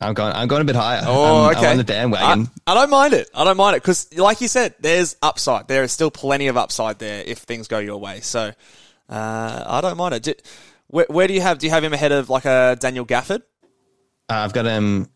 I'm 0.00 0.14
going. 0.14 0.32
I'm 0.32 0.48
going 0.48 0.62
a 0.62 0.64
bit 0.64 0.76
higher. 0.76 1.02
Oh, 1.04 1.44
I'm, 1.44 1.56
okay. 1.56 1.66
I'm 1.66 1.72
on 1.72 1.76
the 1.76 1.84
bandwagon. 1.84 2.50
I, 2.66 2.72
I 2.72 2.74
don't 2.74 2.90
mind 2.90 3.12
it. 3.12 3.28
I 3.34 3.44
don't 3.44 3.56
mind 3.56 3.76
it 3.76 3.82
because, 3.82 4.16
like 4.16 4.40
you 4.40 4.48
said, 4.48 4.74
there's 4.80 5.16
upside. 5.20 5.68
There 5.68 5.82
is 5.82 5.92
still 5.92 6.10
plenty 6.10 6.46
of 6.46 6.56
upside 6.56 6.98
there 6.98 7.22
if 7.26 7.38
things 7.38 7.68
go 7.68 7.78
your 7.78 7.98
way. 7.98 8.20
So 8.20 8.52
uh, 9.08 9.64
I 9.66 9.80
don't 9.82 9.98
mind 9.98 10.14
it. 10.14 10.22
Do, 10.22 10.34
where, 10.86 11.06
where 11.08 11.26
do 11.26 11.34
you 11.34 11.42
have? 11.42 11.58
Do 11.58 11.66
you 11.66 11.70
have 11.70 11.84
him 11.84 11.92
ahead 11.92 12.12
of 12.12 12.30
like 12.30 12.46
a 12.46 12.78
Daniel 12.80 13.04
Gafford? 13.04 13.42
Uh, 14.30 14.34
I've 14.34 14.54
got 14.54 14.64
him. 14.64 15.10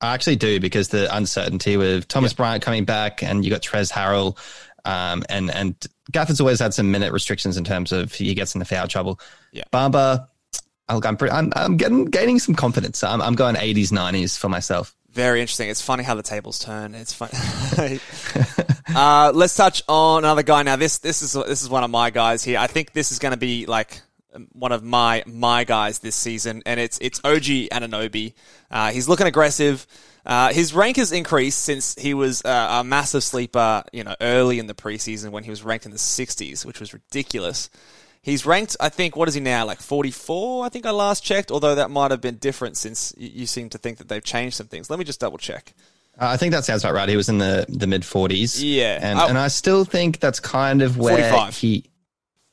I 0.00 0.14
actually 0.14 0.36
do 0.36 0.58
because 0.60 0.88
the 0.88 1.14
uncertainty 1.14 1.76
with 1.76 2.08
Thomas 2.08 2.32
Bryant 2.32 2.64
coming 2.64 2.84
back, 2.84 3.22
and 3.22 3.44
you 3.44 3.50
got 3.50 3.62
Trez 3.62 3.92
Harrell, 3.92 4.36
um, 4.84 5.22
and 5.28 5.50
and 5.50 5.78
Gafford's 6.10 6.40
always 6.40 6.58
had 6.58 6.74
some 6.74 6.90
minute 6.90 7.12
restrictions 7.12 7.56
in 7.56 7.64
terms 7.64 7.92
of 7.92 8.12
he 8.12 8.34
gets 8.34 8.54
into 8.54 8.64
foul 8.64 8.88
trouble. 8.88 9.20
Yeah. 9.52 9.64
Bamba, 9.72 10.26
I'm 10.90 11.16
pretty, 11.16 11.32
I'm 11.32 11.52
I'm 11.56 11.76
getting 11.76 12.06
gaining 12.06 12.38
some 12.38 12.54
confidence. 12.54 13.02
I'm 13.02 13.22
I'm 13.22 13.34
going 13.34 13.56
80s 13.56 13.92
90s 13.92 14.38
for 14.38 14.48
myself. 14.48 14.94
Very 15.12 15.40
interesting. 15.40 15.68
It's 15.68 15.82
funny 15.82 16.04
how 16.04 16.14
the 16.14 16.22
tables 16.22 16.60
turn. 16.60 16.94
It's 16.94 17.12
fun. 17.12 17.30
uh, 18.94 19.32
let's 19.34 19.56
touch 19.56 19.82
on 19.88 20.24
another 20.24 20.44
guy 20.44 20.62
now. 20.62 20.76
This 20.76 20.98
this 20.98 21.22
is 21.22 21.32
this 21.32 21.62
is 21.62 21.68
one 21.68 21.82
of 21.82 21.90
my 21.90 22.10
guys 22.10 22.44
here. 22.44 22.58
I 22.58 22.68
think 22.68 22.92
this 22.92 23.10
is 23.10 23.18
going 23.18 23.32
to 23.32 23.38
be 23.38 23.66
like 23.66 24.02
one 24.52 24.70
of 24.70 24.84
my 24.84 25.24
my 25.26 25.64
guys 25.64 25.98
this 25.98 26.14
season, 26.14 26.62
and 26.64 26.78
it's 26.78 26.98
it's 27.00 27.20
OG 27.24 27.70
Anunoby. 27.72 28.34
Uh, 28.70 28.92
he's 28.92 29.08
looking 29.08 29.26
aggressive. 29.26 29.86
Uh, 30.24 30.52
his 30.52 30.74
rank 30.74 30.96
has 30.96 31.12
increased 31.12 31.60
since 31.60 31.94
he 31.96 32.14
was 32.14 32.42
a 32.44 32.84
massive 32.84 33.24
sleeper, 33.24 33.82
you 33.92 34.04
know, 34.04 34.14
early 34.20 34.58
in 34.58 34.66
the 34.66 34.74
preseason 34.74 35.30
when 35.30 35.44
he 35.44 35.50
was 35.50 35.62
ranked 35.62 35.86
in 35.86 35.92
the 35.92 35.98
60s, 35.98 36.64
which 36.64 36.78
was 36.78 36.92
ridiculous. 36.92 37.70
He's 38.22 38.44
ranked, 38.44 38.76
I 38.80 38.90
think, 38.90 39.16
what 39.16 39.28
is 39.28 39.34
he 39.34 39.40
now? 39.40 39.64
Like 39.64 39.80
44, 39.80 40.66
I 40.66 40.68
think 40.68 40.84
I 40.84 40.90
last 40.90 41.24
checked, 41.24 41.50
although 41.50 41.74
that 41.76 41.90
might 41.90 42.10
have 42.10 42.20
been 42.20 42.36
different 42.36 42.76
since 42.76 43.14
you, 43.16 43.46
seem 43.46 43.70
to 43.70 43.78
think 43.78 43.96
that 43.98 44.08
they've 44.08 44.22
changed 44.22 44.56
some 44.56 44.66
things. 44.66 44.90
Let 44.90 44.98
me 44.98 45.06
just 45.06 45.20
double 45.20 45.38
check. 45.38 45.72
Uh, 46.20 46.26
I 46.28 46.36
think 46.36 46.52
that 46.52 46.66
sounds 46.66 46.84
about 46.84 46.92
right. 46.94 47.08
He 47.08 47.16
was 47.16 47.30
in 47.30 47.38
the 47.38 47.64
the 47.68 47.86
mid 47.86 48.02
40s. 48.02 48.60
Yeah. 48.62 48.98
and 49.00 49.18
Oh. 49.18 49.26
and 49.28 49.38
I 49.38 49.48
still 49.48 49.84
think 49.86 50.20
that's 50.20 50.38
kind 50.38 50.82
of 50.82 50.98
where 50.98 51.16
45. 51.30 51.56
he. 51.56 51.84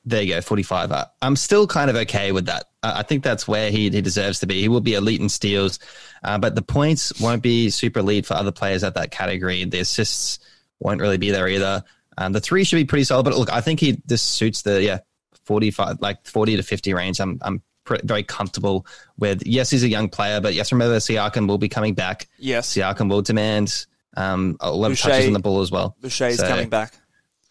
There 0.06 0.22
you 0.22 0.36
go, 0.36 0.42
45. 0.42 0.92
I, 0.94 1.06
I'm 1.22 1.36
still 1.36 1.68
kind 1.68 1.90
of 1.90 1.98
okay 1.98 2.32
with 2.32 2.46
that. 2.46 2.66
I 2.82 3.00
I 3.00 3.04
think 3.04 3.24
that's 3.26 3.46
where 3.46 3.70
he, 3.70 3.90
he 3.90 4.00
deserves 4.02 4.40
to 4.40 4.48
be. 4.48 4.62
He 4.62 4.70
will 4.70 4.80
be 4.80 4.94
elite 4.94 5.20
in 5.20 5.28
steals, 5.28 5.80
uh, 6.24 6.38
but 6.38 6.56
the 6.56 6.62
points 6.62 7.20
won't 7.20 7.44
be 7.44 7.70
super 7.72 8.00
elite 8.00 8.26
for 8.26 8.36
other 8.36 8.54
players 8.54 8.86
at 8.86 8.94
that 8.94 9.12
category. 9.12 9.66
The 9.66 9.80
assists 9.80 10.40
won't 10.80 11.02
really 11.02 11.18
be 11.18 11.32
there 11.32 11.50
either. 11.50 11.84
Um, 12.18 12.32
the 12.32 12.40
three 12.40 12.64
should 12.64 12.78
be 12.78 12.86
pretty 12.86 13.04
solid, 13.04 13.24
but 13.24 13.36
look, 13.38 13.52
I 13.52 13.60
think 13.60 13.82
he 13.82 14.02
this 14.06 14.22
suits 14.22 14.62
the 14.62 14.82
yeah 14.82 15.00
45 15.48 16.02
like 16.02 16.26
40 16.28 16.58
to 16.58 16.64
50 16.64 16.94
range. 16.94 17.20
I'm 17.20 17.40
I'm 17.42 17.62
pre- 17.86 18.02
very 18.04 18.24
comfortable 18.24 18.86
with. 19.18 19.46
Yes, 19.48 19.70
he's 19.72 19.84
a 19.84 19.90
young 19.90 20.10
player, 20.10 20.40
but 20.42 20.54
yes, 20.54 20.72
remember 20.72 20.98
Siakam 20.98 21.48
will 21.48 21.58
be 21.58 21.70
coming 21.70 21.94
back. 21.96 22.28
Yes. 22.38 22.72
Siakam 22.74 23.10
will 23.10 23.22
demand 23.24 23.86
um, 24.16 24.58
a 24.60 24.72
lot 24.72 24.92
of 24.92 25.00
touches 25.00 25.28
on 25.28 25.34
the 25.34 25.40
ball 25.40 25.62
as 25.62 25.72
well. 25.72 25.96
Boucher's 26.02 26.38
So- 26.38 26.48
coming 26.48 26.70
back. 26.70 26.94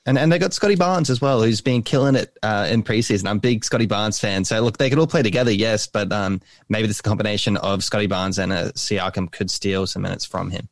and 0.04 0.16
and 0.18 0.30
they 0.30 0.38
got 0.38 0.52
Scottie 0.54 0.76
Barnes 0.76 1.10
as 1.10 1.20
well, 1.20 1.42
who's 1.42 1.60
been 1.60 1.82
killing 1.82 2.14
it 2.14 2.36
uh, 2.42 2.68
in 2.70 2.82
preseason. 2.84 3.28
I'm 3.28 3.38
a 3.38 3.40
big 3.40 3.64
Scottie 3.64 3.86
Barnes 3.86 4.20
fan. 4.20 4.44
So 4.44 4.60
look, 4.60 4.78
they 4.78 4.88
could 4.90 4.98
all 5.00 5.06
play 5.08 5.22
together, 5.22 5.50
yes, 5.50 5.86
but 5.88 6.12
um, 6.12 6.40
maybe 6.68 6.86
this 6.86 7.00
combination 7.00 7.56
of 7.56 7.82
Scottie 7.82 8.06
Barnes 8.06 8.38
and 8.38 8.52
uh, 8.52 8.72
Siakam 8.72 9.30
could 9.32 9.50
steal 9.50 9.86
some 9.86 10.02
minutes 10.02 10.24
from 10.24 10.50
him. 10.50 10.68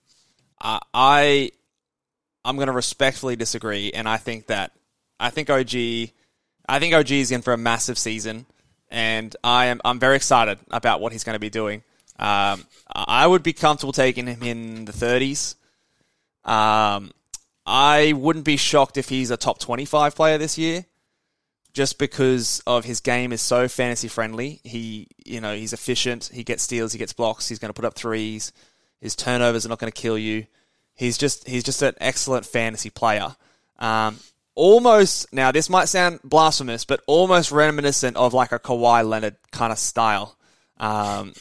Uh, 0.60 0.78
I 0.92 1.50
I'm 2.44 2.56
going 2.56 2.66
to 2.66 2.72
respectfully 2.72 3.36
disagree, 3.36 3.90
and 3.92 4.08
I 4.08 4.18
think 4.18 4.46
that 4.48 4.72
I 5.18 5.30
think 5.30 5.48
OG 5.50 6.10
I 6.68 6.78
think 6.78 6.94
OG 6.94 7.10
is 7.10 7.30
in 7.30 7.42
for 7.42 7.52
a 7.52 7.58
massive 7.58 7.98
season, 7.98 8.46
and 8.90 9.34
I 9.44 9.66
am 9.66 9.80
I'm 9.84 9.98
very 9.98 10.16
excited 10.16 10.58
about 10.70 11.00
what 11.00 11.12
he's 11.12 11.24
going 11.24 11.34
to 11.34 11.40
be 11.40 11.50
doing. 11.50 11.82
Um, 12.18 12.64
I 12.94 13.26
would 13.26 13.42
be 13.42 13.52
comfortable 13.52 13.92
taking 13.92 14.26
him 14.26 14.42
in 14.42 14.84
the 14.84 14.92
30s. 14.92 15.56
Um, 16.44 17.10
I 17.66 18.12
wouldn't 18.12 18.44
be 18.44 18.56
shocked 18.56 18.96
if 18.96 19.08
he's 19.08 19.30
a 19.30 19.36
top 19.36 19.58
25 19.58 20.14
player 20.14 20.38
this 20.38 20.56
year, 20.58 20.84
just 21.72 21.98
because 21.98 22.62
of 22.66 22.84
his 22.84 23.00
game 23.00 23.32
is 23.32 23.40
so 23.40 23.66
fantasy 23.68 24.08
friendly. 24.08 24.60
He, 24.62 25.08
you 25.24 25.40
know, 25.40 25.54
he's 25.54 25.72
efficient. 25.72 26.30
He 26.32 26.44
gets 26.44 26.62
steals. 26.62 26.92
He 26.92 26.98
gets 26.98 27.12
blocks. 27.12 27.48
He's 27.48 27.58
going 27.58 27.70
to 27.70 27.74
put 27.74 27.86
up 27.86 27.94
threes. 27.94 28.52
His 29.00 29.16
turnovers 29.16 29.66
are 29.66 29.70
not 29.70 29.78
going 29.78 29.92
to 29.92 30.00
kill 30.00 30.18
you. 30.18 30.46
He's 30.94 31.18
just 31.18 31.48
he's 31.48 31.64
just 31.64 31.82
an 31.82 31.94
excellent 32.00 32.46
fantasy 32.46 32.90
player. 32.90 33.34
Um, 33.80 34.20
almost 34.54 35.32
now 35.32 35.52
this 35.52 35.68
might 35.68 35.86
sound 35.86 36.20
blasphemous, 36.22 36.84
but 36.84 37.00
almost 37.06 37.50
reminiscent 37.50 38.16
of 38.16 38.34
like 38.34 38.52
a 38.52 38.58
Kawhi 38.58 39.08
Leonard 39.08 39.36
kind 39.50 39.72
of 39.72 39.78
style. 39.78 40.36
Um, 40.78 41.32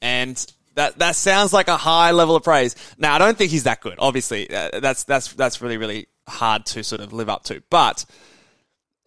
and 0.00 0.36
that 0.74 0.98
that 0.98 1.16
sounds 1.16 1.52
like 1.52 1.68
a 1.68 1.76
high 1.76 2.10
level 2.10 2.36
of 2.36 2.42
praise. 2.42 2.76
Now 2.98 3.14
I 3.14 3.18
don't 3.18 3.36
think 3.36 3.50
he's 3.50 3.64
that 3.64 3.80
good. 3.80 3.94
Obviously, 3.98 4.52
uh, 4.52 4.80
that's 4.80 5.04
that's 5.04 5.32
that's 5.32 5.62
really 5.62 5.76
really 5.76 6.06
hard 6.28 6.66
to 6.66 6.84
sort 6.84 7.00
of 7.00 7.12
live 7.12 7.28
up 7.28 7.44
to. 7.44 7.62
But 7.70 8.04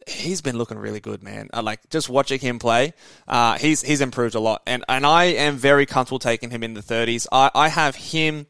he's 0.08 0.41
been 0.41 0.58
looking 0.58 0.78
really 0.78 1.00
good, 1.00 1.22
man. 1.22 1.50
I 1.54 1.62
like 1.62 1.89
just 1.89 2.10
watching 2.10 2.39
him 2.39 2.60
play. 2.60 2.93
Uh, 3.28 3.58
he's 3.58 3.82
he's 3.82 4.02
improved 4.02 4.36
a 4.36 4.39
lot, 4.39 4.63
and 4.65 4.84
and 4.89 5.06
I 5.06 5.26
am 5.26 5.58
very 5.58 5.86
comfortable 5.86 6.20
taking 6.20 6.50
him 6.50 6.63
in 6.63 6.74
the 6.74 6.82
30s. 6.82 7.28
I 7.32 7.52
I 7.54 7.70
have 7.70 7.96
him, 7.96 8.48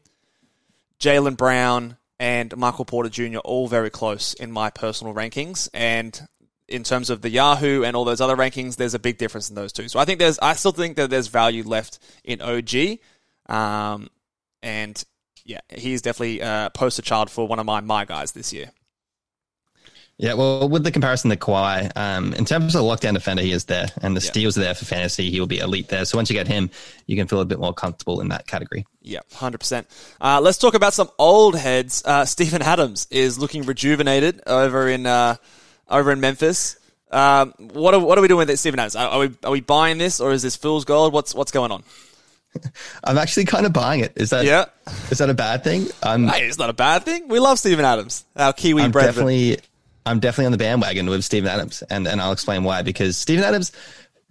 Jaylen 1.00 1.36
Brown, 1.36 1.97
and 2.18 2.56
Michael 2.56 2.84
Porter 2.84 3.08
Jr. 3.08 3.38
all 3.38 3.68
very 3.68 3.90
close 3.90 4.34
in 4.34 4.52
my 4.52 4.70
personal 4.70 5.14
rankings, 5.14 5.68
and. 5.72 6.26
In 6.70 6.84
terms 6.84 7.08
of 7.08 7.22
the 7.22 7.30
Yahoo 7.30 7.82
and 7.82 7.96
all 7.96 8.04
those 8.04 8.20
other 8.20 8.36
rankings, 8.36 8.76
there's 8.76 8.92
a 8.92 8.98
big 8.98 9.16
difference 9.16 9.48
in 9.48 9.54
those 9.54 9.72
two. 9.72 9.88
So 9.88 9.98
I 9.98 10.04
think 10.04 10.18
there's, 10.18 10.38
I 10.38 10.52
still 10.52 10.70
think 10.70 10.96
that 10.96 11.08
there's 11.08 11.28
value 11.28 11.62
left 11.62 11.98
in 12.24 12.42
OG, 12.42 12.98
um, 13.48 14.10
and 14.62 15.02
yeah, 15.46 15.60
he's 15.70 16.02
definitely 16.02 16.40
a 16.40 16.70
poster 16.74 17.00
child 17.00 17.30
for 17.30 17.48
one 17.48 17.58
of 17.58 17.64
my 17.64 17.80
my 17.80 18.04
guys 18.04 18.32
this 18.32 18.52
year. 18.52 18.70
Yeah, 20.20 20.34
well, 20.34 20.68
with 20.68 20.82
the 20.82 20.90
comparison 20.90 21.30
to 21.30 21.36
Kawhi, 21.36 21.92
um, 21.96 22.34
in 22.34 22.44
terms 22.44 22.74
of 22.74 22.82
lockdown 22.82 23.14
defender, 23.14 23.40
he 23.40 23.52
is 23.52 23.66
there, 23.66 23.86
and 24.02 24.16
the 24.16 24.20
Yeah. 24.20 24.30
steals 24.30 24.58
are 24.58 24.62
there 24.62 24.74
for 24.74 24.84
fantasy. 24.84 25.30
He 25.30 25.38
will 25.38 25.46
be 25.46 25.60
elite 25.60 25.88
there. 25.88 26.04
So 26.04 26.18
once 26.18 26.28
you 26.28 26.34
get 26.34 26.48
him, 26.48 26.70
you 27.06 27.16
can 27.16 27.28
feel 27.28 27.40
a 27.40 27.44
bit 27.44 27.60
more 27.60 27.72
comfortable 27.72 28.20
in 28.20 28.28
that 28.30 28.48
category. 28.48 28.84
Yeah, 29.00 29.20
hundred 29.34 29.58
percent. 29.58 29.86
Uh, 30.20 30.40
let's 30.42 30.58
talk 30.58 30.74
about 30.74 30.92
some 30.92 31.08
old 31.20 31.56
heads. 31.56 32.02
Uh, 32.04 32.24
Steven 32.24 32.62
Adams 32.62 33.06
is 33.10 33.38
looking 33.38 33.62
rejuvenated 33.62 34.42
over 34.46 34.88
in 34.88 35.06
uh, 35.06 35.36
over 35.88 36.10
in 36.10 36.18
Memphis. 36.20 36.76
Um, 37.12 37.54
what 37.58 37.94
are 37.94 38.00
what 38.00 38.18
are 38.18 38.20
we 38.20 38.26
doing 38.28 38.44
with 38.48 38.58
Steven 38.58 38.80
Adams? 38.80 38.96
Are, 38.96 39.08
are 39.08 39.18
we 39.20 39.30
are 39.44 39.52
we 39.52 39.60
buying 39.60 39.98
this 39.98 40.20
or 40.20 40.32
is 40.32 40.42
this 40.42 40.56
fool's 40.56 40.84
gold? 40.84 41.12
What's 41.12 41.32
what's 41.32 41.52
going 41.52 41.70
on? 41.70 41.84
I'm 43.04 43.18
actually 43.18 43.44
kind 43.44 43.66
of 43.66 43.72
buying 43.72 44.00
it. 44.00 44.14
Is 44.16 44.30
that 44.30 44.44
Yeah. 44.44 44.64
is 45.12 45.18
that 45.18 45.30
a 45.30 45.34
bad 45.34 45.62
thing? 45.64 45.86
I'm 46.02 46.26
Hey, 46.26 46.46
it's 46.48 46.58
not 46.58 46.70
a 46.70 46.74
bad 46.74 47.04
thing. 47.04 47.28
We 47.28 47.38
love 47.38 47.58
Steven 47.60 47.84
Adams, 47.84 48.24
our 48.36 48.52
Kiwi 48.52 48.82
I'm 48.82 48.90
brethren. 48.90 49.14
definitely 49.14 49.58
I'm 50.08 50.20
definitely 50.20 50.46
on 50.46 50.52
the 50.52 50.58
bandwagon 50.58 51.08
with 51.08 51.24
Steven 51.24 51.48
Adams, 51.48 51.82
and 51.90 52.06
and 52.08 52.20
I'll 52.20 52.32
explain 52.32 52.64
why. 52.64 52.82
Because 52.82 53.16
Steven 53.16 53.44
Adams, 53.44 53.72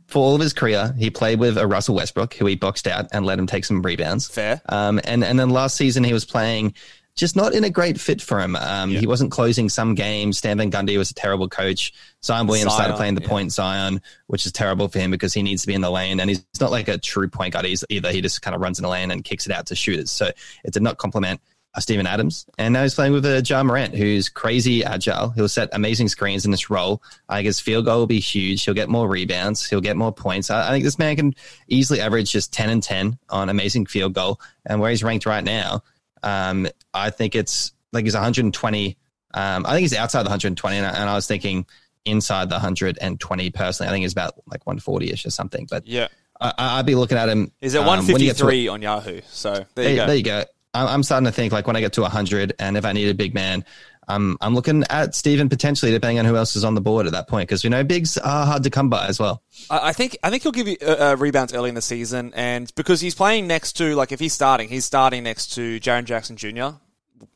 for 0.08 0.20
all 0.20 0.36
of 0.36 0.42
his 0.42 0.54
career, 0.54 0.94
he 0.98 1.10
played 1.10 1.40
with 1.40 1.58
a 1.58 1.68
Russell 1.68 1.96
Westbrook 1.96 2.34
who 2.34 2.46
he 2.46 2.56
boxed 2.56 2.88
out 2.88 3.08
and 3.12 3.26
let 3.26 3.38
him 3.38 3.48
take 3.48 3.66
some 3.66 3.82
rebounds. 3.82 4.28
Fair. 4.28 4.62
Um, 4.68 5.00
and 5.04 5.24
and 5.24 5.40
then 5.40 5.50
last 5.50 5.76
season 5.76 6.04
he 6.04 6.14
was 6.14 6.26
playing. 6.26 6.74
Just 7.16 7.36
not 7.36 7.56
in 7.56 7.64
a 7.64 7.72
great 7.72 8.00
fit 8.00 8.22
for 8.22 8.40
him. 8.40 8.56
Um, 8.56 8.92
He 8.92 9.08
wasn't 9.08 9.32
closing 9.32 9.70
some 9.70 9.96
games. 9.96 10.38
Stan 10.38 10.60
Van 10.60 10.70
Gundy 10.70 11.00
was 11.00 11.10
a 11.10 11.16
terrible 11.16 11.50
coach. 11.50 11.92
Zion 12.24 12.46
Williams 12.46 12.76
started 12.76 12.96
playing 12.96 13.16
the 13.16 13.24
yeah. 13.24 13.28
point 13.28 13.52
Zion, 13.52 14.04
which 14.28 14.46
is 14.46 14.52
terrible 14.52 14.88
for 14.88 15.00
him 15.00 15.10
because 15.10 15.34
he 15.34 15.42
needs 15.42 15.64
to 15.64 15.68
be 15.68 15.74
in 15.74 15.82
the 15.82 15.90
lane. 15.90 16.20
And 16.20 16.30
he's 16.30 16.46
not 16.62 16.70
like 16.70 16.88
a 16.88 17.00
true 17.00 17.28
point 17.28 17.54
guard 17.54 17.66
he's 17.66 17.84
either. 17.90 18.12
He 18.12 18.22
just 18.22 18.44
kind 18.44 18.54
of 18.54 18.62
runs 18.62 18.78
in 18.78 18.84
the 18.84 18.90
lane 18.90 19.10
and 19.10 19.24
kicks 19.24 19.48
it 19.48 19.52
out 19.52 19.66
to 19.66 19.76
shooters. 19.76 20.12
So 20.12 20.28
it 20.64 20.74
did 20.74 20.84
not 20.84 21.00
complement 21.00 21.42
uh, 21.78 21.80
Steven 21.80 22.08
Adams, 22.08 22.46
and 22.58 22.74
now 22.74 22.82
he's 22.82 22.96
playing 22.96 23.14
with 23.14 23.24
a 23.26 23.42
Ja 23.42 23.64
Morant, 23.64 23.94
who's 23.96 24.28
crazy 24.30 24.84
agile. 24.84 25.30
He'll 25.30 25.48
set 25.48 25.70
amazing 25.74 26.08
screens 26.10 26.44
in 26.44 26.52
this 26.52 26.70
role. 26.70 27.04
I 27.30 27.38
think 27.38 27.46
his 27.46 27.60
field 27.60 27.86
goal 27.86 28.00
will 28.00 28.08
be 28.08 28.20
huge. 28.20 28.64
He'll 28.66 28.74
get 28.74 28.90
more 28.90 29.08
rebounds. 29.08 29.70
He'll 29.70 29.80
get 29.82 29.96
more 29.96 30.12
points. 30.12 30.50
I, 30.50 30.68
I 30.68 30.72
think 30.72 30.84
this 30.84 30.98
man 30.98 31.16
can 31.16 31.36
easily 31.68 32.02
average 32.02 32.32
just 32.32 32.52
10 32.52 32.70
and 32.72 32.82
10 32.82 33.18
on 33.30 33.50
amazing 33.50 33.86
field 33.86 34.14
goal. 34.14 34.42
And 34.66 34.82
where 34.82 34.90
he's 34.90 35.04
ranked 35.04 35.26
right 35.28 35.44
now, 35.44 35.84
um, 36.24 36.68
I 36.94 37.12
think 37.12 37.36
it's 37.36 37.74
like 37.94 38.06
he's 38.06 38.16
120. 38.16 38.98
Um, 39.34 39.66
I 39.66 39.70
think 39.72 39.82
he's 39.82 39.94
outside 39.96 40.24
the 40.24 40.30
120, 40.30 40.78
and, 40.78 40.86
and 40.86 41.10
I 41.10 41.14
was 41.14 41.28
thinking 41.28 41.66
inside 42.06 42.50
the 42.50 42.56
120 42.56 43.50
personally. 43.52 43.90
I 43.90 43.92
think 43.94 44.02
he's 44.04 44.14
about 44.14 44.34
like 44.48 44.66
140 44.66 45.12
ish 45.12 45.26
or 45.26 45.30
something. 45.30 45.68
But 45.70 45.86
Yeah. 45.88 46.08
I, 46.40 46.54
I'd 46.58 46.86
be 46.86 46.94
looking 46.96 47.18
at 47.18 47.30
him. 47.30 47.52
He's 47.62 47.74
at 47.76 47.82
um, 47.82 47.88
when 47.88 48.20
you 48.22 48.28
get 48.28 48.38
to- 48.38 48.46
153 48.46 48.68
on 48.68 48.82
Yahoo. 48.82 49.22
So 49.30 49.54
there 49.54 49.66
there, 49.76 49.90
you 49.90 49.96
go. 49.96 50.06
there 50.08 50.16
you 50.16 50.24
go. 50.24 50.44
I'm, 50.74 51.04
starting 51.04 51.26
to 51.26 51.32
think 51.32 51.54
like 51.54 51.66
when 51.66 51.76
I 51.76 51.82
get 51.82 51.94
to 51.94 52.02
100, 52.02 52.54
and 52.60 52.78
if 52.78 52.86
I 52.86 52.92
need 52.92 53.10
a 53.10 53.14
big 53.14 53.34
man, 53.34 53.66
I'm 54.08 54.38
I'm 54.40 54.56
looking 54.56 54.84
at 54.90 55.16
Steven 55.16 55.50
potentially, 55.50 55.92
depending 55.92 56.20
on 56.20 56.26
who 56.26 56.36
else 56.36 56.56
is 56.56 56.64
on 56.64 56.76
the 56.76 56.82
board 56.82 57.08
at 57.08 57.12
that 57.12 57.28
point, 57.28 57.50
because 57.50 57.64
we 57.64 57.70
know 57.70 57.84
bigs 57.84 58.18
are 58.18 58.46
hard 58.46 58.64
to 58.64 58.70
come 58.70 58.90
by 58.90 59.08
as 59.08 59.20
well. 59.20 59.44
I 59.70 59.90
I 59.90 59.94
think 59.94 60.18
I 60.24 60.30
think 60.30 60.44
he'll 60.44 60.54
give 60.54 60.68
you 60.68 60.78
uh, 60.82 61.12
uh, 61.12 61.16
rebounds 61.20 61.54
early 61.54 61.70
in 61.70 61.76
the 61.76 61.82
season, 61.82 62.32
and 62.36 62.72
because 62.76 63.02
he's 63.02 63.16
playing 63.16 63.48
next 63.48 63.74
to 63.74 63.96
like 63.96 64.12
if 64.12 64.20
he's 64.20 64.34
starting, 64.34 64.70
he's 64.70 64.86
starting 64.86 65.24
next 65.24 65.56
to 65.56 65.80
Jaren 65.80 66.06
Jackson 66.06 66.38
Jr. 66.38 66.78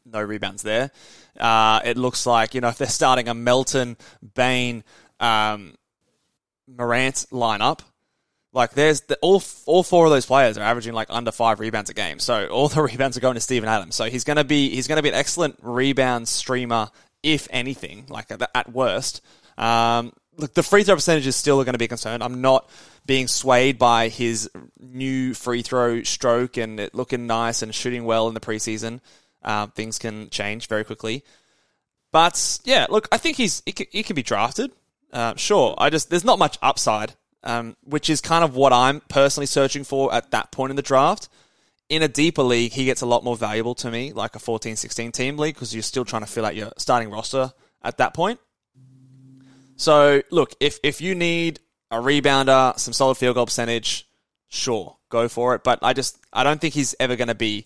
No 0.06 0.22
rebounds 0.22 0.62
there. 0.62 0.92
Uh, 1.38 1.82
it 1.84 1.98
looks 1.98 2.26
like 2.26 2.54
you 2.56 2.62
know 2.62 2.70
if 2.70 2.78
they're 2.78 2.88
starting 2.88 3.28
a 3.28 3.34
Melton, 3.34 3.98
Bane, 4.34 4.86
um, 5.20 5.76
Morant 6.68 7.26
lineup, 7.32 7.80
like 8.54 8.72
there's 8.72 9.02
the, 9.02 9.18
all 9.22 9.42
all 9.66 9.84
four 9.84 10.06
of 10.06 10.12
those 10.12 10.26
players 10.26 10.58
are 10.58 10.64
averaging 10.64 10.94
like 10.94 11.08
under 11.10 11.32
five 11.32 11.60
rebounds 11.60 11.90
a 11.90 11.94
game. 11.94 12.20
So 12.20 12.48
all 12.48 12.68
the 12.68 12.82
rebounds 12.92 13.18
are 13.18 13.22
going 13.22 13.36
to 13.36 13.42
Steven 13.42 13.70
Adams. 13.70 13.96
So 13.96 14.06
he's 14.06 14.24
going 14.24 14.38
to 14.38 14.44
be 14.44 14.70
he's 14.70 14.88
going 14.88 14.98
to 14.98 15.04
be 15.04 15.10
an 15.10 15.16
excellent 15.16 15.58
rebound 15.62 16.28
streamer 16.28 16.90
if 17.24 17.48
anything, 17.52 18.06
like 18.10 18.32
at, 18.32 18.50
at 18.54 18.72
worst. 18.72 19.22
Um, 19.58 20.14
look, 20.38 20.54
the 20.54 20.64
free 20.64 20.84
throw 20.84 20.96
percentage 20.96 21.28
is 21.28 21.36
still 21.36 21.64
going 21.64 21.74
to 21.74 21.80
be 21.80 21.86
a 21.86 21.90
concern. 21.90 22.22
I'm 22.22 22.42
not 22.42 22.70
being 23.06 23.28
swayed 23.28 23.78
by 23.78 24.10
his 24.10 24.50
new 24.80 25.34
free 25.34 25.62
throw 25.62 26.04
stroke 26.04 26.58
and 26.58 26.80
it 26.80 26.96
looking 26.96 27.28
nice 27.28 27.62
and 27.62 27.74
shooting 27.74 28.06
well 28.06 28.28
in 28.28 28.34
the 28.34 28.40
preseason. 28.40 29.00
Um, 29.44 29.72
things 29.72 29.98
can 29.98 30.30
change 30.30 30.68
very 30.68 30.84
quickly. 30.84 31.24
But 32.12 32.60
yeah, 32.64 32.88
look, 32.90 33.08
I 33.12 33.18
think 33.18 33.38
he's 33.38 33.64
he 33.66 33.72
can, 33.72 33.88
he 33.90 34.04
can 34.04 34.16
be 34.16 34.24
drafted. 34.24 34.72
Uh, 35.12 35.36
sure, 35.36 35.76
I 35.78 35.90
just 35.90 36.10
there's 36.10 36.26
not 36.26 36.40
much 36.40 36.58
upside, 36.62 37.14
um, 37.44 37.76
which 37.84 38.10
is 38.10 38.22
kind 38.22 38.44
of 38.44 38.56
what 38.56 38.74
I'm 38.74 39.02
personally 39.02 39.48
searching 39.48 39.84
for 39.84 40.14
at 40.14 40.32
that 40.32 40.52
point 40.52 40.70
in 40.70 40.76
the 40.76 40.82
draft. 40.82 41.30
In 41.90 42.04
a 42.04 42.08
deeper 42.08 42.44
league, 42.44 42.72
he 42.72 42.86
gets 42.86 43.02
a 43.02 43.06
lot 43.06 43.24
more 43.24 43.36
valuable 43.36 43.76
to 43.76 43.92
me, 43.92 44.14
like 44.14 44.36
a 44.36 44.40
14-16 44.40 45.12
team 45.12 45.38
league, 45.38 45.56
because 45.56 45.74
you're 45.74 45.84
still 45.84 46.06
trying 46.06 46.22
to 46.22 46.28
fill 46.28 46.46
out 46.46 46.56
your 46.56 46.72
starting 46.78 47.10
roster 47.10 47.52
at 47.84 47.98
that 47.98 48.14
point. 48.14 48.40
So 49.76 50.22
look, 50.30 50.54
if 50.60 50.80
if 50.84 51.02
you 51.02 51.16
need 51.16 51.60
a 51.90 51.98
rebounder, 51.98 52.78
some 52.78 52.94
solid 52.94 53.16
field 53.16 53.36
goal 53.36 53.48
percentage, 53.48 54.08
sure, 54.48 54.98
go 55.10 55.28
for 55.28 55.56
it. 55.56 55.64
But 55.64 55.80
I 55.82 55.94
just 55.94 56.20
I 56.32 56.44
don't 56.44 56.62
think 56.62 56.76
he's 56.76 56.94
ever 57.00 57.16
going 57.16 57.30
to 57.30 57.36
be 57.36 57.66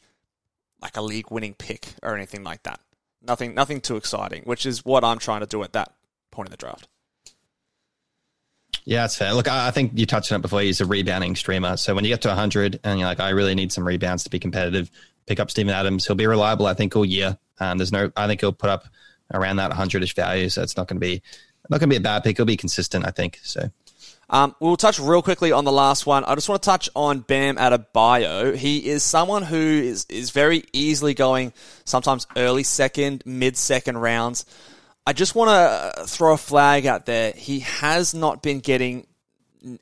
like 0.82 0.96
a 0.96 1.02
league 1.02 1.30
winning 1.30 1.56
pick 1.56 1.88
or 2.02 2.16
anything 2.16 2.44
like 2.44 2.64
that. 2.64 2.80
Nothing 3.22 3.54
nothing 3.54 3.82
too 3.82 3.98
exciting, 3.98 4.44
which 4.44 4.66
is 4.66 4.86
what 4.86 5.04
I'm 5.04 5.20
trying 5.20 5.42
to 5.42 5.46
do 5.46 5.62
at 5.64 5.74
that 5.74 5.94
point 6.32 6.48
in 6.48 6.52
the 6.52 6.58
draft. 6.58 6.88
Yeah, 8.86 9.02
that's 9.02 9.18
fair. 9.18 9.34
Look, 9.34 9.48
I 9.48 9.72
think 9.72 9.94
you 9.96 10.06
touched 10.06 10.32
on 10.32 10.40
it 10.40 10.42
before. 10.44 10.62
He's 10.62 10.80
a 10.80 10.86
rebounding 10.86 11.36
streamer. 11.36 11.76
So 11.76 11.96
when 11.96 12.06
you 12.06 12.12
get 12.12 12.22
to 12.22 12.28
100 12.28 12.80
and 12.84 13.00
you're 13.00 13.08
like, 13.08 13.20
I 13.20 13.30
really 13.30 13.56
need 13.56 13.72
some 13.72 13.86
rebounds 13.86 14.24
to 14.26 14.30
be 14.30 14.40
competitive, 14.40 14.92
pick 15.26 15.40
up 15.40 15.50
Steven 15.50 15.74
Adams. 15.74 16.06
He'll 16.06 16.16
be 16.16 16.28
reliable, 16.28 16.68
I 16.68 16.76
think, 16.76 16.96
all 16.96 17.04
year. 17.04 17.38
Um, 17.60 17.80
there's 17.80 17.92
no, 17.92 18.12
I 18.16 18.28
think 18.28 18.42
he'll 18.42 18.54
put 18.54 18.70
up 18.70 18.86
around 19.34 19.56
that 19.56 19.70
100 19.70 20.04
ish 20.04 20.14
value. 20.14 20.50
So 20.50 20.62
it's 20.62 20.78
not 20.78 20.88
going 20.88 20.98
to 20.98 21.06
be, 21.06 21.24
not 21.68 21.80
going 21.80 21.90
to 21.90 21.94
be 21.94 21.98
a 21.98 22.02
bad 22.02 22.24
pick. 22.24 22.38
He'll 22.38 22.46
be 22.46 22.58
consistent, 22.58 23.08
I 23.08 23.12
think. 23.12 23.40
So 23.42 23.72
Um, 24.30 24.56
we'll 24.60 24.78
touch 24.78 25.00
real 25.00 25.24
quickly 25.24 25.52
on 25.52 25.66
the 25.66 25.72
last 25.72 26.06
one. 26.06 26.24
I 26.24 26.36
just 26.36 26.48
want 26.48 26.62
to 26.62 26.70
touch 26.70 26.88
on 26.96 27.22
Bam 27.22 27.56
Adebayo. 27.56 28.56
He 28.56 28.88
is 28.88 29.02
someone 29.02 29.42
who 29.42 29.58
is, 29.58 30.06
is 30.10 30.30
very 30.30 30.64
easily 30.74 31.16
going 31.16 31.54
sometimes 31.86 32.28
early 32.38 32.64
second, 32.64 33.24
mid 33.26 33.58
second 33.58 33.98
rounds. 33.98 34.46
I 35.08 35.14
just 35.14 35.36
want 35.36 35.50
to 35.50 36.06
throw 36.08 36.34
a 36.34 36.38
flag 36.38 36.88
out 36.88 37.06
there. 37.06 37.32
He 37.32 37.60
has 37.60 38.16
not 38.16 38.42
been 38.42 38.60
getting 38.60 39.06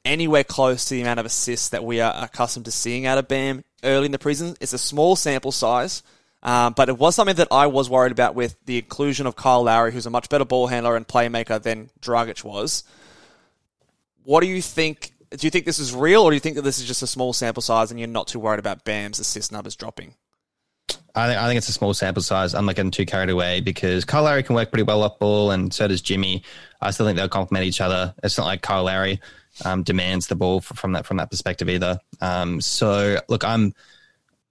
anywhere 0.04 0.44
close 0.44 0.86
to 0.86 0.96
the 0.96 1.02
amount 1.02 1.20
of 1.20 1.26
assists 1.26 1.70
that 1.70 1.84
we 1.84 2.02
are 2.02 2.14
accustomed 2.24 2.66
to 2.66 2.72
seeing 2.72 3.06
out 3.06 3.18
of 3.18 3.28
Bam 3.28 3.64
early 3.84 4.06
in 4.06 4.12
the 4.12 4.18
preseason. 4.18 4.58
It's 4.60 4.74
a 4.74 4.78
small 4.78 5.16
sample 5.16 5.54
size, 5.54 6.04
um, 6.42 6.74
but 6.74 6.90
it 6.90 6.98
was 6.98 7.16
something 7.16 7.38
that 7.38 7.48
I 7.52 7.68
was 7.68 7.90
worried 7.90 8.12
about 8.12 8.36
with 8.36 8.58
the 8.66 8.80
inclusion 8.80 9.26
of 9.26 9.36
Kyle 9.36 9.64
Lowry, 9.64 9.94
who's 9.94 10.06
a 10.06 10.10
much 10.10 10.28
better 10.28 10.46
ball 10.46 10.68
handler 10.68 10.98
and 10.98 11.08
playmaker 11.08 11.62
than 11.62 11.90
Dragic 12.02 12.44
was. 12.44 12.84
What 14.24 14.42
do 14.42 14.48
you 14.48 14.62
think? 14.62 15.12
Do 15.32 15.48
you 15.48 15.52
think 15.52 15.66
this 15.66 15.80
is 15.80 15.96
real, 15.96 16.24
or 16.24 16.32
do 16.32 16.36
you 16.36 16.40
think 16.42 16.58
that 16.58 16.62
this 16.62 16.80
is 16.80 16.86
just 16.86 17.02
a 17.02 17.08
small 17.08 17.34
sample 17.34 17.62
size 17.62 17.92
and 17.92 18.00
you're 18.00 18.08
not 18.08 18.28
too 18.28 18.40
worried 18.40 18.60
about 18.60 18.84
Bam's 18.84 19.20
assist 19.20 19.52
numbers 19.52 19.76
dropping? 19.76 20.16
I 21.16 21.28
think, 21.28 21.40
I 21.40 21.48
think 21.48 21.58
it's 21.58 21.70
a 21.70 21.74
small 21.74 21.94
sample 21.94 22.24
size. 22.24 22.56
I'm 22.56 22.66
not 22.66 22.76
getting 22.76 22.92
too 22.92 23.06
carried 23.06 23.30
away 23.30 23.62
because 23.62 24.04
Kyle 24.04 24.24
Lowry 24.24 24.42
can 24.42 24.56
work 24.56 24.72
pretty 24.72 24.84
well 24.84 25.04
off 25.04 25.20
ball, 25.20 25.52
and 25.52 25.74
so 25.74 25.88
does 25.88 26.02
Jimmy. 26.02 26.44
I 26.82 26.92
still 26.92 27.06
think 27.06 27.18
they'll 27.18 27.30
complement 27.30 27.66
each 27.66 27.82
other. 27.82 28.16
It's 28.24 28.38
not 28.38 28.46
like 28.46 28.62
Kyle 28.62 28.84
Lowry 28.84 29.22
um, 29.64 29.84
demands 29.84 30.28
the 30.28 30.36
ball 30.36 30.62
from 30.62 30.94
that 30.94 31.06
from 31.06 31.18
that 31.18 31.30
perspective 31.30 31.70
either. 31.70 32.00
Um, 32.22 32.62
so 32.62 33.18
look, 33.28 33.44
I'm 33.44 33.74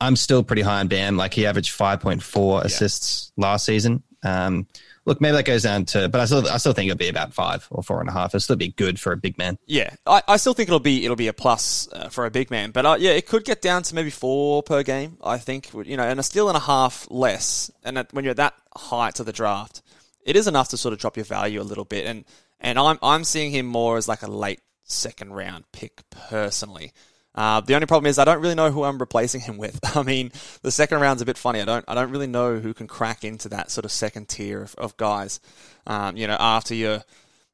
I'm 0.00 0.16
still 0.16 0.42
pretty 0.42 0.62
high 0.62 0.80
on 0.80 0.88
Bam. 0.88 1.16
Like 1.16 1.34
he 1.34 1.46
averaged 1.46 1.76
5.4 1.76 2.64
assists 2.64 3.32
last 3.36 3.64
season. 3.64 4.02
Um, 4.22 4.66
look, 5.04 5.20
maybe 5.20 5.36
that 5.36 5.44
goes 5.44 5.62
down 5.64 5.84
to, 5.86 6.08
but 6.08 6.20
I 6.20 6.24
still 6.26 6.48
I 6.48 6.56
still 6.58 6.72
think 6.72 6.90
it'll 6.90 6.98
be 6.98 7.08
about 7.08 7.34
five 7.34 7.66
or 7.70 7.82
four 7.82 8.00
and 8.00 8.08
a 8.08 8.12
half. 8.12 8.30
It'll 8.30 8.40
still 8.40 8.56
be 8.56 8.68
good 8.68 9.00
for 9.00 9.12
a 9.12 9.16
big 9.16 9.38
man. 9.38 9.58
Yeah, 9.66 9.94
I, 10.06 10.22
I 10.28 10.36
still 10.36 10.54
think 10.54 10.68
it'll 10.68 10.80
be 10.80 11.04
it'll 11.04 11.16
be 11.16 11.28
a 11.28 11.32
plus 11.32 11.88
uh, 11.92 12.08
for 12.08 12.24
a 12.26 12.30
big 12.30 12.50
man, 12.50 12.70
but 12.70 12.86
uh, 12.86 12.96
yeah, 12.98 13.10
it 13.12 13.26
could 13.26 13.44
get 13.44 13.62
down 13.62 13.82
to 13.84 13.94
maybe 13.94 14.10
four 14.10 14.62
per 14.62 14.82
game. 14.82 15.18
I 15.22 15.38
think 15.38 15.72
you 15.84 15.96
know, 15.96 16.04
and 16.04 16.20
a 16.20 16.22
steal 16.22 16.48
and 16.48 16.56
a 16.56 16.60
half 16.60 17.06
less. 17.10 17.70
And 17.84 18.06
when 18.12 18.24
you're 18.24 18.32
at 18.32 18.36
that 18.38 18.54
height 18.76 19.20
of 19.20 19.26
the 19.26 19.32
draft, 19.32 19.82
it 20.24 20.36
is 20.36 20.46
enough 20.46 20.68
to 20.68 20.76
sort 20.76 20.92
of 20.92 20.98
drop 20.98 21.16
your 21.16 21.24
value 21.24 21.60
a 21.60 21.64
little 21.64 21.84
bit. 21.84 22.06
And 22.06 22.24
and 22.60 22.78
I'm 22.78 22.98
I'm 23.02 23.24
seeing 23.24 23.50
him 23.50 23.66
more 23.66 23.96
as 23.96 24.08
like 24.08 24.22
a 24.22 24.30
late 24.30 24.60
second 24.84 25.32
round 25.32 25.64
pick 25.72 26.02
personally. 26.10 26.92
Uh, 27.34 27.60
the 27.60 27.74
only 27.74 27.86
problem 27.86 28.08
is 28.08 28.18
I 28.18 28.24
don't 28.24 28.40
really 28.40 28.54
know 28.54 28.70
who 28.70 28.84
I'm 28.84 28.98
replacing 28.98 29.40
him 29.40 29.56
with. 29.56 29.78
I 29.96 30.02
mean, 30.02 30.32
the 30.62 30.70
second 30.70 31.00
round's 31.00 31.22
a 31.22 31.26
bit 31.26 31.38
funny. 31.38 31.60
I 31.60 31.64
don't 31.64 31.84
I 31.88 31.94
don't 31.94 32.10
really 32.10 32.26
know 32.26 32.58
who 32.58 32.74
can 32.74 32.86
crack 32.86 33.24
into 33.24 33.48
that 33.50 33.70
sort 33.70 33.84
of 33.84 33.92
second 33.92 34.28
tier 34.28 34.62
of, 34.62 34.74
of 34.76 34.96
guys. 34.96 35.40
Um, 35.86 36.16
you 36.16 36.26
know, 36.26 36.36
after 36.38 36.74
your 36.74 37.02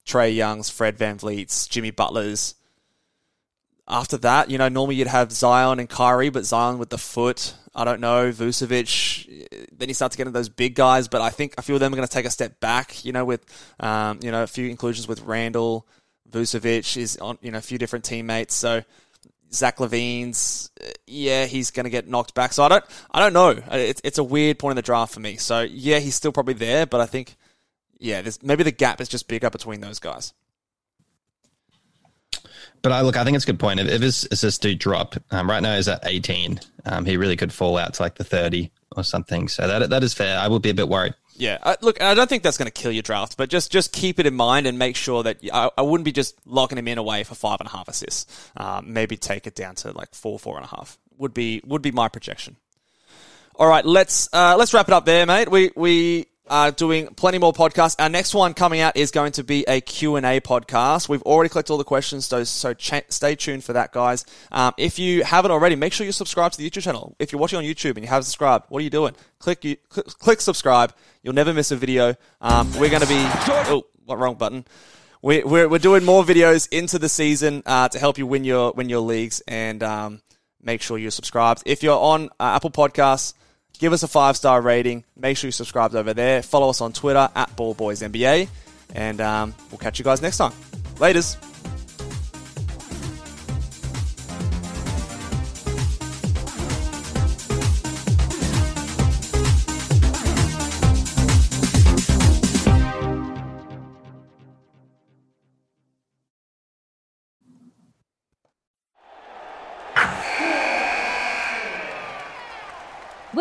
Trey 0.05 0.31
Youngs, 0.31 0.71
Fred 0.71 0.99
VanVleet's, 0.99 1.69
Jimmy 1.69 1.91
Butler's. 1.91 2.55
After 3.91 4.19
that, 4.19 4.51
you 4.51 4.59
know, 4.59 4.69
normally 4.69 4.97
you'd 4.97 5.07
have 5.07 5.33
Zion 5.33 5.79
and 5.79 5.89
Kyrie, 5.89 6.29
but 6.29 6.45
Zion 6.45 6.79
with 6.79 6.91
the 6.91 6.99
foot. 6.99 7.55
I 7.75 7.85
don't 7.85 8.01
know, 8.01 8.31
Vucevic. 8.31 9.69
Then 9.73 9.89
you 9.89 9.95
start 9.95 10.13
to 10.13 10.19
get 10.19 10.27
into 10.27 10.37
those 10.37 10.51
big 10.51 10.75
guys, 10.75 11.09
but 11.09 11.23
I 11.23 11.31
think 11.31 11.55
a 11.57 11.63
few 11.63 11.75
of 11.75 11.81
them 11.81 11.93
are 11.93 11.97
going 11.97 12.07
to 12.07 12.13
take 12.13 12.27
a 12.27 12.31
step 12.31 12.61
back. 12.61 13.05
You 13.05 13.13
know, 13.13 13.25
with 13.25 13.47
um, 13.81 14.19
you 14.21 14.31
know 14.31 14.43
a 14.43 14.47
few 14.47 14.69
inclusions 14.69 15.09
with 15.09 15.23
Randle, 15.23 15.87
Vucevic 16.31 16.97
is 16.99 17.17
on 17.19 17.39
you 17.41 17.51
know 17.51 17.59
a 17.59 17.63
few 17.63 17.79
different 17.79 18.05
teammates. 18.05 18.55
So 18.55 18.83
Zach 19.53 19.79
LaVine's, 19.79 20.71
uh, 20.83 20.91
yeah, 21.07 21.47
he's 21.47 21.71
going 21.71 21.85
to 21.85 21.91
get 21.91 22.09
knocked 22.09 22.35
back. 22.35 22.53
So 22.53 22.63
I 22.63 22.69
don't, 22.69 22.85
I 23.11 23.21
don't 23.21 23.33
know. 23.33 23.63
It's 23.73 24.01
it's 24.05 24.19
a 24.19 24.25
weird 24.25 24.59
point 24.59 24.73
in 24.73 24.77
the 24.77 24.83
draft 24.83 25.15
for 25.15 25.21
me. 25.21 25.37
So 25.37 25.61
yeah, 25.61 25.99
he's 25.99 26.15
still 26.15 26.33
probably 26.33 26.55
there, 26.55 26.87
but 26.87 27.01
I 27.01 27.07
think, 27.07 27.37
yeah, 27.99 28.23
there's 28.23 28.43
maybe 28.43 28.63
the 28.63 28.73
gap 28.73 29.01
is 29.01 29.09
just 29.09 29.29
bigger 29.29 29.51
between 29.51 29.81
those 29.81 29.99
guys. 29.99 30.33
But 32.83 32.93
I 32.93 33.01
look, 33.01 33.17
I 33.17 33.25
think 33.25 33.35
it's 33.35 33.45
a 33.45 33.49
good 33.49 33.59
point. 33.59 33.81
If, 33.81 33.89
if 33.89 34.03
his 34.03 34.29
assists 34.31 34.59
do 34.59 34.75
drop, 34.75 35.17
um, 35.31 35.51
right 35.51 35.63
now 35.63 35.75
he's 35.77 35.89
at 35.89 36.01
18. 36.05 36.61
Um, 36.87 37.05
he 37.05 37.17
really 37.17 37.37
could 37.37 37.53
fall 37.53 37.77
out 37.77 37.95
to 37.95 38.03
like 38.03 38.15
the 38.15 38.25
30 38.25 38.71
or 38.97 39.03
something. 39.03 39.49
So 39.49 39.67
that 39.67 39.91
that 39.91 40.05
is 40.05 40.15
fair. 40.15 40.39
I 40.39 40.49
would 40.49 40.63
be 40.63 40.71
a 40.71 40.75
bit 40.75 40.89
worried. 40.89 41.15
Yeah, 41.39 41.59
uh, 41.63 41.77
look, 41.81 42.03
I 42.03 42.15
don't 42.15 42.29
think 42.29 42.43
that's 42.43 42.59
going 42.59 42.67
to 42.67 42.73
kill 42.73 42.91
your 42.91 43.03
draft, 43.03 43.37
but 43.37 43.49
just 43.49 43.71
just 43.71 43.93
keep 43.93 44.19
it 44.19 44.27
in 44.27 44.35
mind 44.35 44.67
and 44.67 44.79
make 44.79 44.97
sure 44.97 45.23
that 45.23 45.39
I, 45.53 45.71
I 45.79 45.83
wouldn't 45.83 46.05
be 46.05 46.13
just 46.13 46.37
locking 46.45 46.79
him 46.79 46.89
in 46.89 46.99
away 46.99 47.23
for 47.23 47.37
five 47.37 47.61
and 47.61 47.69
a 47.69 47.73
half 47.73 47.87
assists. 47.87 48.51
Um, 48.57 48.93
maybe 48.93 49.17
take 49.17 49.47
it 49.47 49.55
down 49.55 49.77
to 49.77 49.93
like 49.93 50.15
four, 50.15 50.39
four 50.39 50.57
and 50.57 50.65
a 50.65 50.69
half 50.69 50.99
would 51.17 51.33
be 51.33 51.61
would 51.65 51.83
be 51.83 51.93
my 51.93 52.09
projection. 52.09 52.57
All 53.55 53.69
right, 53.69 53.85
let's 53.85 54.29
uh, 54.33 54.57
let's 54.59 54.75
wrap 54.75 54.89
it 54.89 54.95
up 54.95 55.05
there, 55.05 55.27
mate. 55.27 55.49
We 55.51 55.71
we 55.77 56.27
are 56.51 56.71
doing 56.71 57.09
plenty 57.09 57.39
more 57.39 57.53
podcasts. 57.53 57.97
Our 57.99 58.09
next 58.09 58.35
one 58.35 58.55
coming 58.55 58.81
out 58.81 58.97
is 58.97 59.11
going 59.11 59.33
to 59.33 59.45
be 59.45 59.65
a 59.69 59.81
Q&A 59.81 60.41
podcast. 60.41 61.09
We've 61.09 61.23
already 61.23 61.49
collected 61.49 61.73
all 61.73 61.79
the 61.79 61.85
questions, 61.85 62.27
so, 62.27 62.45
so 62.45 62.75
ch- 62.75 63.05
stay 63.09 63.35
tuned 63.35 63.65
for 63.65 63.73
that, 63.75 63.93
guys. 63.93 64.25
Um, 64.53 64.75
if 64.77 64.99
you 64.99 65.25
haven't 65.25 65.51
already, 65.51 65.77
make 65.77 65.93
sure 65.93 66.07
you 66.07 66.13
subscribe 66.13 66.53
to 66.53 66.59
the 66.59 66.69
YouTube 66.69 66.83
channel. 66.83 67.15
If 67.19 67.33
you're 67.33 67.41
watching 67.41 67.59
on 67.59 67.65
YouTube 67.65 67.97
and 67.97 68.03
you 68.03 68.09
haven't 68.09 68.25
subscribed, 68.25 68.67
what 68.69 68.81
are 68.81 68.85
you 68.85 68.91
doing? 68.91 69.15
Click 69.39 69.65
you, 69.65 69.77
click, 69.89 70.07
click 70.07 70.41
subscribe. 70.41 70.95
You'll 71.23 71.35
never 71.35 71.53
miss 71.53 71.71
a 71.71 71.77
video. 71.77 72.15
Um, 72.41 72.71
we're 72.79 72.91
going 72.91 73.03
to 73.03 73.09
be... 73.09 73.23
Oh, 73.71 73.85
what 74.05 74.19
wrong 74.19 74.37
button? 74.37 74.65
We, 75.21 75.43
we're, 75.43 75.69
we're 75.69 75.79
doing 75.79 76.05
more 76.05 76.25
videos 76.25 76.69
into 76.73 76.99
the 76.99 77.09
season 77.09 77.63
uh, 77.67 77.89
to 77.89 77.99
help 77.99 78.19
you 78.19 78.27
win 78.27 78.45
your 78.45 78.73
win 78.73 78.89
your 78.89 79.01
leagues 79.01 79.43
and 79.49 79.83
um, 79.83 80.23
make 80.63 80.81
sure 80.81 80.97
you're 80.97 81.11
subscribed. 81.11 81.63
If 81.67 81.83
you're 81.83 81.99
on 81.99 82.31
uh, 82.41 82.55
Apple 82.57 82.71
Podcasts, 82.71 83.35
Give 83.79 83.93
us 83.93 84.03
a 84.03 84.09
five 84.09 84.37
star 84.37 84.61
rating. 84.61 85.05
Make 85.17 85.37
sure 85.37 85.49
you 85.49 85.53
subscribe 85.53 85.95
over 85.95 86.15
there. 86.15 86.43
Follow 86.43 86.71
us 86.71 86.81
on 86.81 86.93
Twitter 86.93 87.29
at 87.35 87.55
BallBoysNBA. 87.57 88.49
And 88.95 89.21
um, 89.21 89.55
we'll 89.71 89.79
catch 89.79 89.99
you 89.99 90.05
guys 90.05 90.21
next 90.23 90.39
time. 90.39 90.53
Laters. 90.97 91.37